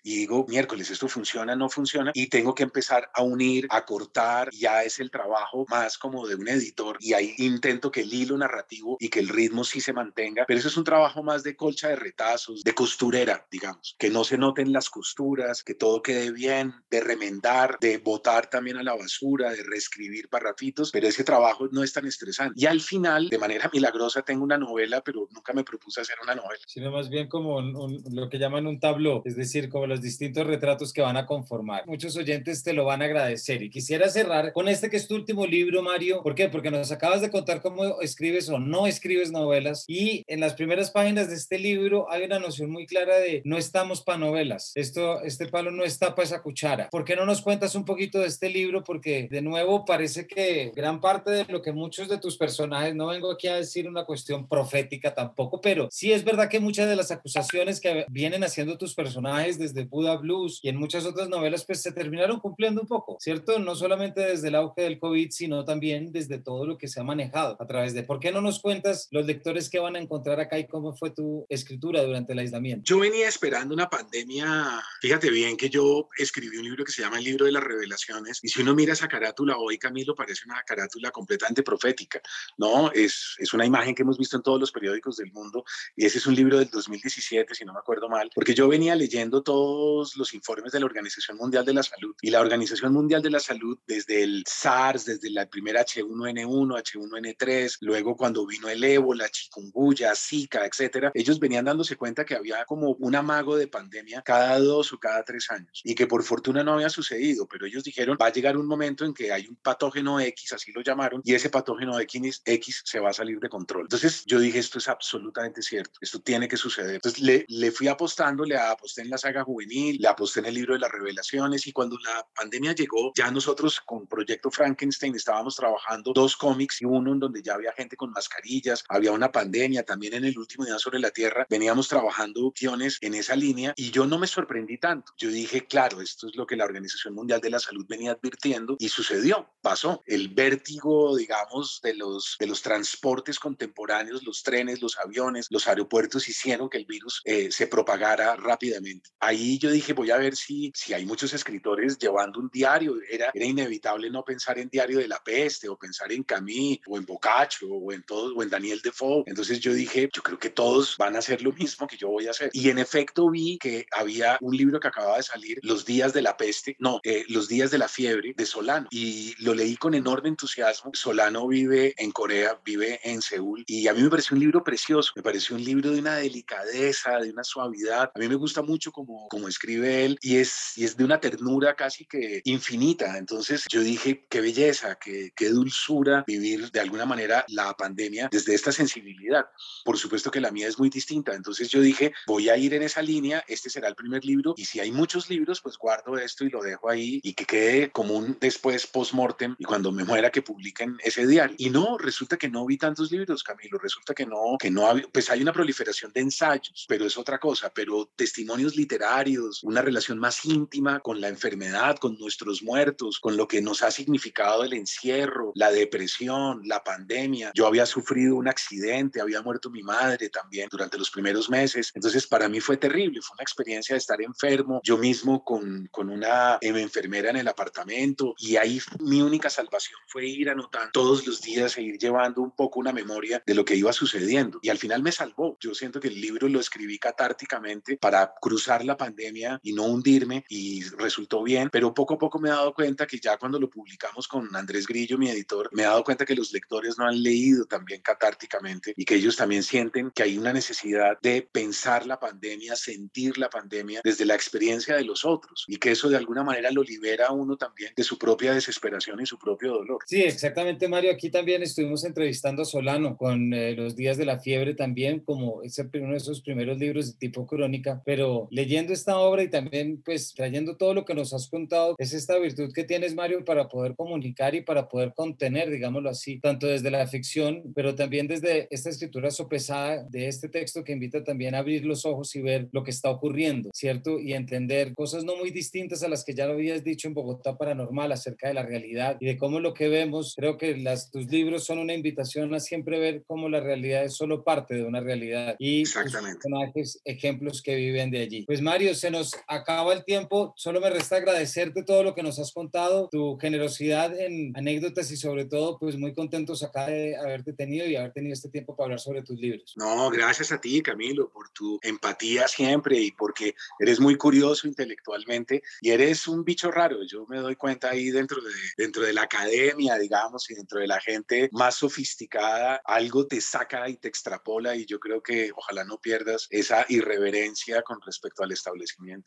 y 0.08 0.16
digo, 0.16 0.46
miércoles, 0.48 0.90
esto 0.90 1.06
funciona, 1.06 1.54
no 1.54 1.68
funciona, 1.68 2.12
y 2.14 2.28
tengo 2.28 2.54
que 2.54 2.62
empezar 2.62 3.10
a 3.12 3.22
unir, 3.22 3.66
a 3.68 3.84
cortar, 3.84 4.48
ya 4.52 4.82
es 4.82 5.00
el 5.00 5.10
trabajo 5.10 5.66
más 5.68 5.98
como 5.98 6.26
de 6.26 6.34
un 6.34 6.48
editor, 6.48 6.96
y 6.98 7.12
ahí 7.12 7.34
intento 7.36 7.90
que 7.90 8.00
el 8.00 8.14
hilo 8.14 8.38
narrativo 8.38 8.96
y 9.00 9.10
que 9.10 9.20
el 9.20 9.28
ritmo 9.28 9.64
sí 9.64 9.82
se 9.82 9.92
mantenga, 9.92 10.46
pero 10.48 10.58
eso 10.58 10.68
es 10.68 10.78
un 10.78 10.84
trabajo 10.84 11.22
más 11.22 11.42
de 11.42 11.56
colcha 11.56 11.88
de 11.88 11.96
retazos, 11.96 12.64
de 12.64 12.72
costurera, 12.72 13.46
digamos, 13.50 13.96
que 13.98 14.08
no 14.08 14.24
se 14.24 14.38
noten 14.38 14.72
las 14.72 14.88
costuras, 14.88 15.62
que 15.62 15.74
todo 15.74 16.00
quede 16.00 16.32
bien, 16.32 16.72
de 16.90 17.00
remendar, 17.00 17.76
de 17.78 17.98
botar 17.98 18.48
también 18.48 18.78
a 18.78 18.82
la 18.82 18.96
basura, 18.96 19.50
de 19.50 19.62
reescribir 19.62 20.30
parrafitos, 20.30 20.90
pero 20.90 21.06
ese 21.06 21.22
trabajo 21.22 21.68
no 21.70 21.82
es 21.82 21.92
tan 21.92 22.06
estresante. 22.06 22.54
Y 22.56 22.64
al 22.64 22.80
final, 22.80 23.28
de 23.28 23.36
manera 23.36 23.68
milagrosa, 23.70 24.22
tengo 24.22 24.42
una 24.42 24.56
novela, 24.56 25.02
pero 25.02 25.28
nunca 25.30 25.52
me 25.52 25.64
propuse 25.64 26.00
hacer 26.00 26.16
una 26.22 26.34
novela. 26.34 26.62
Sino 26.66 26.90
más 26.90 27.10
bien 27.10 27.28
como 27.28 27.60
lo 27.60 28.30
que 28.30 28.38
llaman 28.38 28.66
un 28.66 28.80
tableau, 28.80 29.20
es 29.26 29.36
decir, 29.36 29.68
como 29.68 29.86
los 29.98 30.02
distintos 30.02 30.46
retratos 30.46 30.92
que 30.92 31.02
van 31.02 31.16
a 31.16 31.26
conformar. 31.26 31.84
Muchos 31.86 32.16
oyentes 32.16 32.62
te 32.62 32.72
lo 32.72 32.84
van 32.84 33.02
a 33.02 33.06
agradecer 33.06 33.62
y 33.62 33.70
quisiera 33.70 34.08
cerrar 34.08 34.52
con 34.52 34.68
este 34.68 34.88
que 34.90 34.96
es 34.96 35.08
tu 35.08 35.16
último 35.16 35.44
libro, 35.44 35.82
Mario. 35.82 36.22
¿Por 36.22 36.36
qué? 36.36 36.48
Porque 36.48 36.70
nos 36.70 36.92
acabas 36.92 37.20
de 37.20 37.30
contar 37.30 37.60
cómo 37.60 38.00
escribes 38.00 38.48
o 38.48 38.60
no 38.60 38.86
escribes 38.86 39.32
novelas 39.32 39.84
y 39.88 40.22
en 40.28 40.38
las 40.38 40.54
primeras 40.54 40.92
páginas 40.92 41.28
de 41.28 41.34
este 41.34 41.58
libro 41.58 42.10
hay 42.12 42.22
una 42.22 42.38
noción 42.38 42.70
muy 42.70 42.86
clara 42.86 43.18
de 43.18 43.42
no 43.44 43.58
estamos 43.58 44.02
para 44.02 44.18
novelas. 44.18 44.70
Esto, 44.76 45.20
este 45.22 45.46
palo 45.46 45.72
no 45.72 45.82
está 45.82 46.14
para 46.14 46.26
esa 46.26 46.42
cuchara. 46.42 46.88
¿Por 46.90 47.04
qué 47.04 47.16
no 47.16 47.26
nos 47.26 47.42
cuentas 47.42 47.74
un 47.74 47.84
poquito 47.84 48.20
de 48.20 48.28
este 48.28 48.48
libro? 48.48 48.84
Porque 48.84 49.26
de 49.28 49.42
nuevo 49.42 49.84
parece 49.84 50.28
que 50.28 50.70
gran 50.76 51.00
parte 51.00 51.32
de 51.32 51.44
lo 51.48 51.60
que 51.60 51.72
muchos 51.72 52.08
de 52.08 52.18
tus 52.18 52.36
personajes, 52.36 52.94
no 52.94 53.08
vengo 53.08 53.32
aquí 53.32 53.48
a 53.48 53.56
decir 53.56 53.88
una 53.88 54.04
cuestión 54.04 54.46
profética 54.46 55.12
tampoco, 55.12 55.60
pero 55.60 55.88
sí 55.90 56.12
es 56.12 56.24
verdad 56.24 56.48
que 56.48 56.60
muchas 56.60 56.88
de 56.88 56.94
las 56.94 57.10
acusaciones 57.10 57.80
que 57.80 58.06
vienen 58.08 58.44
haciendo 58.44 58.78
tus 58.78 58.94
personajes 58.94 59.58
desde 59.58 59.77
Buda 59.84 60.16
Blues 60.16 60.60
y 60.62 60.68
en 60.68 60.76
muchas 60.76 61.04
otras 61.04 61.28
novelas, 61.28 61.64
pues 61.64 61.82
se 61.82 61.92
terminaron 61.92 62.40
cumpliendo 62.40 62.80
un 62.80 62.86
poco, 62.86 63.16
¿cierto? 63.20 63.58
No 63.58 63.74
solamente 63.74 64.20
desde 64.20 64.48
el 64.48 64.54
auge 64.54 64.82
del 64.82 64.98
COVID, 64.98 65.30
sino 65.30 65.64
también 65.64 66.12
desde 66.12 66.38
todo 66.38 66.66
lo 66.66 66.78
que 66.78 66.88
se 66.88 67.00
ha 67.00 67.04
manejado 67.04 67.56
a 67.60 67.66
través 67.66 67.94
de. 67.94 68.02
¿Por 68.02 68.20
qué 68.20 68.32
no 68.32 68.40
nos 68.40 68.60
cuentas 68.60 69.08
los 69.10 69.26
lectores 69.26 69.68
que 69.68 69.78
van 69.78 69.96
a 69.96 70.00
encontrar 70.00 70.40
acá 70.40 70.58
y 70.58 70.66
cómo 70.66 70.94
fue 70.94 71.10
tu 71.10 71.46
escritura 71.48 72.02
durante 72.02 72.32
el 72.32 72.38
aislamiento? 72.38 72.84
Yo 72.84 72.98
venía 72.98 73.28
esperando 73.28 73.74
una 73.74 73.88
pandemia. 73.88 74.82
Fíjate 75.00 75.30
bien 75.30 75.56
que 75.56 75.70
yo 75.70 76.08
escribí 76.16 76.56
un 76.56 76.64
libro 76.64 76.84
que 76.84 76.92
se 76.92 77.02
llama 77.02 77.18
El 77.18 77.24
libro 77.24 77.46
de 77.46 77.52
las 77.52 77.62
revelaciones. 77.62 78.40
Y 78.42 78.48
si 78.48 78.62
uno 78.62 78.74
mira 78.74 78.92
esa 78.92 79.08
carátula 79.08 79.58
hoy, 79.58 79.78
Camilo, 79.78 80.14
parece 80.14 80.42
una 80.46 80.62
carátula 80.62 81.10
completamente 81.10 81.62
profética, 81.62 82.20
¿no? 82.56 82.90
Es, 82.92 83.36
es 83.38 83.52
una 83.52 83.66
imagen 83.66 83.94
que 83.94 84.02
hemos 84.02 84.18
visto 84.18 84.36
en 84.36 84.42
todos 84.42 84.60
los 84.60 84.72
periódicos 84.72 85.16
del 85.16 85.32
mundo. 85.32 85.64
Y 85.96 86.04
ese 86.06 86.18
es 86.18 86.26
un 86.26 86.34
libro 86.34 86.58
del 86.58 86.70
2017, 86.70 87.54
si 87.54 87.64
no 87.64 87.72
me 87.72 87.78
acuerdo 87.78 88.08
mal, 88.08 88.30
porque 88.34 88.54
yo 88.54 88.68
venía 88.68 88.94
leyendo 88.94 89.42
todo 89.42 89.67
los 90.16 90.34
informes 90.34 90.72
de 90.72 90.80
la 90.80 90.86
Organización 90.86 91.36
Mundial 91.36 91.64
de 91.64 91.74
la 91.74 91.82
Salud. 91.82 92.14
Y 92.20 92.30
la 92.30 92.40
Organización 92.40 92.92
Mundial 92.92 93.22
de 93.22 93.30
la 93.30 93.40
Salud, 93.40 93.78
desde 93.86 94.22
el 94.22 94.44
SARS, 94.46 95.04
desde 95.04 95.30
la 95.30 95.48
primera 95.48 95.84
H1N1, 95.84 96.82
H1N3, 96.82 97.78
luego 97.80 98.16
cuando 98.16 98.46
vino 98.46 98.68
el 98.68 98.82
ébola, 98.82 99.28
chikungunya, 99.28 100.14
zika, 100.14 100.64
etcétera, 100.66 101.10
ellos 101.14 101.38
venían 101.38 101.64
dándose 101.64 101.96
cuenta 101.96 102.24
que 102.24 102.34
había 102.34 102.64
como 102.64 102.92
un 102.92 103.14
amago 103.14 103.56
de 103.56 103.68
pandemia 103.68 104.22
cada 104.22 104.58
dos 104.58 104.92
o 104.92 104.98
cada 104.98 105.24
tres 105.24 105.50
años 105.50 105.80
y 105.84 105.94
que 105.94 106.06
por 106.06 106.22
fortuna 106.22 106.64
no 106.64 106.74
había 106.74 106.90
sucedido, 106.90 107.46
pero 107.46 107.66
ellos 107.66 107.84
dijeron, 107.84 108.16
va 108.20 108.26
a 108.26 108.32
llegar 108.32 108.56
un 108.56 108.66
momento 108.66 109.04
en 109.04 109.14
que 109.14 109.32
hay 109.32 109.46
un 109.46 109.56
patógeno 109.56 110.20
X, 110.20 110.52
así 110.52 110.72
lo 110.72 110.82
llamaron, 110.82 111.20
y 111.24 111.34
ese 111.34 111.50
patógeno 111.50 111.98
X, 112.00 112.42
X 112.44 112.82
se 112.84 113.00
va 113.00 113.10
a 113.10 113.12
salir 113.12 113.38
de 113.40 113.48
control. 113.48 113.82
Entonces 113.82 114.24
yo 114.26 114.38
dije, 114.38 114.58
esto 114.58 114.78
es 114.78 114.88
absolutamente 114.88 115.62
cierto, 115.62 115.98
esto 116.00 116.20
tiene 116.20 116.48
que 116.48 116.56
suceder. 116.56 116.96
Entonces 116.96 117.20
le, 117.20 117.44
le 117.48 117.70
fui 117.70 117.88
apostando, 117.88 118.44
le 118.44 118.56
aposté 118.56 119.02
en 119.02 119.10
la 119.10 119.18
saga 119.18 119.44
juvenil, 119.44 119.57
le 119.66 120.08
aposté 120.08 120.40
en 120.40 120.46
el 120.46 120.54
libro 120.54 120.74
de 120.74 120.80
las 120.80 120.90
revelaciones 120.90 121.66
y 121.66 121.72
cuando 121.72 121.98
la 121.98 122.26
pandemia 122.34 122.74
llegó, 122.74 123.12
ya 123.16 123.30
nosotros 123.30 123.80
con 123.80 124.06
Proyecto 124.06 124.50
Frankenstein 124.50 125.14
estábamos 125.14 125.56
trabajando 125.56 126.12
dos 126.14 126.36
cómics 126.36 126.80
y 126.82 126.84
uno 126.84 127.12
en 127.12 127.18
donde 127.18 127.42
ya 127.42 127.54
había 127.54 127.72
gente 127.72 127.96
con 127.96 128.10
mascarillas, 128.10 128.84
había 128.88 129.12
una 129.12 129.32
pandemia, 129.32 129.82
también 129.82 130.14
en 130.14 130.24
el 130.24 130.38
último 130.38 130.64
día 130.64 130.78
sobre 130.78 130.98
la 130.98 131.10
Tierra 131.10 131.46
veníamos 131.48 131.88
trabajando 131.88 132.52
guiones 132.58 132.98
en 133.00 133.14
esa 133.14 133.36
línea 133.36 133.74
y 133.76 133.90
yo 133.90 134.06
no 134.06 134.18
me 134.18 134.26
sorprendí 134.26 134.78
tanto. 134.78 135.12
Yo 135.16 135.30
dije, 135.30 135.66
claro, 135.66 136.00
esto 136.00 136.28
es 136.28 136.36
lo 136.36 136.46
que 136.46 136.56
la 136.56 136.64
Organización 136.64 137.14
Mundial 137.14 137.40
de 137.40 137.50
la 137.50 137.58
Salud 137.58 137.86
venía 137.88 138.12
advirtiendo 138.12 138.76
y 138.78 138.88
sucedió, 138.88 139.48
pasó. 139.60 140.02
El 140.06 140.28
vértigo, 140.28 141.16
digamos, 141.16 141.80
de 141.82 141.94
los, 141.94 142.36
de 142.38 142.46
los 142.46 142.62
transportes 142.62 143.38
contemporáneos, 143.38 144.22
los 144.22 144.42
trenes, 144.42 144.80
los 144.82 144.98
aviones, 144.98 145.46
los 145.50 145.66
aeropuertos 145.66 146.28
hicieron 146.28 146.68
que 146.68 146.78
el 146.78 146.86
virus 146.86 147.22
eh, 147.24 147.50
se 147.50 147.66
propagara 147.66 148.36
rápidamente. 148.36 149.10
Ahí 149.20 149.47
yo 149.56 149.70
dije, 149.70 149.94
voy 149.94 150.10
a 150.10 150.18
ver 150.18 150.36
si, 150.36 150.70
si 150.74 150.92
hay 150.92 151.06
muchos 151.06 151.32
escritores 151.32 151.96
llevando 151.96 152.40
un 152.40 152.50
diario. 152.52 152.96
Era, 153.08 153.30
era 153.32 153.46
inevitable 153.46 154.10
no 154.10 154.24
pensar 154.24 154.58
en 154.58 154.68
Diario 154.68 154.98
de 154.98 155.08
la 155.08 155.22
Peste 155.22 155.68
o 155.68 155.78
pensar 155.78 156.12
en 156.12 156.24
Camille 156.24 156.82
o 156.86 156.98
en 156.98 157.06
Boccaccio 157.06 157.68
o 157.68 157.92
en 157.92 158.02
todos 158.02 158.34
o 158.36 158.42
en 158.42 158.50
Daniel 158.50 158.80
Defoe. 158.82 159.22
Entonces 159.26 159.60
yo 159.60 159.72
dije, 159.72 160.10
yo 160.12 160.22
creo 160.22 160.38
que 160.38 160.50
todos 160.50 160.96
van 160.98 161.16
a 161.16 161.20
hacer 161.20 161.40
lo 161.40 161.52
mismo 161.52 161.86
que 161.86 161.96
yo 161.96 162.08
voy 162.08 162.26
a 162.26 162.30
hacer. 162.30 162.50
Y 162.52 162.68
en 162.68 162.78
efecto 162.78 163.30
vi 163.30 163.58
que 163.58 163.86
había 163.92 164.36
un 164.40 164.56
libro 164.56 164.80
que 164.80 164.88
acababa 164.88 165.16
de 165.16 165.22
salir, 165.22 165.58
Los 165.62 165.86
días 165.86 166.12
de 166.12 166.22
la 166.22 166.36
peste, 166.36 166.76
no, 166.78 167.00
eh, 167.04 167.24
Los 167.28 167.48
días 167.48 167.70
de 167.70 167.78
la 167.78 167.88
fiebre 167.88 168.34
de 168.36 168.44
Solano. 168.44 168.88
Y 168.90 169.34
lo 169.42 169.54
leí 169.54 169.76
con 169.76 169.94
enorme 169.94 170.28
entusiasmo. 170.28 170.90
Solano 170.94 171.46
vive 171.46 171.94
en 171.96 172.10
Corea, 172.10 172.60
vive 172.64 173.00
en 173.04 173.22
Seúl 173.22 173.64
y 173.66 173.86
a 173.86 173.94
mí 173.94 174.02
me 174.02 174.10
pareció 174.10 174.34
un 174.34 174.40
libro 174.40 174.64
precioso, 174.64 175.12
me 175.14 175.22
pareció 175.22 175.54
un 175.54 175.62
libro 175.62 175.90
de 175.90 176.00
una 176.00 176.16
delicadeza, 176.16 177.18
de 177.18 177.30
una 177.30 177.44
suavidad. 177.44 178.10
A 178.14 178.18
mí 178.18 178.28
me 178.28 178.34
gusta 178.34 178.62
mucho 178.62 178.90
como, 178.90 179.28
como 179.28 179.37
escribe 179.46 180.04
él 180.04 180.18
y 180.20 180.38
es, 180.38 180.72
y 180.76 180.84
es 180.84 180.96
de 180.96 181.04
una 181.04 181.20
ternura 181.20 181.76
casi 181.76 182.06
que 182.06 182.40
infinita. 182.44 183.18
Entonces 183.18 183.64
yo 183.68 183.80
dije, 183.80 184.26
qué 184.28 184.40
belleza, 184.40 184.98
qué, 184.98 185.32
qué 185.36 185.50
dulzura 185.50 186.24
vivir 186.26 186.70
de 186.70 186.80
alguna 186.80 187.04
manera 187.04 187.44
la 187.48 187.74
pandemia 187.76 188.28
desde 188.32 188.54
esta 188.54 188.72
sensibilidad. 188.72 189.46
Por 189.84 189.98
supuesto 189.98 190.30
que 190.30 190.40
la 190.40 190.50
mía 190.50 190.66
es 190.66 190.78
muy 190.78 190.88
distinta. 190.88 191.34
Entonces 191.34 191.68
yo 191.68 191.80
dije, 191.80 192.12
voy 192.26 192.48
a 192.48 192.56
ir 192.56 192.74
en 192.74 192.82
esa 192.82 193.02
línea, 193.02 193.44
este 193.46 193.70
será 193.70 193.88
el 193.88 193.94
primer 193.94 194.24
libro 194.24 194.54
y 194.56 194.64
si 194.64 194.80
hay 194.80 194.90
muchos 194.90 195.28
libros, 195.28 195.60
pues 195.60 195.76
guardo 195.76 196.16
esto 196.18 196.44
y 196.44 196.50
lo 196.50 196.62
dejo 196.62 196.88
ahí 196.88 197.20
y 197.22 197.34
que 197.34 197.44
quede 197.44 197.90
como 197.90 198.14
un 198.14 198.36
después 198.40 198.86
post-mortem 198.86 199.54
y 199.58 199.64
cuando 199.64 199.92
me 199.92 200.04
muera 200.04 200.30
que 200.30 200.42
publiquen 200.42 200.96
ese 201.04 201.26
diario. 201.26 201.56
Y 201.58 201.70
no, 201.70 201.98
resulta 201.98 202.36
que 202.36 202.48
no 202.48 202.64
vi 202.66 202.78
tantos 202.78 203.10
libros, 203.12 203.42
Camilo, 203.42 203.78
resulta 203.78 204.14
que 204.14 204.26
no, 204.26 204.56
que 204.58 204.70
no, 204.70 204.88
pues 205.12 205.30
hay 205.30 205.42
una 205.42 205.52
proliferación 205.52 206.12
de 206.12 206.20
ensayos, 206.20 206.86
pero 206.88 207.06
es 207.06 207.16
otra 207.18 207.38
cosa, 207.38 207.70
pero 207.74 208.10
testimonios 208.16 208.76
literarios, 208.76 209.27
una 209.62 209.82
relación 209.82 210.18
más 210.18 210.44
íntima 210.44 211.00
con 211.00 211.20
la 211.20 211.28
enfermedad, 211.28 211.96
con 211.96 212.16
nuestros 212.18 212.62
muertos, 212.62 213.18
con 213.18 213.36
lo 213.36 213.46
que 213.46 213.60
nos 213.60 213.82
ha 213.82 213.90
significado 213.90 214.64
el 214.64 214.72
encierro, 214.72 215.52
la 215.54 215.70
depresión, 215.70 216.62
la 216.64 216.82
pandemia. 216.82 217.52
Yo 217.54 217.66
había 217.66 217.86
sufrido 217.86 218.36
un 218.36 218.48
accidente, 218.48 219.20
había 219.20 219.42
muerto 219.42 219.70
mi 219.70 219.82
madre 219.82 220.30
también 220.30 220.68
durante 220.70 220.98
los 220.98 221.10
primeros 221.10 221.50
meses, 221.50 221.90
entonces 221.94 222.26
para 222.26 222.48
mí 222.48 222.60
fue 222.60 222.76
terrible, 222.76 223.20
fue 223.20 223.34
una 223.34 223.42
experiencia 223.42 223.94
de 223.94 223.98
estar 223.98 224.20
enfermo, 224.22 224.80
yo 224.82 224.96
mismo 224.96 225.44
con, 225.44 225.88
con 225.90 226.08
una 226.08 226.58
enfermera 226.60 227.30
en 227.30 227.36
el 227.36 227.48
apartamento 227.48 228.34
y 228.38 228.56
ahí 228.56 228.80
mi 229.00 229.20
única 229.20 229.50
salvación 229.50 229.98
fue 230.06 230.26
ir 230.26 230.48
anotando 230.50 230.90
todos 230.92 231.26
los 231.26 231.42
días 231.42 231.76
e 231.76 231.82
ir 231.82 231.98
llevando 231.98 232.40
un 232.40 232.52
poco 232.52 232.80
una 232.80 232.92
memoria 232.92 233.42
de 233.44 233.54
lo 233.54 233.64
que 233.64 233.76
iba 233.76 233.92
sucediendo 233.92 234.58
y 234.62 234.68
al 234.68 234.78
final 234.78 235.02
me 235.02 235.12
salvó. 235.12 235.56
Yo 235.60 235.74
siento 235.74 236.00
que 236.00 236.08
el 236.08 236.20
libro 236.20 236.48
lo 236.48 236.60
escribí 236.60 236.98
catárticamente 236.98 237.96
para 237.96 238.32
cruzar 238.40 238.84
la 238.84 238.96
pandemia 238.96 239.17
y 239.62 239.72
no 239.72 239.84
hundirme 239.84 240.44
y 240.48 240.82
resultó 240.96 241.42
bien, 241.42 241.68
pero 241.70 241.92
poco 241.94 242.14
a 242.14 242.18
poco 242.18 242.38
me 242.38 242.48
he 242.48 242.52
dado 242.52 242.72
cuenta 242.72 243.06
que 243.06 243.18
ya 243.18 243.36
cuando 243.36 243.58
lo 243.58 243.68
publicamos 243.68 244.28
con 244.28 244.54
Andrés 244.54 244.86
Grillo, 244.86 245.18
mi 245.18 245.28
editor, 245.28 245.68
me 245.72 245.82
he 245.82 245.86
dado 245.86 246.04
cuenta 246.04 246.24
que 246.24 246.34
los 246.34 246.52
lectores 246.52 246.98
no 246.98 247.06
han 247.06 247.22
leído 247.22 247.64
también 247.66 248.00
catárticamente 248.00 248.94
y 248.96 249.04
que 249.04 249.16
ellos 249.16 249.36
también 249.36 249.62
sienten 249.62 250.10
que 250.10 250.22
hay 250.22 250.38
una 250.38 250.52
necesidad 250.52 251.18
de 251.20 251.42
pensar 251.42 252.06
la 252.06 252.20
pandemia, 252.20 252.76
sentir 252.76 253.38
la 253.38 253.50
pandemia 253.50 254.00
desde 254.04 254.24
la 254.24 254.34
experiencia 254.34 254.96
de 254.96 255.04
los 255.04 255.24
otros 255.24 255.64
y 255.66 255.76
que 255.76 255.92
eso 255.92 256.08
de 256.08 256.16
alguna 256.16 256.44
manera 256.44 256.70
lo 256.70 256.82
libera 256.82 257.26
a 257.26 257.32
uno 257.32 257.56
también 257.56 257.92
de 257.96 258.04
su 258.04 258.18
propia 258.18 258.54
desesperación 258.54 259.20
y 259.20 259.26
su 259.26 259.38
propio 259.38 259.72
dolor. 259.72 259.98
Sí, 260.06 260.22
exactamente, 260.22 260.88
Mario. 260.88 261.12
Aquí 261.12 261.30
también 261.30 261.62
estuvimos 261.62 262.04
entrevistando 262.04 262.62
a 262.62 262.64
Solano 262.64 263.16
con 263.16 263.52
eh, 263.52 263.74
Los 263.74 263.96
días 263.96 264.16
de 264.16 264.24
la 264.24 264.38
fiebre 264.38 264.74
también, 264.74 265.20
como 265.20 265.62
es 265.62 265.78
uno 265.78 266.12
de 266.12 266.18
esos 266.18 266.42
primeros 266.42 266.78
libros 266.78 267.12
de 267.12 267.18
tipo 267.18 267.46
crónica, 267.46 268.02
pero 268.04 268.48
leyendo 268.50 268.92
esta 268.92 269.07
obra 269.16 269.42
y 269.42 269.48
también 269.48 270.02
pues 270.04 270.34
trayendo 270.34 270.76
todo 270.76 270.92
lo 270.92 271.04
que 271.04 271.14
nos 271.14 271.32
has 271.32 271.48
contado, 271.48 271.94
es 271.98 272.12
esta 272.12 272.38
virtud 272.38 272.72
que 272.74 272.84
tienes, 272.84 273.14
Mario, 273.14 273.44
para 273.44 273.68
poder 273.68 273.94
comunicar 273.96 274.54
y 274.54 274.60
para 274.60 274.88
poder 274.88 275.14
contener, 275.14 275.70
digámoslo 275.70 276.10
así, 276.10 276.40
tanto 276.40 276.66
desde 276.66 276.90
la 276.90 277.06
ficción, 277.06 277.72
pero 277.74 277.94
también 277.94 278.26
desde 278.26 278.68
esta 278.70 278.90
escritura 278.90 279.30
sopesada 279.30 280.04
de 280.10 280.28
este 280.28 280.48
texto 280.48 280.84
que 280.84 280.92
invita 280.92 281.24
también 281.24 281.54
a 281.54 281.58
abrir 281.58 281.84
los 281.86 282.04
ojos 282.04 282.34
y 282.36 282.42
ver 282.42 282.68
lo 282.72 282.84
que 282.84 282.90
está 282.90 283.10
ocurriendo, 283.10 283.70
¿cierto? 283.72 284.18
Y 284.18 284.32
entender 284.32 284.92
cosas 284.94 285.24
no 285.24 285.36
muy 285.36 285.50
distintas 285.50 286.02
a 286.02 286.08
las 286.08 286.24
que 286.24 286.34
ya 286.34 286.46
lo 286.46 286.54
habías 286.54 286.84
dicho 286.84 287.08
en 287.08 287.14
Bogotá 287.14 287.56
Paranormal 287.56 288.12
acerca 288.12 288.48
de 288.48 288.54
la 288.54 288.62
realidad 288.62 289.16
y 289.20 289.26
de 289.26 289.38
cómo 289.38 289.60
lo 289.60 289.74
que 289.74 289.88
vemos, 289.88 290.34
creo 290.36 290.58
que 290.58 290.76
las, 290.76 291.10
tus 291.10 291.26
libros 291.30 291.64
son 291.64 291.78
una 291.78 291.94
invitación 291.94 292.54
a 292.54 292.60
siempre 292.60 292.98
ver 292.98 293.24
cómo 293.26 293.48
la 293.48 293.60
realidad 293.60 294.04
es 294.04 294.14
solo 294.14 294.44
parte 294.44 294.74
de 294.74 294.84
una 294.84 295.00
realidad 295.00 295.56
y 295.58 295.82
Exactamente. 295.82 296.38
personajes, 296.42 297.00
ejemplos 297.04 297.62
que 297.62 297.74
viven 297.76 298.10
de 298.10 298.20
allí. 298.20 298.44
Pues 298.46 298.60
Mario, 298.60 298.87
se 298.94 299.10
nos 299.10 299.32
acaba 299.46 299.92
el 299.92 300.04
tiempo, 300.04 300.52
solo 300.56 300.80
me 300.80 300.90
resta 300.90 301.16
agradecerte 301.16 301.82
todo 301.82 302.02
lo 302.02 302.14
que 302.14 302.22
nos 302.22 302.38
has 302.38 302.52
contado, 302.52 303.08
tu 303.10 303.36
generosidad 303.38 304.18
en 304.18 304.52
anécdotas 304.56 305.10
y 305.10 305.16
sobre 305.16 305.44
todo, 305.44 305.78
pues 305.78 305.96
muy 305.96 306.14
contentos 306.14 306.62
acá 306.62 306.86
de 306.86 307.16
haberte 307.16 307.52
tenido 307.52 307.86
y 307.86 307.96
haber 307.96 308.12
tenido 308.12 308.32
este 308.34 308.48
tiempo 308.48 308.76
para 308.76 308.86
hablar 308.86 309.00
sobre 309.00 309.22
tus 309.22 309.38
libros. 309.38 309.74
No, 309.76 310.10
gracias 310.10 310.52
a 310.52 310.60
ti, 310.60 310.82
Camilo, 310.82 311.30
por 311.30 311.50
tu 311.50 311.78
empatía 311.82 312.48
siempre 312.48 312.98
y 312.98 313.12
porque 313.12 313.54
eres 313.78 314.00
muy 314.00 314.16
curioso 314.16 314.66
intelectualmente 314.66 315.62
y 315.80 315.90
eres 315.90 316.26
un 316.26 316.44
bicho 316.44 316.70
raro. 316.70 317.02
Yo 317.04 317.26
me 317.26 317.38
doy 317.38 317.56
cuenta 317.56 317.90
ahí 317.90 318.10
dentro 318.10 318.40
de, 318.42 318.50
dentro 318.76 319.02
de 319.02 319.12
la 319.12 319.22
academia, 319.22 319.98
digamos, 319.98 320.50
y 320.50 320.54
dentro 320.54 320.80
de 320.80 320.86
la 320.86 321.00
gente 321.00 321.48
más 321.52 321.76
sofisticada, 321.76 322.80
algo 322.84 323.26
te 323.26 323.40
saca 323.40 323.88
y 323.88 323.96
te 323.96 324.08
extrapola 324.08 324.74
y 324.76 324.86
yo 324.86 324.98
creo 324.98 325.22
que 325.22 325.50
ojalá 325.54 325.84
no 325.84 326.00
pierdas 326.00 326.46
esa 326.50 326.86
irreverencia 326.88 327.82
con 327.82 328.00
respecto 328.00 328.42
al 328.42 328.52
establecimiento. 328.52 328.77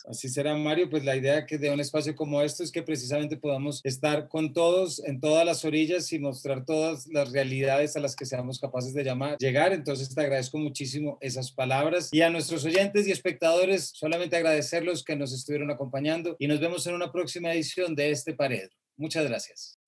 Así 0.07 0.29
será, 0.29 0.55
Mario. 0.55 0.89
Pues 0.89 1.03
la 1.03 1.15
idea 1.15 1.45
que 1.45 1.57
de 1.57 1.69
un 1.69 1.79
espacio 1.79 2.15
como 2.15 2.41
esto 2.41 2.63
es 2.63 2.71
que 2.71 2.83
precisamente 2.83 3.37
podamos 3.37 3.81
estar 3.83 4.27
con 4.27 4.53
todos 4.53 5.03
en 5.05 5.19
todas 5.19 5.45
las 5.45 5.65
orillas 5.65 6.11
y 6.13 6.19
mostrar 6.19 6.65
todas 6.65 7.07
las 7.07 7.31
realidades 7.31 7.95
a 7.95 7.99
las 7.99 8.15
que 8.15 8.25
seamos 8.25 8.59
capaces 8.59 8.93
de 8.93 9.03
llamar, 9.03 9.37
llegar. 9.37 9.73
Entonces 9.73 10.13
te 10.13 10.21
agradezco 10.21 10.57
muchísimo 10.57 11.17
esas 11.21 11.51
palabras 11.51 12.09
y 12.11 12.21
a 12.21 12.29
nuestros 12.29 12.65
oyentes 12.65 13.07
y 13.07 13.11
espectadores 13.11 13.91
solamente 13.93 14.35
agradecerlos 14.35 15.03
que 15.03 15.15
nos 15.15 15.33
estuvieron 15.33 15.71
acompañando 15.71 16.35
y 16.39 16.47
nos 16.47 16.59
vemos 16.59 16.85
en 16.87 16.95
una 16.95 17.11
próxima 17.11 17.53
edición 17.53 17.95
de 17.95 18.11
este 18.11 18.33
Pared. 18.33 18.69
Muchas 18.97 19.27
gracias. 19.27 19.79